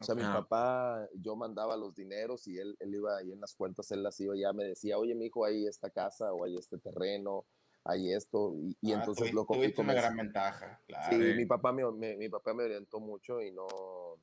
O 0.00 0.04
sea, 0.04 0.14
mi 0.14 0.22
Ah. 0.22 0.32
papá, 0.34 1.08
yo 1.14 1.36
mandaba 1.36 1.76
los 1.76 1.94
dineros 1.94 2.46
y 2.46 2.56
él, 2.56 2.74
él 2.80 2.94
iba 2.94 3.16
ahí 3.18 3.32
en 3.32 3.40
las 3.40 3.54
cuentas, 3.54 3.90
él 3.90 4.02
las 4.02 4.18
iba, 4.20 4.34
ya 4.36 4.52
me 4.52 4.64
decía, 4.64 4.96
oye, 4.96 5.14
mi 5.14 5.26
hijo, 5.26 5.44
hay 5.44 5.66
esta 5.66 5.90
casa 5.90 6.32
o 6.32 6.44
hay 6.44 6.56
este 6.56 6.78
terreno, 6.78 7.44
hay 7.84 8.12
esto, 8.12 8.54
y, 8.56 8.76
y 8.80 8.92
Ah, 8.92 9.00
entonces 9.00 9.32
lo 9.34 9.44
co- 9.44 9.54
y 9.56 9.58
tuviste 9.58 9.82
una 9.82 9.92
gran 9.94 10.16
ventaja, 10.16 10.80
claro. 10.86 11.06
Sí, 11.10 11.16
Sí. 11.32 11.36
mi 11.36 11.44
papá 11.46 11.72
me, 11.72 11.90
me- 11.92 12.16
mi 12.16 12.28
papá 12.30 12.54
me 12.54 12.64
orientó 12.64 12.98
mucho 13.00 13.42
y 13.42 13.52
no, 13.52 13.66
o 13.66 14.18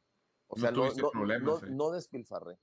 sea, 0.55 0.71
no, 0.71 0.87
no, 0.93 1.11
problemas, 1.11 1.43
no, 1.43 1.59
sí. 1.59 1.65
no 1.75 1.91
despilfarré. 1.91 2.57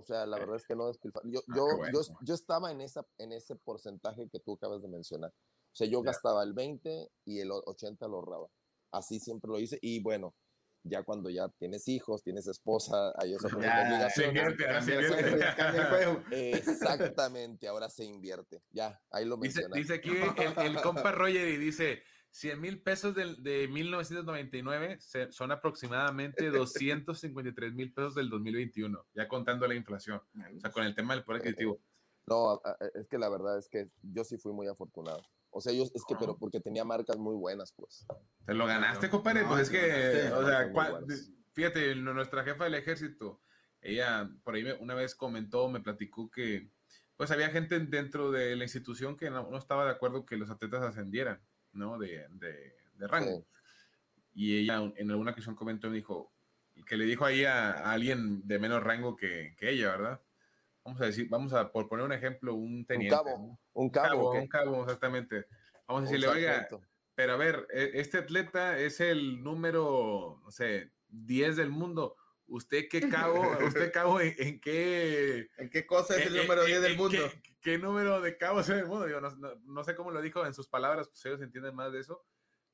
O 0.00 0.04
sea, 0.04 0.26
la 0.26 0.38
verdad 0.38 0.56
es 0.56 0.66
que 0.66 0.74
no 0.74 0.86
despilfarré. 0.88 1.30
Yo, 1.30 1.40
Ah, 1.48 1.54
yo, 1.56 1.76
bueno. 1.76 1.92
yo, 2.02 2.14
yo 2.22 2.34
estaba 2.34 2.70
en, 2.72 2.80
esa, 2.80 3.06
en 3.18 3.32
ese 3.32 3.54
porcentaje 3.56 4.28
que 4.28 4.40
tú 4.40 4.54
acabas 4.54 4.82
de 4.82 4.88
mencionar. 4.88 5.30
O 5.30 5.74
sea, 5.76 5.86
yo 5.86 6.02
Ya. 6.02 6.10
gastaba 6.10 6.42
el 6.42 6.52
20 6.52 7.08
y 7.24 7.40
el 7.40 7.50
o- 7.52 7.62
80 7.66 8.08
lo 8.08 8.16
ahorraba. 8.16 8.48
Así 8.92 9.20
siempre 9.20 9.50
lo 9.50 9.58
hice. 9.60 9.78
Y 9.82 10.02
bueno, 10.02 10.34
ya 10.82 11.02
cuando 11.04 11.28
ya 11.30 11.48
tienes 11.58 11.86
hijos, 11.88 12.22
tienes 12.22 12.46
esposa, 12.46 13.12
hay 13.18 13.34
esa 13.34 13.48
Ya, 13.60 14.08
Se 14.10 14.26
invierte, 14.26 14.64
ahora 14.66 14.80
se 14.82 14.94
invierte. 14.94 16.56
Exactamente, 16.56 17.68
ahora 17.68 17.88
se 17.88 18.04
invierte. 18.04 18.62
Ya, 18.70 19.00
ahí 19.10 19.24
lo 19.24 19.36
Dice, 19.36 19.60
mencionaste. 19.68 19.78
dice 19.78 19.94
aquí 19.94 20.10
el, 20.10 20.66
el 20.76 20.82
compa 20.82 21.12
Roger 21.12 21.48
y 21.48 21.56
dice, 21.58 22.02
100 22.30 22.60
mil 22.60 22.80
pesos 22.82 23.14
del- 23.14 23.42
de, 23.42 23.66
1999 23.68 24.98
se- 25.00 25.32
son 25.32 25.50
aproximadamente 25.52 26.50
253 26.50 27.72
mil 27.74 27.92
pesos 27.92 28.14
del 28.14 28.30
2021, 28.30 29.04
ya 29.14 29.28
contando 29.28 29.66
la 29.66 29.74
inflación. 29.74 30.20
O 30.56 30.60
sea, 30.60 30.70
con 30.70 30.84
el 30.84 30.94
tema 30.94 31.14
del 31.14 31.24
poder 31.24 31.40
adquisitivo. 31.42 31.80
No, 32.26 32.60
es 32.94 33.08
que 33.08 33.18
la 33.18 33.28
verdad 33.28 33.58
es 33.58 33.68
que 33.68 33.88
yo 34.02 34.22
sí 34.24 34.36
fui 34.38 34.52
muy 34.52 34.68
afortunado. 34.68 35.22
O 35.50 35.60
sea, 35.60 35.72
yo 35.72 35.82
es 35.82 36.04
que, 36.06 36.14
Ah. 36.14 36.18
pero 36.20 36.36
porque 36.38 36.60
tenía 36.60 36.84
marcas 36.84 37.16
muy 37.18 37.34
buenas, 37.34 37.72
pues. 37.72 38.06
Te 38.46 38.54
lo 38.54 38.66
ganaste, 38.66 39.10
compadre. 39.10 39.42
No, 39.42 39.48
pues 39.48 39.62
es 39.62 39.70
que, 39.70 40.32
o 40.32 40.46
sea, 40.46 40.72
cua- 40.72 41.04
fíjate, 41.52 41.96
nu- 41.96 42.14
nuestra 42.14 42.44
jefa 42.44 42.64
del 42.64 42.74
ejército, 42.76 43.40
ella 43.80 44.30
por 44.44 44.54
ahí 44.54 44.64
una 44.78 44.94
vez 44.94 45.16
comentó, 45.16 45.68
me 45.68 45.80
platicó 45.80 46.30
que, 46.30 46.70
pues 47.16 47.32
había 47.32 47.48
gente 47.50 47.80
dentro 47.80 48.30
de 48.30 48.54
la 48.54 48.62
institución 48.64 49.16
que 49.16 49.28
no 49.30 49.58
estaba 49.58 49.84
de 49.84 49.90
acuerdo 49.90 50.24
que 50.24 50.36
los 50.36 50.50
atletas 50.50 50.82
ascendieran, 50.82 51.42
¿no? 51.72 51.98
De, 51.98 52.26
de, 52.30 52.74
de 52.94 53.06
rango. 53.06 53.46
Y 54.34 54.58
ella 54.58 54.92
en 54.96 55.10
alguna 55.10 55.32
ocasión 55.32 55.54
comentó 55.56 55.88
y 55.88 55.92
dijo, 55.94 56.32
que 56.86 56.96
le 56.96 57.04
dijo 57.04 57.24
ahí 57.24 57.44
a, 57.44 57.70
a 57.72 57.92
alguien 57.92 58.46
de 58.46 58.58
menos 58.58 58.82
rango 58.82 59.16
que, 59.16 59.54
que 59.58 59.70
ella, 59.70 59.90
¿verdad? 59.90 60.20
Vamos 60.84 61.00
a 61.02 61.06
decir, 61.06 61.28
vamos 61.28 61.52
a, 61.52 61.70
por 61.72 61.88
poner 61.88 62.06
un 62.06 62.12
ejemplo, 62.12 62.54
un 62.54 62.78
Un 62.78 62.84
teniente. 62.86 63.14
cabo, 63.16 63.28
¿no? 63.38 63.60
un 63.74 63.90
cabo. 63.90 64.08
cabo, 64.08 64.32
un 64.32 64.48
cabo, 64.48 64.82
exactamente. 64.84 65.46
Vamos 65.86 65.88
a 65.88 65.94
Un 65.96 66.04
decirle, 66.04 66.28
oiga, 66.28 66.68
pero 67.14 67.34
a 67.34 67.36
ver, 67.36 67.66
e- 67.72 67.90
este 67.94 68.18
atleta 68.18 68.78
es 68.78 69.00
el 69.00 69.42
número, 69.42 70.40
no 70.42 70.50
sé, 70.50 70.90
10 71.08 71.56
del 71.56 71.70
mundo. 71.70 72.16
¿Usted 72.52 72.88
qué 72.90 73.08
cabo, 73.08 73.34
usted 73.88 73.92
cabo 73.92 74.20
en, 74.20 74.34
en 74.38 74.60
qué... 74.60 75.48
¿En 75.56 75.70
qué 75.70 75.86
cosa 75.86 76.16
es 76.18 76.26
el 76.26 76.34
en- 76.36 76.42
número 76.42 76.62
en- 76.62 76.66
10 76.66 76.82
del 76.82 76.96
mundo? 76.96 77.18
qué- 77.42 77.56
¿qué 77.60 77.78
número 77.78 78.20
de 78.20 78.36
cabos 78.36 78.68
en 78.70 78.78
el 78.78 78.86
mundo? 78.86 79.06
Digo, 79.06 79.20
no, 79.20 79.30
no- 79.36 79.54
no 79.64 79.84
sé 79.84 79.94
cómo 79.94 80.10
lo 80.10 80.20
dijo 80.20 80.44
en 80.44 80.52
sus 80.54 80.68
palabras, 80.68 81.08
pues 81.08 81.24
ellos 81.26 81.40
entienden 81.42 81.74
más 81.76 81.92
de 81.92 82.00
eso, 82.00 82.24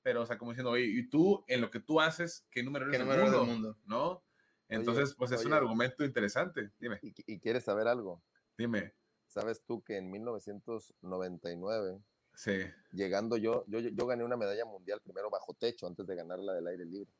pero, 0.02 0.22
o 0.22 0.26
sea, 0.26 0.38
como 0.38 0.52
diciendo, 0.52 0.70
oye, 0.70 0.84
y 0.86 1.08
tú, 1.08 1.44
en 1.48 1.60
lo 1.60 1.70
que 1.70 1.80
tú 1.80 2.00
haces, 2.00 2.46
¿qué 2.50 2.62
número 2.62 2.86
¿Qué 2.86 2.96
eres 2.96 3.00
número 3.06 3.22
del 3.22 3.30
del 3.32 3.40
mundo? 3.40 3.68
mundo? 3.68 3.80
¿No? 3.84 4.24
Entonces, 4.68 5.14
pues 5.14 5.30
es 5.32 5.44
un 5.44 5.52
oye. 5.52 5.58
argumento 5.58 6.04
interesante. 6.04 6.70
Dime, 6.78 6.98
¿Y, 7.02 7.14
y 7.34 7.38
quieres 7.38 7.64
saber 7.64 7.86
algo? 7.86 8.22
dime. 8.56 8.94
¿Sabes 9.28 9.62
tú 9.66 9.82
que 9.82 9.96
en 9.98 10.10
1999, 10.10 12.00
Sí. 12.34 12.52
llegando 12.92 13.36
yo, 13.36 13.64
yo, 13.66 13.80
yo 13.80 14.06
gané 14.06 14.24
una 14.24 14.36
medalla 14.36 14.64
mundial 14.64 15.00
primero 15.02 15.30
bajo 15.30 15.54
techo 15.54 15.86
antes 15.86 16.06
de 16.06 16.14
ganar 16.16 16.38
la 16.38 16.54
del 16.54 16.66
aire 16.66 16.84
libre? 16.84 17.10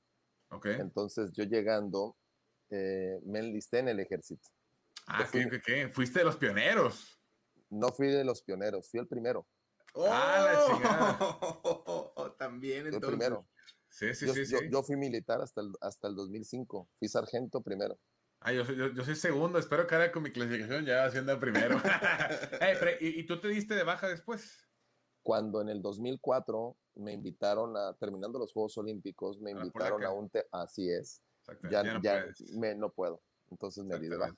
Ok. 0.51 0.67
Entonces 0.67 1.33
yo 1.33 1.45
llegando, 1.45 2.17
eh, 2.71 3.19
me 3.25 3.39
enlisté 3.41 3.79
en 3.81 3.89
el 3.89 4.01
ejército. 4.01 4.49
Ah, 5.07 5.21
yo 5.21 5.27
fui- 5.27 5.49
¿qué, 5.51 5.61
qué? 5.61 5.89
Fuiste 5.89 6.19
de 6.21 6.25
los 6.25 6.37
pioneros. 6.37 7.19
No 7.71 7.89
fui 7.93 8.09
de 8.09 8.25
los 8.25 8.43
pioneros, 8.43 8.91
fui 8.91 9.01
el 9.01 9.09
primero. 9.09 9.47
Ah, 9.95 10.43
la 10.53 10.67
chingada. 10.75 11.17
Oh, 11.21 12.33
También 12.39 12.87
entonces. 12.87 13.09
primero. 13.09 13.49
Sí, 13.89 14.15
sí, 14.15 14.27
yo, 14.27 14.35
sí, 14.35 14.45
sí. 14.47 14.53
yo- 14.53 14.61
yo 14.71 14.83
fui 14.83 14.97
militar 14.97 15.41
hasta 15.41 15.61
el, 15.63 15.73
hasta 15.81 16.09
el 16.09 16.15
2005. 16.17 16.91
Fui 16.99 17.09
sargento 17.09 17.63
primero. 17.63 17.99
Ah, 18.41 18.53
yo, 18.53 18.65
soy- 18.65 18.77
yo, 18.77 18.89
yo 18.93 19.05
soy 19.05 19.17
segundo, 19.17 19.59
espero 19.59 19.87
que 19.87 19.95
ahora 19.95 20.13
con 20.13 20.23
mi 20.23 20.31
clasificación 20.31 20.85
ya 20.85 21.05
haciendo 21.07 21.33
el 21.33 21.39
primero. 21.39 21.77
Eh, 22.61 22.77
pero, 22.79 22.91
¿y, 23.01 23.21
y 23.21 23.27
tú 23.27 23.41
te 23.41 23.49
diste 23.49 23.75
de 23.75 23.83
baja 23.85 24.09
después? 24.09 24.69
Cuando 25.23 25.61
en 25.61 25.69
el 25.71 25.81
2004 25.83 26.77
me 26.97 27.13
invitaron 27.13 27.77
a, 27.77 27.95
terminando 27.95 28.39
los 28.39 28.53
Juegos 28.53 28.77
Olímpicos, 28.79 29.41
me 29.41 29.51
A 29.51 29.55
invitaron 29.55 30.05
a 30.05 30.11
un... 30.13 30.29
te- 30.31 30.47
así 30.53 30.89
es. 30.91 31.23
Ya, 31.71 31.83
ya 31.83 31.95
no 31.95 32.03
ya 32.03 32.27
me, 32.55 32.75
no 32.75 32.93
puedo. 32.93 33.23
Entonces 33.51 33.85
me 33.85 33.99
di 33.99 34.09
de 34.09 34.17
baja. 34.17 34.35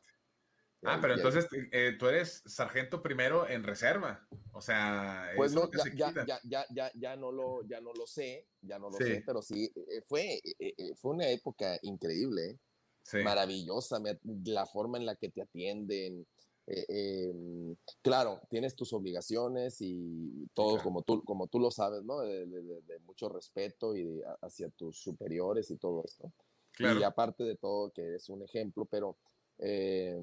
Ah, 0.82 0.98
pero 1.02 1.14
entonces 1.14 1.48
eh, 1.72 1.96
tú 1.98 2.06
eres 2.06 2.42
sargento 2.46 3.02
primero 3.02 3.48
en 3.48 3.64
reserva. 3.64 4.28
O 4.52 4.60
sea, 4.60 5.30
Pues 5.34 5.52
no, 5.52 5.70
ya, 5.72 5.82
se 5.82 5.96
ya, 5.96 6.40
ya, 6.44 6.66
ya, 6.70 6.92
ya, 6.94 7.16
no 7.16 7.32
lo, 7.32 7.66
ya 7.66 7.80
no 7.80 7.92
lo 7.92 8.06
sé, 8.06 8.46
ya 8.62 8.78
no 8.78 8.88
lo 8.88 8.98
Sí. 8.98 9.04
sé, 9.04 9.22
pero 9.26 9.42
sí, 9.42 9.64
eh, 9.74 10.02
fue, 10.06 10.40
eh, 10.58 10.94
fue 10.94 11.12
una 11.12 11.28
época 11.28 11.78
increíble. 11.82 12.58
Sí. 13.02 13.22
maravillosa, 13.24 13.98
la 14.44 14.66
forma 14.66 14.98
en 14.98 15.06
la 15.06 15.16
que 15.16 15.30
te 15.30 15.40
atienden. 15.40 16.26
eh, 16.66 16.84
eh, 16.90 17.74
claro, 18.02 18.38
tienes 18.50 18.76
tus 18.76 18.92
obligaciones 18.92 19.78
y 19.80 20.46
todo 20.52 20.72
claro. 20.72 20.82
como, 20.84 21.02
tú, 21.02 21.24
como 21.24 21.46
tú 21.46 21.58
lo 21.58 21.70
sabes, 21.70 22.04
¿no? 22.04 22.20
De, 22.20 22.44
de- 22.44 22.62
de- 22.62 22.82
de 22.82 22.98
mucho 22.98 23.30
respeto 23.30 23.96
y 23.96 24.04
de- 24.04 24.22
hacia 24.42 24.68
tus 24.68 24.98
superiores 25.00 25.70
y 25.70 25.78
todo 25.78 26.04
esto. 26.04 26.30
Claro. 26.72 27.00
Y 27.00 27.02
aparte 27.02 27.44
de 27.44 27.56
todo, 27.56 27.90
que 27.90 28.14
es 28.16 28.28
un 28.28 28.42
ejemplo, 28.42 28.84
pero 28.86 29.16
eh, 29.58 30.20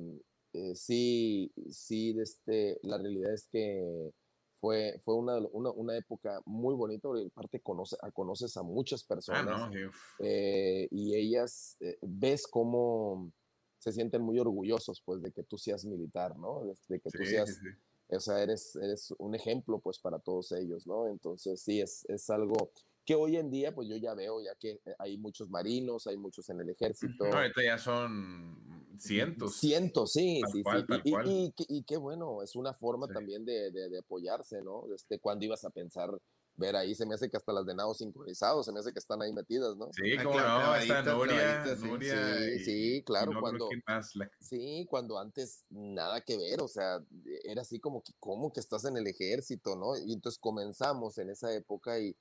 eh, 0.54 0.76
sí, 0.76 1.52
sí, 1.70 2.16
este, 2.20 2.80
la 2.84 2.98
realidad 2.98 3.34
es 3.34 3.48
que 3.48 4.12
fue, 4.54 5.00
fue 5.04 5.16
una, 5.16 5.38
una, 5.52 5.72
una 5.72 5.98
época 5.98 6.42
muy 6.46 6.74
bonita, 6.76 7.10
porque 7.10 7.28
aparte 7.28 7.60
conoce, 7.60 7.98
conoces 8.14 8.56
a 8.56 8.64
muchas 8.64 9.04
Ah, 9.04 9.08
personas 9.08 9.60
no, 9.60 9.72
sí, 9.74 9.86
uf. 9.86 9.96
eh, 10.20 10.88
y 10.92 11.16
ellas, 11.16 11.76
eh, 11.82 11.98
ves 12.02 12.48
cómo 12.48 13.32
se 13.80 13.92
sienten 13.92 14.22
muy 14.22 14.40
orgullosos, 14.40 15.02
pues, 15.02 15.22
de 15.22 15.32
que 15.32 15.44
tú 15.44 15.58
seas 15.58 15.84
militar, 15.86 16.38
¿no? 16.38 16.64
De, 16.66 16.74
de 16.88 17.00
que 17.02 17.10
tú 17.12 17.24
seas, 17.26 17.50
sí. 17.62 18.16
o 18.16 18.20
sea, 18.20 18.42
eres, 18.42 18.76
eres 18.78 19.14
un 19.20 19.36
ejemplo, 19.36 19.80
pues, 19.80 20.00
para 20.00 20.20
todos 20.20 20.52
ellos, 20.54 20.88
¿no? 20.88 21.08
Entonces, 21.08 21.62
sí, 21.62 21.82
es, 21.82 22.06
es 22.10 22.30
algo 22.30 22.72
que 23.06 23.16
hoy 23.16 23.38
en 23.38 23.50
día, 23.52 23.74
pues, 23.74 23.88
yo 23.88 23.96
ya 23.98 24.14
veo, 24.16 24.42
ya 24.42 24.56
que 24.56 24.80
hay 25.00 25.18
muchos 25.18 25.50
marinos, 25.50 26.08
hay 26.08 26.18
muchos 26.18 26.50
en 26.50 26.60
el 26.62 26.70
ejército. 26.70 27.26
No, 27.26 27.38
ahorita 27.38 27.64
ya 27.64 27.78
son 27.78 28.96
cientos. 28.98 29.58
Cientos, 29.58 30.12
sí, 30.14 30.42
Tal 30.42 30.52
sí, 30.52 30.64
cual, 30.64 30.82
sí. 30.82 30.86
tal 30.88 31.02
Y, 31.04 31.10
y- 31.10 31.12
cual. 31.12 31.26
y 31.28 31.54
qué- 31.56 31.66
y 31.70 31.84
qué 31.84 31.98
bueno, 31.98 32.42
es 32.42 32.56
una 32.56 32.74
forma 32.74 33.08
Sí. 33.08 33.14
también 33.14 33.46
de, 33.46 33.72
de- 33.72 33.90
de 33.90 34.00
apoyarse, 34.00 34.62
¿no? 34.64 34.84
Este, 34.94 35.20
¿Cuándo 35.20 35.46
ibas 35.46 35.64
a 35.66 35.70
pensar 35.70 36.10
ver 36.58 36.76
ahí? 36.78 36.96
Se 36.96 37.06
me 37.06 37.14
hace 37.16 37.30
que 37.30 37.36
hasta 37.38 37.52
las 37.54 37.66
de 37.66 37.76
nado 37.76 37.94
sincronizados, 37.94 38.66
se 38.66 38.72
me 38.72 38.80
hace 38.80 38.92
que 38.94 39.00
están 39.00 39.22
ahí 39.22 39.34
metidas, 39.34 39.76
¿no? 39.76 39.90
Sí, 39.92 40.14
Ah, 40.18 40.24
como 40.24 40.36
claro, 40.38 41.04
no, 41.04 41.18
Nuria, 41.26 41.76
sí. 41.76 41.86
Nuria 41.86 42.38
Sí, 42.38 42.44
y- 42.56 42.60
sí, 42.64 43.04
claro, 43.06 43.34
no 43.34 43.42
cuando- 43.42 43.68
quién 43.68 43.84
más, 43.86 44.16
la- 44.16 44.32
Sí, 44.40 44.88
cuando 44.90 45.20
antes 45.20 45.64
nada 45.70 46.22
que 46.22 46.38
ver, 46.38 46.62
o 46.62 46.68
sea, 46.68 47.04
era 47.44 47.62
así 47.62 47.80
como 47.80 48.02
que, 48.02 48.14
¿cómo 48.20 48.52
que 48.54 48.62
estás 48.62 48.86
en 48.86 48.96
el 48.98 49.06
ejército, 49.06 49.76
no? 49.76 49.98
Y 49.98 50.14
entonces 50.14 50.40
comenzamos 50.40 51.18
en 51.18 51.30
esa 51.30 51.54
época 51.54 52.00
y, 52.00 52.16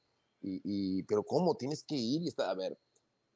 y, 0.44 0.60
y- 0.64 1.02
pero 1.04 1.22
¿cómo? 1.24 1.56
Tienes 1.56 1.82
que 1.84 1.94
ir 1.96 2.22
y 2.22 2.28
está, 2.28 2.50
a 2.50 2.54
ver, 2.54 2.78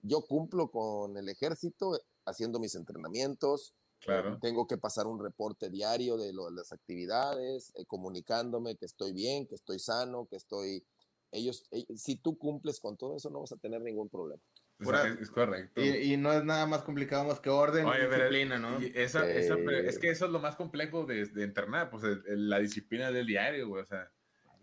yo 0.02 0.20
cumplo 0.22 0.70
con 0.70 1.16
el 1.16 1.28
ejército 1.28 1.98
haciendo 2.24 2.58
mis 2.60 2.74
entrenamientos, 2.74 3.74
Claro. 4.00 4.34
eh, 4.34 4.38
tengo 4.40 4.66
que 4.68 4.76
pasar 4.78 5.06
un 5.08 5.20
reporte 5.20 5.70
diario 5.70 6.16
de, 6.16 6.32
lo- 6.32 6.50
de 6.50 6.56
las 6.56 6.72
actividades, 6.72 7.72
eh, 7.76 7.84
comunicándome 7.86 8.76
que 8.76 8.86
estoy 8.86 9.12
bien, 9.12 9.46
que 9.46 9.54
estoy 9.56 9.78
sano, 9.78 10.26
que 10.30 10.36
estoy... 10.36 10.84
Ellos, 11.32 11.64
eh, 11.72 11.84
si 11.96 12.16
tú 12.16 12.38
cumples 12.38 12.80
con 12.80 12.96
todo 12.96 13.16
eso, 13.16 13.28
no 13.28 13.40
vas 13.40 13.52
a 13.52 13.56
tener 13.56 13.80
ningún 13.82 14.08
problema. 14.08 14.40
Es, 14.78 15.20
es 15.22 15.30
correcto. 15.32 15.80
Y, 15.82 16.12
y 16.12 16.16
no 16.16 16.32
es 16.32 16.44
nada 16.44 16.64
más 16.66 16.82
complicado 16.84 17.24
más 17.24 17.40
que 17.40 17.50
orden 17.50 17.84
Oye, 17.86 18.04
y 18.04 18.06
disciplina, 18.08 18.58
¿no? 18.60 18.80
y 18.80 18.92
esa, 18.94 19.28
esa- 19.28 19.54
Eh. 19.56 19.88
es 19.88 19.98
que 19.98 20.10
eso 20.10 20.26
es 20.26 20.30
lo 20.30 20.38
más 20.38 20.54
complejo 20.54 21.04
de, 21.04 21.26
de 21.26 21.42
entrenar, 21.42 21.90
pues 21.90 22.04
el- 22.04 22.22
el- 22.28 22.48
la 22.48 22.60
disciplina 22.60 23.10
del 23.10 23.26
diario, 23.26 23.66
güey, 23.68 23.82
o 23.82 23.86
sea, 23.86 24.08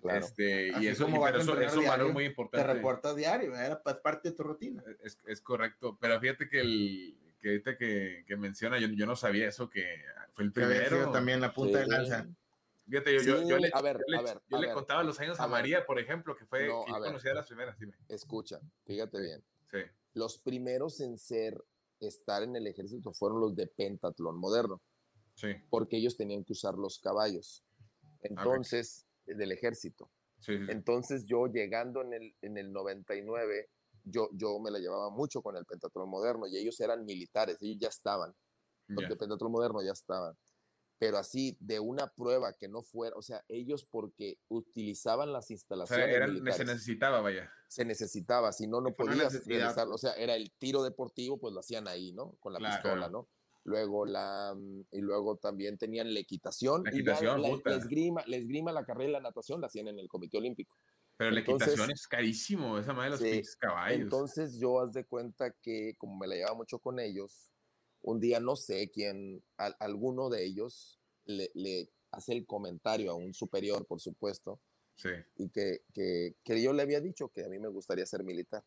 Claro. 0.05 0.25
este, 0.25 0.73
Así 0.73 0.85
y 0.85 0.87
eso, 0.87 1.05
como 1.05 1.17
y- 1.17 1.31
pero 1.31 1.41
eso 1.41 1.59
es 1.61 1.75
un 1.75 1.85
valor 1.85 2.13
muy 2.13 2.23
Te 2.23 2.29
importante. 2.29 2.73
reportas 2.73 3.15
diario, 3.15 3.55
era 3.55 3.81
parte 3.81 4.29
de 4.29 4.35
tu 4.35 4.43
rutina. 4.43 4.83
Es, 5.03 5.19
es 5.25 5.41
correcto, 5.41 5.97
pero 5.99 6.19
fíjate 6.19 6.47
que 6.47 6.59
el 6.61 7.17
que 7.39 7.49
ahorita 7.49 7.77
que, 7.77 8.23
que 8.27 8.35
menciona, 8.37 8.79
yo, 8.79 8.87
yo 8.87 9.05
no 9.05 9.15
sabía 9.15 9.47
eso, 9.47 9.69
que 9.69 9.83
fue 10.33 10.45
el 10.45 10.53
Que 10.53 10.63
había 10.63 10.77
sido 10.79 10.89
primero. 10.89 11.11
también 11.11 11.41
la 11.41 11.53
punta 11.53 11.77
de 11.79 11.85
Sí. 11.85 11.91
lanza. 11.91 12.27
Fíjate, 12.87 13.13
yo, 13.15 13.21
yo, 13.21 13.47
yo 13.47 13.55
Sí, 13.57 13.61
le, 13.63 13.69
a 13.73 13.81
ver, 13.81 13.97
yo 13.97 14.03
le- 14.07 14.17
a 14.17 14.21
ver, 14.21 14.41
yo 14.47 14.57
a 14.57 14.59
le 14.59 14.67
ver. 14.67 14.73
contaba 14.75 15.03
los 15.03 15.19
años 15.19 15.39
a. 15.39 15.47
María, 15.47 15.85
por 15.85 15.99
ejemplo, 15.99 16.35
que 16.35 16.45
fue 16.45 16.67
No, 16.67 16.85
que 16.85 16.91
yo 16.91 16.97
conocía 16.99 17.33
las 17.33 17.47
primeras, 17.47 17.77
dime. 17.79 17.93
Escucha, 18.09 18.59
fíjate 18.85 19.19
bien. 19.19 19.43
Sí, 19.71 19.79
los 20.13 20.37
primeros 20.39 20.99
en 21.01 21.17
ser, 21.17 21.63
estar 21.99 22.43
en 22.43 22.55
el 22.55 22.67
ejército 22.67 23.11
fueron 23.13 23.39
los 23.41 23.55
de 23.55 23.67
pentatlón 23.67 24.37
moderno, 24.37 24.81
sí, 25.33 25.49
porque 25.69 25.97
ellos 25.97 26.15
tenían 26.17 26.43
que 26.43 26.53
usar 26.53 26.75
los 26.75 26.99
caballos. 26.99 27.63
Entonces, 28.21 29.04
del 29.25 29.51
ejército. 29.51 30.09
sí. 30.39 30.53
Entonces, 30.69 31.25
yo 31.25 31.47
llegando 31.47 32.01
en 32.01 32.13
el, 32.13 32.35
en 32.41 32.57
el 32.57 32.71
99, 32.71 33.69
yo, 34.03 34.29
yo 34.33 34.59
me 34.59 34.69
la 34.71 34.79
llevaba 34.79 35.09
mucho 35.09 35.41
con 35.41 35.55
el 35.57 35.65
pentatlón 35.65 36.09
moderno 36.09 36.45
y 36.47 36.57
ellos 36.57 36.79
eran 36.79 37.05
militares, 37.05 37.57
ellos 37.61 37.77
ya 37.79 37.87
estaban, 37.89 38.33
Ya. 38.87 39.07
de 39.07 39.15
pentatlón 39.15 39.51
moderno 39.51 39.81
ya 39.83 39.91
estaban. 39.93 40.35
Pero 40.97 41.17
así, 41.17 41.57
de 41.59 41.79
una 41.79 42.07
prueba 42.07 42.53
que 42.53 42.69
no 42.69 42.81
fuera, 42.81 43.15
o 43.17 43.21
sea, 43.21 43.43
ellos 43.49 43.85
porque 43.89 44.37
utilizaban 44.47 45.33
las 45.33 45.45
O 45.45 45.47
sea, 45.47 45.53
instalaciones 45.55 46.15
eran- 46.15 46.29
militares 46.29 46.57
se 46.57 46.65
necesitaba, 46.65 47.21
vaya. 47.21 47.51
se 47.67 47.83
necesitaba, 47.83 48.53
si 48.53 48.65
no, 48.67 48.79
no 48.79 48.93
podías 48.93 49.45
realizarlo. 49.45 49.95
O 49.95 49.97
sea, 49.97 50.13
era 50.13 50.35
el 50.35 50.51
tiro 50.53 50.83
deportivo, 50.83 51.37
pues 51.37 51.53
lo 51.53 51.59
hacían 51.59 51.87
ahí, 51.89 52.13
¿no? 52.13 52.35
Con 52.39 52.53
la 52.53 52.59
Claro. 52.59 52.75
pistola, 52.81 53.09
¿no? 53.09 53.27
Luego 53.65 54.05
la, 54.05 54.53
mm, 54.55 54.85
y 54.91 55.01
luego 55.01 55.37
también 55.37 55.77
tenían 55.77 56.13
la 56.13 56.19
equitación. 56.19 56.83
La 56.83 56.91
y 56.91 56.95
equitación, 56.99 57.41
la, 57.41 57.49
puta. 57.49 57.69
la 57.71 57.75
esgrima, 57.77 58.23
la 58.27 58.37
esgrima, 58.37 58.71
la 58.71 58.85
carrera 58.85 59.09
y 59.09 59.13
la 59.13 59.19
natación 59.21 59.59
la 59.59 59.67
hacían 59.67 59.87
en 59.87 59.99
el 59.99 60.07
Comité 60.07 60.37
Olímpico. 60.37 60.77
Pero 61.17 61.31
la 61.31 61.39
Entonces- 61.39 61.69
equitación 61.69 61.91
es 61.91 62.07
carísimo, 62.07 62.77
esa 62.77 62.93
madre 62.93 63.17
de 63.17 63.37
los 63.37 63.47
Sí, 63.47 63.57
caballos. 63.59 63.99
Entonces 64.01 64.59
yo 64.59 64.79
haz 64.81 64.93
de 64.93 65.05
cuenta 65.05 65.51
que 65.61 65.95
como 65.97 66.15
me 66.17 66.27
la 66.27 66.35
llevaba 66.35 66.55
mucho 66.55 66.77
con 66.79 66.99
ellos, 66.99 67.51
un 68.01 68.19
día 68.19 68.39
no 68.39 68.55
sé 68.55 68.91
quién, 68.91 69.43
al- 69.57 69.75
alguno 69.79 70.29
de 70.29 70.45
ellos 70.45 70.99
le, 71.25 71.49
le 71.55 71.89
hace 72.11 72.33
el 72.33 72.45
comentario 72.45 73.11
a 73.11 73.15
un 73.15 73.33
superior, 73.33 73.87
por 73.87 73.99
supuesto, 73.99 74.61
sí. 74.95 75.09
y 75.37 75.49
que, 75.49 75.79
que, 75.91 76.35
que 76.43 76.61
yo 76.61 76.71
le 76.71 76.83
había 76.83 77.01
dicho 77.01 77.29
que 77.29 77.43
a 77.45 77.49
mí 77.49 77.57
me 77.57 77.67
gustaría 77.69 78.05
ser 78.05 78.23
militar. 78.23 78.63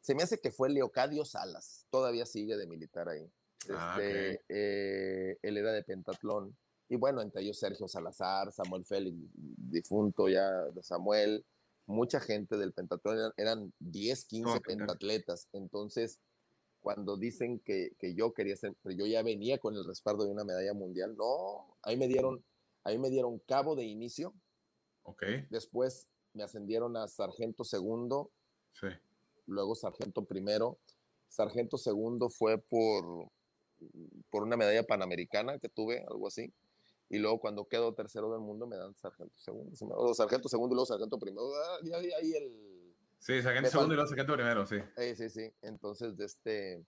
Se 0.00 0.14
me 0.14 0.22
hace 0.24 0.40
que 0.40 0.50
fue 0.50 0.70
Leocadio 0.70 1.24
Salas, 1.24 1.86
todavía 1.90 2.26
sigue 2.26 2.56
de 2.56 2.66
militar 2.66 3.08
ahí. 3.08 3.30
Ah, 3.68 3.96
Este, 3.98 4.40
eh, 4.48 5.38
él 5.42 5.56
era 5.56 5.72
de 5.72 5.82
pentatlón. 5.84 6.56
Y 6.88 6.96
bueno, 6.96 7.20
entre 7.20 7.42
ellos 7.42 7.58
Sergio 7.58 7.86
Salazar, 7.86 8.50
Samuel 8.52 8.84
Félix, 8.84 9.16
difunto 9.34 10.28
ya 10.28 10.50
de 10.50 10.82
Samuel, 10.82 11.44
mucha 11.86 12.20
gente 12.20 12.56
del 12.56 12.72
pentatlón, 12.72 13.16
eran, 13.18 13.32
eran 13.36 13.72
10, 13.78 14.24
15 14.24 14.48
No, 14.54 14.60
pentatl- 14.60 14.66
pentatletas. 14.66 15.48
Entonces, 15.52 16.18
cuando 16.80 17.16
dicen 17.16 17.60
que, 17.60 17.92
que 17.98 18.14
yo 18.14 18.32
quería 18.32 18.56
ser, 18.56 18.74
pero 18.82 18.96
yo 18.96 19.06
ya 19.06 19.22
venía 19.22 19.58
con 19.58 19.74
el 19.76 19.84
respaldo 19.84 20.24
de 20.24 20.30
una 20.30 20.44
medalla 20.44 20.72
mundial, 20.74 21.14
no, 21.16 21.76
ahí 21.82 21.96
me 21.96 22.08
dieron, 22.08 22.42
ahí 22.84 22.98
me 22.98 23.10
dieron 23.10 23.38
cabo 23.40 23.76
de 23.76 23.84
inicio, 23.84 24.34
Ok, 25.02 25.22
después 25.50 26.06
me 26.32 26.42
ascendieron 26.42 26.96
a 26.96 27.06
sargento 27.08 27.64
segundo, 27.64 28.30
sí. 28.72 28.86
luego 29.46 29.74
sargento 29.74 30.24
primero. 30.24 30.78
Sargento 31.28 31.76
segundo 31.78 32.28
fue 32.30 32.58
por, 32.58 33.28
por 34.30 34.42
una 34.42 34.56
medalla 34.56 34.82
panamericana 34.82 35.58
que 35.58 35.68
tuve, 35.68 36.04
algo 36.08 36.28
así. 36.28 36.52
Y 37.08 37.18
luego 37.18 37.40
cuando 37.40 37.66
quedo 37.66 37.92
tercero 37.94 38.30
del 38.30 38.40
mundo 38.40 38.66
me 38.66 38.76
dan 38.76 38.94
sargento 38.94 39.36
segundo. 39.36 39.72
O 39.96 40.14
sargento 40.14 40.48
segundo 40.48 40.74
y 40.74 40.76
luego 40.76 40.86
sargento 40.86 41.18
primero. 41.18 41.50
Ah, 41.54 41.78
y 41.82 41.92
ahí, 41.92 42.10
ahí 42.12 42.32
el... 42.34 42.94
Sí, 43.18 43.42
sargento 43.42 43.62
Me 43.62 43.70
segundo 43.70 43.94
y 43.94 43.96
luego 43.96 44.08
sargento 44.08 44.34
primero, 44.34 44.66
sí. 44.66 44.76
eh, 44.96 45.14
sí, 45.16 45.28
sí. 45.28 45.52
Entonces, 45.62 46.16
de 46.16 46.24
este... 46.24 46.84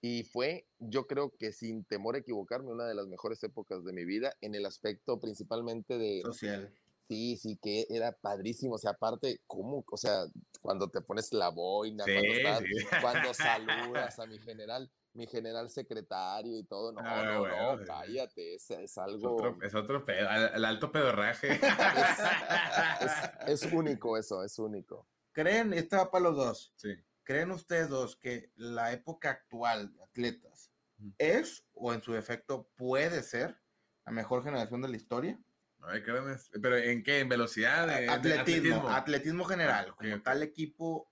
Y 0.00 0.24
fue, 0.24 0.66
yo 0.78 1.06
creo 1.06 1.36
que 1.38 1.52
sin 1.52 1.84
temor 1.84 2.16
a 2.16 2.18
equivocarme, 2.18 2.72
una 2.72 2.86
de 2.86 2.94
las 2.94 3.06
mejores 3.06 3.42
épocas 3.44 3.84
de 3.84 3.92
mi 3.92 4.04
vida 4.04 4.34
en 4.40 4.56
el 4.56 4.66
aspecto 4.66 5.20
principalmente 5.20 5.96
de... 5.96 6.22
Social. 6.22 6.72
Sí, 7.08 7.36
sí, 7.36 7.58
que 7.60 7.86
era 7.90 8.12
padrísimo. 8.12 8.76
O 8.76 8.78
sea, 8.78 8.92
aparte, 8.92 9.40
¿cómo? 9.46 9.84
O 9.90 9.96
sea, 9.96 10.24
cuando 10.60 10.88
te 10.90 11.00
pones 11.02 11.32
la 11.32 11.48
boina, 11.50 12.04
Sí, 12.04 12.12
cuando, 12.12 12.32
estás- 12.32 12.60
sí. 12.60 12.86
cuando 13.02 13.34
saludas 13.34 14.18
a 14.18 14.26
mi 14.26 14.38
general, 14.38 14.90
mi 15.14 15.26
general 15.26 15.68
secretario 15.68 16.56
y 16.58 16.64
todo. 16.64 16.90
No, 16.92 17.00
Ah, 17.04 17.22
no, 17.24 17.40
bueno, 17.40 17.76
no, 17.76 17.84
cállate. 17.84 18.54
Es, 18.54 18.70
es 18.70 18.78
Es 18.92 18.98
algo. 18.98 19.34
otro, 19.36 19.58
es 19.62 19.74
otro 19.74 20.04
pedo, 20.06 20.26
el, 20.54 20.64
alto 20.64 20.90
pedorraje. 20.90 21.52
Es, 21.52 21.60
es 23.64 23.72
único 23.72 24.16
eso, 24.16 24.42
es 24.42 24.58
único. 24.58 25.06
¿Creen, 25.32 25.74
esta 25.74 25.98
va 25.98 26.10
para 26.10 26.24
los 26.24 26.36
dos, 26.36 26.72
sí. 26.76 26.94
¿creen 27.24 27.50
ustedes 27.52 27.88
dos 27.88 28.16
que 28.16 28.50
la 28.56 28.92
época 28.92 29.30
actual 29.30 29.92
de 29.94 30.02
atletas 30.02 30.70
es 31.18 31.64
o 31.72 31.92
en 31.92 32.02
su 32.02 32.12
defecto 32.12 32.68
puede 32.76 33.22
ser 33.22 33.56
la 34.04 34.12
mejor 34.12 34.42
generación 34.44 34.82
de 34.82 34.88
la 34.88 34.96
historia? 34.96 35.38
Ay, 35.84 36.02
caramba, 36.02 36.36
Pero 36.60 36.76
¿en 36.76 37.02
qué? 37.02 37.20
¿En 37.20 37.28
velocidad? 37.28 37.86
de- 37.88 38.02
de 38.06 38.12
atletismo, 38.12 38.88
atletismo, 38.88 39.44
general, 39.44 39.86
Ah, 39.88 39.92
ok, 39.92 39.98
como 39.98 40.16
ok. 40.16 40.22
tal 40.22 40.42
equipo, 40.42 41.10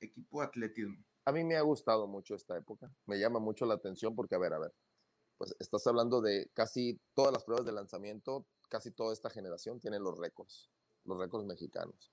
equipo 0.00 0.40
de 0.40 0.46
atletismo. 0.46 1.04
A 1.24 1.32
mí 1.32 1.42
me 1.42 1.56
ha 1.56 1.62
gustado 1.62 2.06
mucho 2.06 2.34
esta 2.36 2.56
época. 2.56 2.88
Me 3.06 3.18
llama 3.18 3.40
mucho 3.40 3.66
la 3.66 3.74
atención 3.74 4.14
porque, 4.14 4.36
a 4.36 4.38
ver, 4.38 4.52
a 4.52 4.58
ver, 4.60 4.72
pues 5.38 5.56
estás 5.58 5.84
hablando 5.88 6.20
de 6.20 6.50
casi 6.54 7.00
todas 7.14 7.32
las 7.32 7.44
pruebas 7.44 7.66
de 7.66 7.72
lanzamiento, 7.72 8.46
casi 8.68 8.92
toda 8.92 9.12
esta 9.12 9.28
generación 9.28 9.80
tiene 9.80 9.98
los 9.98 10.16
récords, 10.18 10.70
los 11.04 11.18
récords 11.18 11.44
mexicanos. 11.46 12.12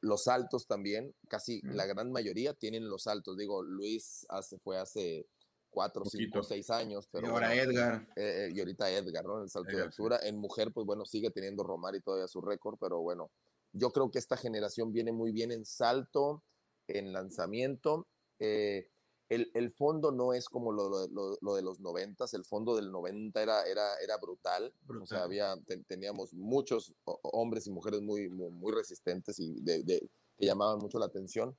Los 0.00 0.24
saltos 0.24 0.66
también, 0.66 1.14
casi 1.28 1.60
Ujú. 1.64 1.74
la 1.74 1.86
gran 1.86 2.10
mayoría 2.10 2.54
tienen 2.54 2.88
los 2.88 3.02
saltos. 3.04 3.36
Digo, 3.36 3.62
Luis 3.62 4.26
hace, 4.30 4.58
fue 4.58 4.78
hace 4.78 5.26
cuatro, 5.70 6.04
cinco, 6.04 6.38
Poquito. 6.38 6.42
seis 6.42 6.70
años, 6.70 7.06
Y 7.06 7.08
pero 7.12 7.28
ahora 7.28 7.48
bueno, 7.48 7.62
Edgar. 7.62 8.08
eh, 8.16 8.46
eh, 8.48 8.52
y 8.54 8.58
ahorita 8.58 8.90
Edgar, 8.90 9.24
¿no? 9.24 9.36
En 9.38 9.42
el 9.44 9.50
salto 9.50 9.68
de 9.70 9.76
Edgar, 9.76 9.92
sí. 9.92 10.02
altura. 10.02 10.20
En 10.22 10.38
mujer, 10.38 10.72
pues 10.72 10.86
bueno, 10.86 11.04
sigue 11.04 11.30
teniendo 11.30 11.62
Romari 11.62 12.00
todavía 12.00 12.28
su 12.28 12.40
récord, 12.40 12.76
pero 12.80 13.00
bueno, 13.00 13.30
yo 13.72 13.90
creo 13.90 14.10
que 14.10 14.18
esta 14.18 14.36
generación 14.36 14.92
viene 14.92 15.12
muy 15.12 15.32
bien 15.32 15.52
en 15.52 15.64
salto, 15.64 16.42
en 16.86 17.12
lanzamiento. 17.12 18.06
eh, 18.38 18.88
el, 19.30 19.50
el 19.52 19.70
fondo 19.70 20.10
no 20.10 20.32
es 20.32 20.48
como 20.48 20.72
lo, 20.72 20.88
lo- 21.08 21.36
lo- 21.42 21.54
de 21.54 21.60
los 21.60 21.80
noventas, 21.80 22.32
el 22.32 22.46
fondo 22.46 22.74
del 22.74 22.90
90 22.90 23.42
era, 23.42 23.62
era, 23.64 23.94
era 24.02 24.16
brutal. 24.16 24.72
O 25.02 25.04
sea, 25.06 25.18
Brutal. 25.18 25.22
había, 25.22 25.54
te- 25.66 25.84
teníamos 25.84 26.32
muchos 26.32 26.94
ho- 27.04 27.20
hombres 27.24 27.66
y 27.66 27.70
mujeres 27.70 28.00
muy, 28.00 28.30
muy, 28.30 28.50
muy 28.50 28.72
resistentes 28.72 29.38
y 29.38 29.60
de, 29.60 29.82
de- 29.82 30.08
que 30.38 30.46
llamaban 30.46 30.78
mucho 30.78 30.98
la 30.98 31.04
atención. 31.06 31.54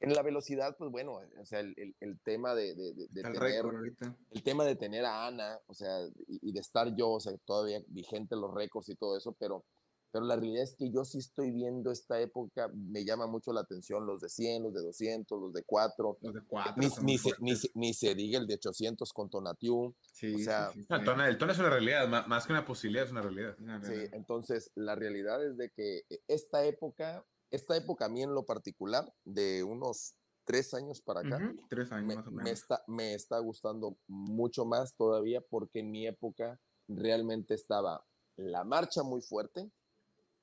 En 0.00 0.14
la 0.14 0.22
velocidad, 0.22 0.76
pues 0.78 0.90
bueno, 0.90 1.20
o 1.40 1.44
sea, 1.44 1.60
el, 1.60 1.74
el- 1.76 1.94
el 2.00 2.18
tema 2.20 2.54
de, 2.54 2.74
de- 2.74 2.94
de- 2.94 3.06
de 3.08 3.20
El 3.20 3.32
tener 3.32 3.64
el 4.30 4.42
tema 4.42 4.64
de 4.64 4.76
tener 4.76 5.04
a 5.04 5.26
Ana, 5.26 5.60
o 5.66 5.74
sea, 5.74 6.06
y, 6.26 6.48
y 6.48 6.52
de 6.52 6.60
estar 6.60 6.94
yo, 6.96 7.10
o 7.10 7.20
sea, 7.20 7.36
todavía 7.44 7.82
vigente 7.88 8.34
los 8.36 8.52
récords 8.54 8.88
y 8.88 8.94
todo 8.96 9.16
eso, 9.16 9.36
pero, 9.38 9.64
pero 10.12 10.24
la 10.24 10.36
realidad 10.36 10.64
es 10.64 10.74
que 10.74 10.90
yo 10.90 11.04
sí 11.04 11.18
estoy 11.18 11.50
viendo 11.52 11.92
esta 11.92 12.18
época, 12.20 12.68
me 12.74 13.04
llama 13.04 13.26
mucho 13.26 13.52
la 13.52 13.60
atención 13.60 14.06
los 14.06 14.20
de 14.20 14.28
100, 14.30 14.62
los 14.64 14.72
de 14.74 14.80
200, 14.82 15.38
los 15.40 15.52
de 15.52 15.62
4, 15.64 16.18
Los 16.22 16.34
de 16.34 16.40
cuatro. 16.48 16.74
ni, 16.78 16.88
son 16.88 17.04
ni 17.04 17.18
se, 17.18 17.30
ni, 17.40 17.52
ni 17.74 17.94
se 17.94 18.14
diga 18.14 18.38
el 18.40 18.46
de 18.46 18.54
800 18.54 19.12
con 19.12 19.28
Tonatiu, 19.28 19.94
Sí, 20.12 20.34
o 20.34 20.38
sea, 20.38 20.70
sí, 20.72 20.82
sí, 20.82 20.86
el, 20.90 21.04
tono, 21.04 21.24
el 21.26 21.38
tono 21.38 21.52
es 21.52 21.58
una 21.58 21.70
realidad, 21.70 22.08
más 22.26 22.46
que 22.46 22.52
una 22.52 22.64
posibilidad, 22.64 23.04
es 23.04 23.12
una 23.12 23.22
realidad. 23.22 23.54
Una 23.60 23.80
sí, 23.82 23.88
realidad. 23.88 24.14
entonces 24.14 24.70
la 24.74 24.94
realidad 24.94 25.44
es 25.46 25.56
de 25.56 25.70
que 25.70 26.02
esta 26.26 26.64
época, 26.64 27.24
esta 27.50 27.76
época 27.76 28.06
a 28.06 28.08
mí 28.08 28.22
en 28.22 28.34
lo 28.34 28.44
particular, 28.44 29.12
de 29.24 29.62
unos 29.64 30.14
tres 30.44 30.74
años 30.74 31.00
para 31.00 31.20
acá, 31.20 31.54
Tres 31.68 31.92
años 31.92 32.06
me, 32.06 32.16
más 32.16 32.26
o 32.26 32.30
me 32.30 32.44
menos. 32.44 32.60
está, 32.60 32.82
me 32.86 33.14
está 33.14 33.38
gustando 33.38 33.96
mucho 34.06 34.64
más 34.64 34.94
todavía 34.94 35.40
porque 35.40 35.80
en 35.80 35.90
mi 35.90 36.06
época 36.06 36.60
realmente 36.88 37.54
estaba 37.54 38.04
la 38.36 38.64
marcha 38.64 39.02
muy 39.02 39.20
fuerte, 39.20 39.70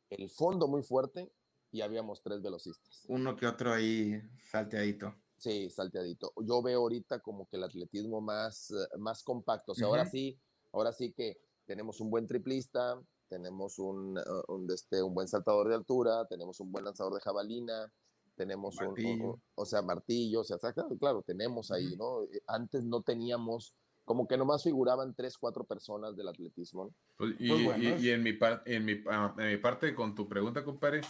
el 0.10 0.30
fondo 0.30 0.68
muy 0.68 0.84
fuerte 0.84 1.32
y 1.72 1.82
habíamos 1.82 2.22
tres 2.22 2.42
velocistas. 2.42 3.04
Uno 3.08 3.36
que 3.36 3.48
otro 3.48 3.74
ahí 3.74 4.22
salteadito. 4.50 5.14
Sí, 5.38 5.70
salteadito. 5.70 6.34
Yo 6.44 6.62
veo 6.62 6.80
ahorita 6.80 7.20
como 7.20 7.48
que 7.48 7.58
el 7.58 7.64
atletismo 7.64 8.22
más, 8.22 8.72
eh, 8.72 8.98
más 8.98 9.24
compacto. 9.24 9.74
O 9.74 9.76
sea, 9.76 9.88
ahora 9.88 10.06
sí, 10.06 10.40
ahora 10.72 10.92
sí 10.92 11.12
que 11.12 11.38
tenemos 11.66 12.00
un 12.00 12.10
buen 12.10 12.26
triplista, 12.26 13.00
tenemos 13.28 13.80
un, 13.80 14.18
eh, 14.18 14.22
un, 14.48 14.70
este, 14.72 15.02
un 15.04 15.14
buen 15.14 15.28
saltador 15.28 15.68
de 15.70 15.76
altura, 15.76 16.26
tenemos 16.28 16.60
un 16.60 16.72
buen 16.72 16.86
lanzador 16.86 17.14
de 17.14 17.22
jabalina, 17.22 17.92
tenemos 18.36 18.76
un, 18.80 18.94
un- 19.22 19.42
o 19.56 19.66
sea, 19.66 19.82
martillo, 19.82 20.42
o 20.42 20.44
sea, 20.44 20.58
claro, 20.58 20.98
claro, 21.00 21.22
tenemos 21.24 21.72
ahí, 21.72 21.96
¿no? 21.98 22.24
Eh, 22.24 22.42
Antes 22.48 22.84
no 22.84 23.02
teníamos, 23.02 23.74
como 24.06 24.28
que 24.28 24.38
nomás 24.38 24.64
figuraban 24.64 25.14
tres, 25.16 25.38
cuatro 25.38 25.64
personas 25.64 26.16
del 26.16 26.28
atletismo, 26.28 26.86
¿no? 26.86 26.94
Pues, 27.18 27.36
y, 27.40 27.50
Pues 27.50 27.64
bueno, 27.66 28.00
y 28.00 28.10
en, 28.10 28.24
mi 28.24 28.34
par- 28.34 28.64
en, 28.66 28.86
mi, 28.86 29.04
ah, 29.10 29.34
en 29.38 29.48
mi 29.50 29.58
parte, 29.58 29.94
con 29.96 30.14
tu 30.16 30.28
pregunta, 30.30 30.64
compadre, 30.64 31.02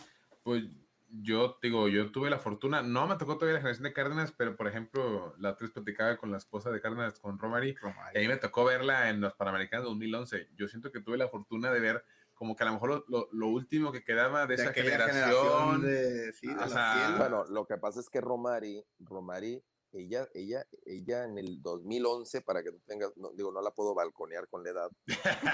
pues 0.43 0.63
yo 1.09 1.57
digo, 1.61 1.87
yo 1.87 2.11
tuve 2.11 2.29
la 2.29 2.39
fortuna, 2.39 2.81
no 2.81 3.07
me 3.07 3.15
tocó 3.17 3.35
todavía 3.37 3.53
la 3.55 3.59
generación 3.61 3.83
de 3.85 3.93
Cárdenas, 3.93 4.31
pero 4.37 4.55
por 4.55 4.67
ejemplo, 4.67 5.33
la 5.39 5.53
vez 5.53 5.71
platicaba 5.71 6.17
con 6.17 6.31
la 6.31 6.37
esposa 6.37 6.69
de 6.71 6.81
Cárdenas, 6.81 7.19
con 7.19 7.39
Romari, 7.39 7.75
y 8.13 8.17
ahí 8.17 8.27
me 8.27 8.37
tocó 8.37 8.65
verla 8.65 9.09
en 9.09 9.21
los 9.21 9.33
Panamericanos 9.35 9.85
2011. 9.85 10.49
Yo 10.55 10.67
siento 10.67 10.91
que 10.91 11.01
tuve 11.01 11.17
la 11.17 11.29
fortuna 11.29 11.71
de 11.71 11.79
ver 11.79 12.03
como 12.33 12.55
que 12.55 12.63
a 12.63 12.67
lo 12.67 12.73
mejor 12.73 12.89
lo, 12.89 13.05
lo- 13.07 13.29
lo 13.31 13.47
último 13.47 13.91
que 13.91 14.03
quedaba 14.03 14.45
de, 14.45 14.55
De 14.57 14.63
esa 14.63 14.73
generación. 14.73 15.81
de, 15.81 16.31
sí, 16.33 16.47
de 16.47 16.53
o 16.53 16.57
la 16.57 16.67
sea, 16.69 16.93
cielo. 16.93 17.17
Bueno, 17.17 17.45
lo 17.45 17.65
que 17.65 17.77
pasa 17.77 17.99
es 17.99 18.09
que 18.09 18.21
Romari, 18.21 18.83
Romari, 18.99 19.63
ella, 19.93 20.27
ella, 20.35 20.67
ella 20.85 21.23
en 21.23 21.37
el 21.39 21.61
2011, 21.63 22.41
para 22.41 22.61
que 22.61 22.71
tú 22.71 22.79
tengas, 22.85 23.15
no, 23.15 23.31
digo, 23.31 23.51
no 23.51 23.61
la 23.61 23.71
puedo 23.71 23.95
balconear 23.95 24.47
con 24.49 24.63
la 24.63 24.69
edad, 24.71 24.91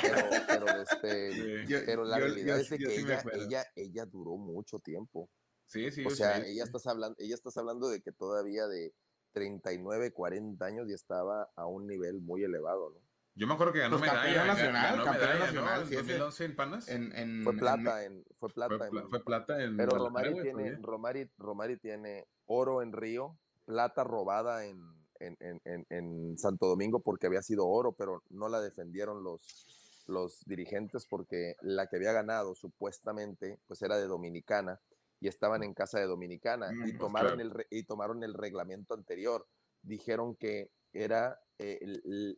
pero, 0.02 0.30
pero, 0.50 0.66
este, 0.82 1.66
Sí, 1.68 1.74
pero 1.86 2.04
la 2.04 2.18
yo- 2.20 2.26
realidad 2.26 2.56
yo 2.58 2.62
es 2.62 2.70
yo 2.70 2.78
que 2.78 2.90
sí 2.90 3.02
ella, 3.04 3.24
ella, 3.34 3.66
ella 3.76 4.06
duró 4.06 4.36
mucho 4.36 4.80
tiempo. 4.80 5.30
Sí, 5.74 5.92
sí, 5.92 6.06
O 6.06 6.10
sea, 6.12 6.38
ella 6.46 6.64
estás 6.64 6.86
hablando, 6.88 7.16
ella 7.20 7.36
estás 7.36 7.58
hablando 7.58 7.90
de 7.90 8.02
que 8.02 8.12
todavía 8.12 8.68
de 8.68 8.94
39, 9.34 10.12
40 10.14 10.64
años 10.66 10.88
y 10.90 10.94
estaba 10.94 11.50
a 11.56 11.66
un 11.66 11.88
nivel 11.88 12.22
muy 12.22 12.44
elevado, 12.44 12.92
¿no? 12.92 13.00
Yo 13.36 13.48
me 13.48 13.56
acuerdo 13.56 13.74
que 13.74 13.80
ganó 13.80 13.98
Pues 13.98 14.12
medalla. 14.12 14.46
nacional, 14.46 14.98
ganó 15.00 15.12
medalla, 15.12 15.40
nacional, 15.40 15.76
¿no? 15.76 15.82
En 15.82 15.88
sí, 15.88 15.94
ese- 15.96 16.04
2011 16.20 16.46
en 16.46 16.56
Panas. 16.56 16.88
En, 16.88 17.16
en- 17.16 17.44
Fue 17.44 17.54
plata 17.58 18.04
en, 18.06 18.24
fue 18.40 18.50
plata 18.50 18.78
fue, 18.78 19.00
en, 19.00 19.10
fue 19.10 19.24
plata 19.24 19.64
en 19.64 19.76
pero 19.76 19.98
Romari 19.98 20.40
tiene. 20.44 20.78
Romari, 20.82 21.32
Romari 21.40 21.78
tiene 21.78 22.28
oro 22.46 22.84
en 22.84 22.94
Río, 22.94 23.36
plata 23.66 24.04
robada 24.04 24.66
en, 24.68 24.80
en, 25.20 25.36
en- 25.40 25.62
en- 25.66 25.86
en 25.90 26.38
Santo 26.38 26.68
Domingo 26.68 27.00
porque 27.00 27.26
había 27.26 27.42
sido 27.42 27.66
oro, 27.68 27.94
pero 27.94 28.22
no 28.30 28.50
la 28.50 28.62
defendieron 28.62 29.24
los, 29.24 30.04
los 30.08 30.44
dirigentes 30.46 31.08
porque 31.08 31.56
la 31.62 31.88
que 31.88 31.96
había 31.96 32.12
ganado 32.12 32.54
supuestamente 32.54 33.58
pues 33.68 33.82
era 33.82 33.98
de 33.98 34.06
Dominicana 34.06 34.80
y 35.24 35.28
estaban 35.30 35.64
en 35.64 35.74
casa 35.74 36.00
de 36.00 36.06
Dominicana 36.06 36.72
Mm, 36.72 36.82
y, 36.88 36.92
pues, 36.94 37.00
tomaron 37.00 37.40
el, 37.40 37.54
y 37.70 37.84
tomaron 37.84 38.24
el 38.24 38.34
reglamento 38.34 38.94
anterior. 38.94 39.48
Dijeron 39.82 40.36
que 40.36 40.72
era 40.92 41.40
eh, 41.60 41.80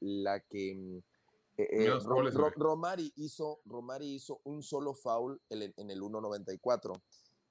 la 0.01 0.39
que... 0.41 0.75
mm, 0.75 0.97
eh, 1.57 1.67
eh, 1.71 1.85
Ro- 2.03 2.21
Ro-. 2.31 2.53
Romari, 2.55 3.11
hizo, 3.15 3.61
Romari 3.65 4.15
hizo 4.15 4.39
un 4.43 4.61
solo 4.61 4.93
foul 4.93 5.41
en, 5.49 5.73
en 5.77 5.89
el 5.89 6.01
1.94 6.01 7.01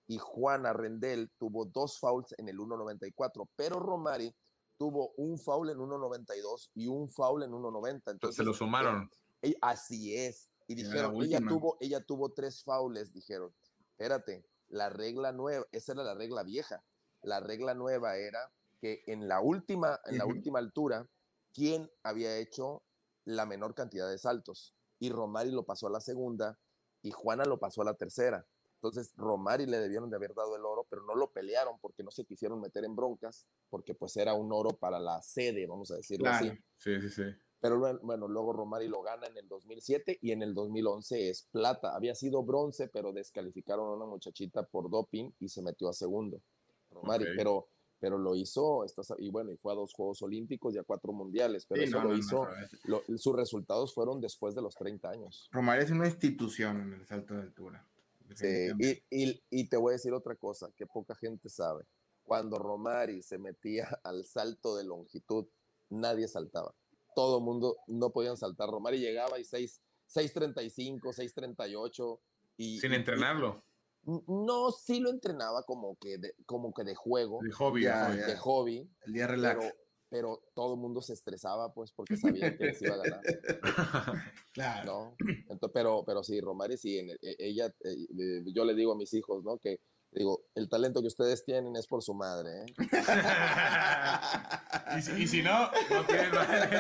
y 0.07 0.19
Juana 0.19 0.73
Rendel 0.73 1.31
tuvo 1.39 1.65
dos 1.65 1.99
fouls 1.99 2.35
en 2.39 2.49
el 2.49 2.59
1.94, 2.59 3.49
pero 3.57 3.81
Romari 3.81 4.33
tuvo 4.77 5.15
un 5.17 5.39
foul 5.39 5.71
en 5.71 5.79
1.92 5.79 6.71
y 6.75 6.87
un 6.87 7.09
foul 7.09 7.43
en 7.43 7.51
1.90. 7.53 8.03
Entonces, 8.13 8.37
se 8.37 8.45
lo 8.45 8.53
sumaron. 8.53 9.11
eh, 9.43 9.57
así 9.63 10.15
es. 10.17 10.51
Y 10.69 10.75
dijeron, 10.75 11.13
ella 11.25 11.39
tuvo, 11.49 11.77
ella 11.81 12.01
tuvo 12.05 12.33
tres 12.33 12.63
faules, 12.63 13.13
dijeron. 13.13 13.55
Espérate, 13.91 14.45
la 14.75 14.91
regla 14.91 15.31
nueva, 15.31 15.65
esa 15.71 15.93
era 15.93 16.03
la 16.03 16.15
regla 16.15 16.43
vieja. 16.43 16.83
La 17.23 17.39
regla 17.39 17.75
nueva 17.75 18.17
era 18.17 18.51
que 18.81 19.05
en 19.07 19.29
la 19.29 19.41
última, 19.41 20.01
en 20.07 20.19
la 20.19 20.27
última 20.27 20.59
altura, 20.59 21.09
¿quién 21.55 21.89
había 22.03 22.37
hecho 22.39 22.83
la 23.25 23.47
menor 23.47 23.75
cantidad 23.75 24.11
de 24.11 24.19
saltos? 24.19 24.75
Y 24.99 25.11
Romari 25.11 25.53
lo 25.53 25.63
pasó 25.63 25.87
a 25.87 25.91
la 25.91 26.01
segunda 26.01 26.59
y 27.03 27.13
Juana 27.13 27.45
lo 27.45 27.61
pasó 27.61 27.83
a 27.83 27.85
la 27.85 27.95
tercera. 27.95 28.45
Entonces, 28.75 29.15
Romari 29.17 29.65
le 29.67 29.79
debieron 29.79 30.11
de 30.11 30.17
haber 30.17 30.35
dado 30.35 30.57
el 30.57 30.65
oro, 30.65 30.85
pero 30.91 31.03
no 31.05 31.15
lo 31.15 31.31
pelearon 31.31 31.79
porque 31.79 32.03
no 32.03 32.11
se 32.11 32.25
quisieron 32.25 32.61
meter 32.61 32.85
en 32.85 32.97
broncas, 32.97 33.47
porque 33.71 33.95
pues 33.95 34.17
era 34.17 34.35
un 34.35 34.53
oro 34.53 34.71
para 34.71 34.99
la 34.99 35.23
sede, 35.23 35.67
vamos 35.69 35.93
a 35.93 35.97
decirlo 35.97 36.25
Claro. 36.25 36.47
así. 36.47 36.65
Sí, 36.79 37.01
sí, 37.01 37.11
sí. 37.11 37.37
Pero 37.65 37.79
bueno, 38.03 38.29
luego 38.29 38.53
Romari 38.53 38.89
lo 38.89 39.01
gana 39.01 39.27
en 39.27 39.39
el 39.39 39.49
2007 39.49 40.19
y 40.21 40.33
en 40.33 40.43
el 40.43 40.53
2011 40.53 41.31
es 41.31 41.49
plata. 41.51 41.97
Había 41.97 42.15
sido 42.15 42.43
bronce, 42.43 42.89
pero 42.89 43.11
descalificaron 43.11 43.87
a 43.89 43.93
una 43.95 44.05
muchachita 44.05 44.65
por 44.67 44.91
doping 44.91 45.31
y 45.41 45.49
se 45.49 45.63
metió 45.63 45.89
a 45.89 45.95
segundo. 45.95 46.43
Romari, 46.91 47.25
Ok. 47.25 47.31
pero, 47.35 47.69
pero 47.99 48.19
lo 48.19 48.35
hizo, 48.37 48.85
y 49.17 49.31
bueno, 49.31 49.51
y 49.51 49.57
fue 49.57 49.73
a 49.73 49.77
dos 49.77 49.95
Juegos 49.95 50.21
Olímpicos 50.21 50.75
y 50.75 50.79
a 50.79 50.83
cuatro 50.83 51.15
Mundiales, 51.15 51.65
pero 51.65 51.81
Sí, 51.81 51.89
eso 51.89 51.97
no, 52.01 52.05
lo 52.05 52.11
no, 52.11 52.19
hizo, 52.19 52.45
no, 52.45 53.01
lo- 53.09 53.19
sus 53.19 53.35
resultados 53.35 53.95
fueron 53.95 54.21
después 54.21 54.55
de 54.55 54.61
los 54.61 54.75
30 54.75 55.09
años. 55.09 55.49
Romario 55.51 55.85
es 55.85 55.91
una 55.91 56.07
institución 56.07 56.83
en 56.83 56.93
el 56.93 57.07
salto 57.07 57.33
de 57.33 57.41
altura. 57.41 57.89
Sí, 58.35 58.69
y, 58.79 59.03
y- 59.31 59.43
y 59.49 59.69
te 59.71 59.79
voy 59.79 59.93
a 59.93 59.97
decir 59.97 60.13
otra 60.13 60.37
cosa 60.37 60.71
que 60.77 60.85
poca 60.87 61.15
gente 61.15 61.49
sabe. 61.49 61.85
Cuando 62.25 62.59
Romari 62.59 63.23
se 63.23 63.39
metía 63.39 63.89
al 64.05 64.27
salto 64.27 64.77
de 64.77 64.85
longitud, 64.85 65.47
nadie 65.89 66.29
saltaba. 66.29 66.75
Todo 67.15 67.39
el 67.39 67.45
mundo 67.45 67.77
no 67.87 68.11
podían 68.11 68.37
saltar. 68.37 68.69
Romari 68.71 68.99
llegaba 68.99 69.39
y 69.39 69.45
6, 69.45 69.81
6.35, 70.09 71.13
6.38. 71.13 72.21
Y, 72.57 72.79
Sin 72.81 72.93
y- 72.93 72.97
entrenarlo. 72.97 73.65
y- 74.07 74.21
no, 74.29 74.71
sí 74.71 75.01
lo 75.01 75.11
entrenaba 75.11 75.63
como 75.65 75.97
que 75.97 76.19
de, 76.19 76.35
como 76.47 76.73
que 76.75 76.85
de 76.85 76.95
juego, 76.95 77.41
De 77.43 77.51
hobby. 77.53 77.83
Ya, 77.85 78.11
de 78.11 78.37
hobby, 78.37 78.89
El 79.07 79.13
día 79.13 79.27
relax. 79.27 79.59
pero, 79.59 79.75
pero 80.11 80.43
todo 80.55 80.75
el 80.75 80.81
mundo 80.81 81.01
se 81.03 81.13
estresaba 81.15 81.73
pues 81.73 81.91
porque 81.93 82.17
sabían 82.17 82.57
que 82.57 82.67
les 82.67 82.83
iba 82.83 82.95
a 82.95 82.99
ganar. 82.99 83.21
Claro. 84.53 84.85
¿no? 84.85 85.17
Entonces, 85.49 85.71
pero, 85.75 86.05
pero 86.07 86.23
sí, 86.23 86.41
Romari, 86.41 86.77
sí, 86.77 86.99
en- 86.99 87.11
e- 87.11 87.37
ella, 87.39 87.67
eh, 87.85 88.07
eh, 88.19 88.45
yo 88.55 88.65
le 88.65 88.75
digo 88.75 88.93
a 88.93 88.97
mis 88.97 89.13
hijos, 89.15 89.43
¿no? 89.43 89.59
Que 89.59 89.81
digo, 90.15 90.45
el 90.55 90.69
talento 90.69 91.01
que 91.01 91.09
ustedes 91.09 91.45
tienen 91.45 91.75
es 91.77 91.87
por 91.87 92.03
su 92.03 92.15
madre, 92.15 92.63
¿eh? 92.63 92.67
y, 94.99 95.03
si, 95.03 95.13
y 95.23 95.27
si 95.27 95.43
no, 95.43 95.71
no 95.91 96.05
tienen 96.07 96.31
madre. 96.31 96.79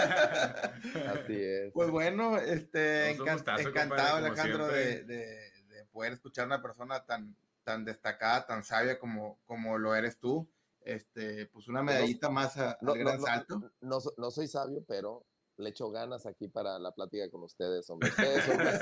Así 1.09 1.35
es. 1.43 1.73
Pues 1.73 1.91
bueno, 1.91 2.39
este, 2.39 3.17
encan- 3.17 3.61
encantado 3.61 4.17
Alejandro 4.19 4.69
de, 4.69 5.05
de- 5.05 5.51
de 5.69 5.85
poder 5.93 6.13
escuchar 6.13 6.45
a 6.45 6.47
una 6.47 6.63
persona 6.63 7.05
tan, 7.05 7.35
tan 7.65 7.85
destacada, 7.85 8.47
tan 8.47 8.63
sabia 8.65 8.99
como, 8.99 9.39
como 9.47 9.79
lo 9.79 9.95
eres 9.95 10.19
tú. 10.19 10.49
Este, 10.83 11.47
pues 11.47 11.67
una 11.69 11.83
medallita 11.83 12.29
más 12.29 12.57
a- 12.59 12.77
No, 12.83 12.93
al 12.93 12.99
gran 12.99 13.19
no, 13.19 13.25
salto. 13.27 13.71
no 13.81 14.31
soy 14.31 14.49
sabio, 14.49 14.85
pero 14.87 15.25
le 15.57 15.71
echo 15.71 15.91
ganas 15.91 16.27
aquí 16.27 16.49
para 16.49 16.79
la 16.79 16.93
plática 16.93 17.31
con 17.31 17.43
ustedes, 17.45 17.89
hombre. 17.91 18.09
Ustedes 18.11 18.45
son 18.45 18.57
más, 18.59 18.81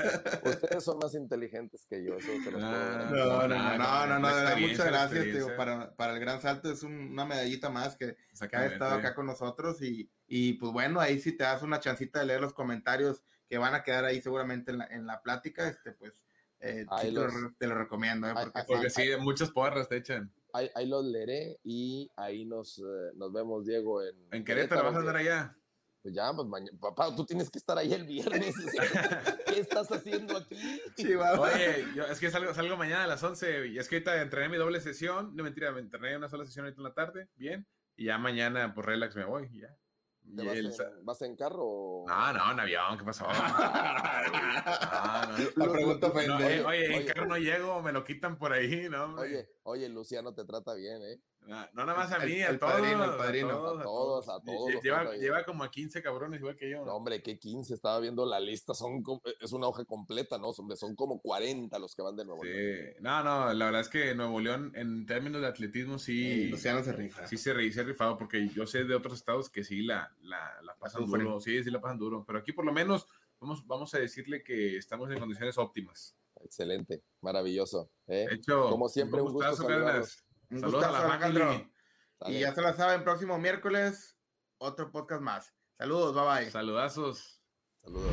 ustedes 0.55 0.83
son 0.83 0.97
más 0.99 1.13
inteligentes 1.15 1.85
que 1.89 2.03
yo, 2.03 2.15
eso 2.17 2.27
se 2.43 2.51
los 2.51 2.61
puedo 2.61 2.65
Ah, 2.65 3.07
No, 3.11 3.15
no, 3.15 3.47
no, 3.47 3.77
no, 3.77 4.07
no, 4.07 4.19
no, 4.19 4.27
de 4.27 4.33
verdad, 4.43 4.57
muchas 4.57 4.85
gracias 4.87 5.09
tío, 5.11 5.19
experiencia. 5.21 5.55
para, 5.57 5.95
para 5.95 6.13
el 6.13 6.19
gran 6.19 6.41
salto. 6.41 6.71
Es 6.71 6.83
un- 6.83 7.11
una 7.11 7.25
medallita 7.25 7.69
más 7.69 7.95
que, 7.95 8.15
que 8.49 8.55
ha 8.55 8.65
estado 8.65 8.95
acá 8.95 9.13
con 9.15 9.25
nosotros 9.27 9.81
y, 9.81 10.09
y 10.27 10.53
pues 10.53 10.71
bueno, 10.73 10.99
ahí 10.99 11.19
si 11.19 11.31
te 11.37 11.43
das 11.43 11.61
una 11.61 11.79
chancita 11.79 12.19
de 12.19 12.25
leer 12.25 12.41
los 12.41 12.53
comentarios 12.53 13.23
que 13.47 13.57
van 13.59 13.75
a 13.75 13.83
quedar 13.83 14.05
ahí 14.05 14.19
seguramente 14.21 14.71
en 14.71 14.79
la, 14.79 14.85
en 14.87 15.05
la 15.05 15.21
plática, 15.21 15.67
este 15.67 15.91
pues 15.91 16.13
eh, 16.59 16.85
Ahí 16.89 17.09
sí 17.09 17.13
te, 17.13 17.19
lo, 17.21 17.27
los- 17.27 17.57
te 17.57 17.67
lo 17.67 17.75
recomiendo, 17.75 18.25
¿eh? 18.27 18.33
Ahí- 18.35 18.63
porque 18.65 18.87
ahí- 18.87 18.89
sí, 18.89 19.09
muchas 19.19 19.51
porras 19.51 19.89
te 19.89 19.97
echan. 19.97 20.33
Ahí, 20.53 20.69
ahí 20.75 20.87
los 20.87 21.03
leeré 21.03 21.59
y 21.63 22.09
ahí 22.15 22.45
nos, 22.45 22.77
eh, 22.79 23.11
nos 23.15 23.33
vemos, 23.33 23.65
Diego, 23.65 24.01
en... 24.01 24.15
En 24.31 24.43
Querétaro 24.45 24.83
vas 24.83 24.95
a 24.95 24.99
andar 24.99 25.15
allá. 25.17 25.57
Pues 26.03 26.13
ya, 26.13 26.33
pues 26.33 26.45
mañana, 26.47 26.77
papá, 26.81 27.15
tú 27.15 27.25
tienes 27.25 27.49
que 27.49 27.57
estar 27.57 27.77
ahí 27.77 27.93
el 27.93 28.03
viernes. 28.05 28.53
¿Qué 29.47 29.59
estás 29.59 29.89
haciendo 29.89 30.37
aquí? 30.37 30.57
Chihuahua. 30.97 31.49
Oye, 31.49 31.85
yo, 31.95 32.03
es 32.05 32.19
que 32.19 32.29
salgo, 32.29 32.53
salgo 32.53 32.75
mañana 32.75 33.05
a 33.05 33.07
las 33.07 33.23
11 33.23 33.67
y 33.67 33.79
es 33.79 33.87
que 33.87 33.95
ahorita 33.95 34.21
entrené 34.21 34.49
mi 34.49 34.57
doble 34.57 34.81
sesión. 34.81 35.33
No 35.33 35.43
mentira, 35.43 35.71
me 35.71 35.79
entrené 35.79 36.17
una 36.17 36.27
sola 36.27 36.43
sesión 36.45 36.65
ahorita 36.65 36.81
en 36.81 36.83
la 36.83 36.93
tarde. 36.93 37.29
Bien. 37.35 37.65
Y 37.95 38.05
ya 38.05 38.17
mañana, 38.17 38.73
pues 38.73 38.85
relax, 38.85 39.15
me 39.15 39.23
voy. 39.23 39.47
y 39.53 39.61
Ya. 39.61 39.77
¿Te 40.35 40.43
Y 40.43 40.45
vas, 40.47 40.55
el 40.57 40.65
en, 40.67 40.73
sa- 40.73 40.91
¿Vas 41.03 41.21
en 41.21 41.35
carro 41.37 41.63
o...? 41.65 42.05
No, 42.07 42.33
no, 42.33 42.51
en 42.51 42.59
avión, 42.59 42.97
¿qué 42.97 43.03
pasó? 43.05 43.25
Ah, 44.35 45.27
no. 45.55 45.65
La 45.65 45.71
pregunta 45.71 46.07
No, 46.27 46.39
eh, 46.39 46.63
oye, 46.63 46.85
en 46.85 46.93
Oye. 46.99 47.05
carro 47.05 47.25
no 47.27 47.37
llego, 47.37 47.81
me 47.81 47.91
lo 47.91 48.03
quitan 48.03 48.37
por 48.37 48.53
ahí, 48.53 48.87
¿no? 48.89 49.05
hombre? 49.05 49.23
Oye, 49.23 49.49
oye, 49.63 49.89
Luciano 49.89 50.33
te 50.33 50.45
trata 50.45 50.73
bien, 50.73 51.01
¿eh? 51.03 51.19
No, 51.47 51.57
no 51.73 51.85
nada 51.85 51.97
más 51.97 52.11
a 52.11 52.23
El- 52.23 52.29
mí, 52.29 52.35
el 52.41 52.55
a 52.55 52.59
todos. 52.59 52.73
padrino, 52.73 53.03
el 53.03 53.09
a 53.11 53.17
padrino. 53.17 53.49
todos, 53.49 53.79
A 53.79 53.83
todos, 53.83 54.29
a 54.29 54.41
todos 54.41 54.83
Lleva, 54.83 55.15
lleva 55.15 55.43
como 55.43 55.63
a 55.63 55.69
15 55.71 56.01
cabrones 56.01 56.39
igual 56.39 56.55
que 56.55 56.69
yo. 56.69 56.85
No, 56.85 56.95
hombre, 56.95 57.21
que 57.21 57.37
15, 57.37 57.73
estaba 57.73 57.99
viendo 57.99 58.25
la 58.25 58.39
lista, 58.39 58.73
son 58.73 59.03
como- 59.03 59.21
es 59.39 59.51
una 59.51 59.67
hoja 59.67 59.83
completa, 59.85 60.37
¿no? 60.37 60.49
Hombre, 60.49 60.77
son 60.77 60.95
como 60.95 61.19
40 61.19 61.77
los 61.79 61.95
que 61.95 62.01
van 62.01 62.15
de 62.15 62.25
nuevo. 62.25 62.43
Sí. 62.43 62.49
No, 63.01 63.23
no, 63.23 63.53
la 63.53 63.65
verdad 63.65 63.81
es 63.81 63.89
que 63.89 64.15
Nuevo 64.15 64.39
León, 64.39 64.71
en 64.75 65.05
términos 65.05 65.41
de 65.41 65.47
atletismo, 65.47 65.99
sí. 65.99 66.47
Luciano 66.47 66.81
se 66.83 66.93
rifa. 66.93 67.27
Sí 67.27 67.37
se, 67.37 67.71
se 67.71 67.81
ha 67.81 67.83
rifado, 67.83 68.17
porque 68.17 68.47
yo 68.49 68.65
sé 68.65 68.83
de 68.85 68.95
otros 68.95 69.13
estados 69.15 69.49
que 69.49 69.63
sí 69.63 69.81
la, 69.83 70.13
la, 70.21 70.61
la 70.61 70.75
pasan 70.75 71.05
duro. 71.05 71.39
Sí, 71.39 71.63
sí 71.63 71.69
la 71.71 71.81
pasan 71.81 71.99
duro. 71.99 72.23
Pero 72.25 72.39
aquí 72.39 72.53
por 72.53 72.65
lo 72.65 72.71
menos 72.71 73.07
vamos, 73.39 73.65
vamos 73.67 73.93
a 73.93 73.99
decirle 73.99 74.43
que 74.43 74.77
estamos 74.77 75.11
en 75.11 75.19
condiciones 75.19 75.57
óptimas. 75.57 76.15
Excelente, 76.43 77.03
maravilloso. 77.21 77.89
¿eh? 78.07 78.25
De 78.29 78.35
hecho, 78.35 78.69
Como 78.69 78.89
siempre, 78.89 79.21
un 79.21 79.31
gusto. 79.31 79.67
Un 80.53 80.59
Saludos 80.59 80.83
a 80.83 80.87
gustazo, 80.87 81.07
la 81.07 81.13
Alejandro. 81.15 81.65
Y 82.27 82.39
ya 82.39 82.53
se 82.53 82.61
la 82.61 82.73
saben, 82.73 83.03
próximo 83.03 83.39
miércoles, 83.39 84.15
otro 84.59 84.91
podcast 84.91 85.19
más. 85.19 85.51
Saludos, 85.79 86.13
bye 86.13 86.43
bye. 86.43 86.51
Saludazos. 86.51 87.41
Saludos. 87.83 88.11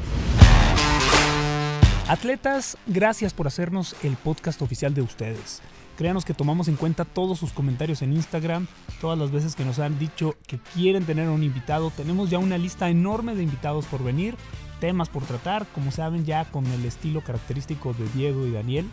Atletas, 2.08 2.78
gracias 2.86 3.34
por 3.34 3.46
hacernos 3.46 3.94
el 4.02 4.16
podcast 4.16 4.62
oficial 4.62 4.94
de 4.94 5.02
ustedes. 5.02 5.60
Créanos 5.98 6.24
que 6.24 6.32
tomamos 6.32 6.68
en 6.68 6.76
cuenta 6.76 7.04
todos 7.04 7.38
sus 7.38 7.52
comentarios 7.52 8.00
en 8.00 8.14
Instagram, 8.14 8.66
todas 9.02 9.18
las 9.18 9.30
veces 9.30 9.54
que 9.54 9.66
nos 9.66 9.78
han 9.78 9.98
dicho 9.98 10.34
que 10.46 10.58
quieren 10.72 11.04
tener 11.04 11.28
un 11.28 11.42
invitado. 11.42 11.92
Tenemos 11.94 12.30
ya 12.30 12.38
una 12.38 12.56
lista 12.56 12.88
enorme 12.88 13.34
de 13.34 13.42
invitados 13.42 13.84
por 13.84 14.02
venir, 14.02 14.34
temas 14.80 15.10
por 15.10 15.24
tratar, 15.24 15.66
como 15.74 15.92
saben 15.92 16.24
ya 16.24 16.46
con 16.46 16.64
el 16.66 16.86
estilo 16.86 17.22
característico 17.22 17.92
de 17.92 18.08
Diego 18.08 18.46
y 18.46 18.52
Daniel. 18.52 18.86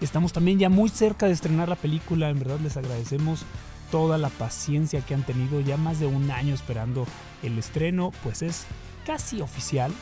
Estamos 0.00 0.32
también 0.32 0.58
ya 0.58 0.68
muy 0.68 0.88
cerca 0.88 1.26
de 1.26 1.32
estrenar 1.32 1.68
la 1.68 1.76
película, 1.76 2.30
en 2.30 2.38
verdad 2.38 2.58
les 2.60 2.76
agradecemos 2.76 3.44
toda 3.90 4.18
la 4.18 4.28
paciencia 4.28 5.00
que 5.00 5.14
han 5.14 5.22
tenido, 5.22 5.60
ya 5.60 5.76
más 5.76 6.00
de 6.00 6.06
un 6.06 6.30
año 6.30 6.54
esperando 6.54 7.06
el 7.42 7.58
estreno, 7.58 8.12
pues 8.22 8.42
es 8.42 8.66
casi 9.06 9.40
oficial 9.40 9.92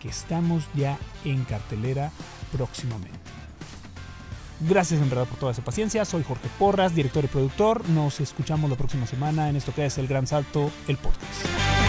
que 0.00 0.08
estamos 0.08 0.64
ya 0.74 0.98
en 1.24 1.44
cartelera 1.44 2.10
próximamente. 2.52 3.18
Gracias 4.68 5.00
en 5.00 5.10
verdad 5.10 5.26
por 5.26 5.38
toda 5.38 5.52
esa 5.52 5.62
paciencia. 5.62 6.04
Soy 6.04 6.22
Jorge 6.22 6.48
Porras, 6.58 6.94
director 6.94 7.24
y 7.24 7.28
productor. 7.28 7.88
Nos 7.88 8.20
escuchamos 8.20 8.70
la 8.70 8.76
próxima 8.76 9.06
semana 9.06 9.48
en 9.48 9.56
esto 9.56 9.74
que 9.74 9.86
es 9.86 9.98
El 9.98 10.06
Gran 10.06 10.26
Salto, 10.26 10.70
el 10.86 10.96
podcast. 10.98 11.81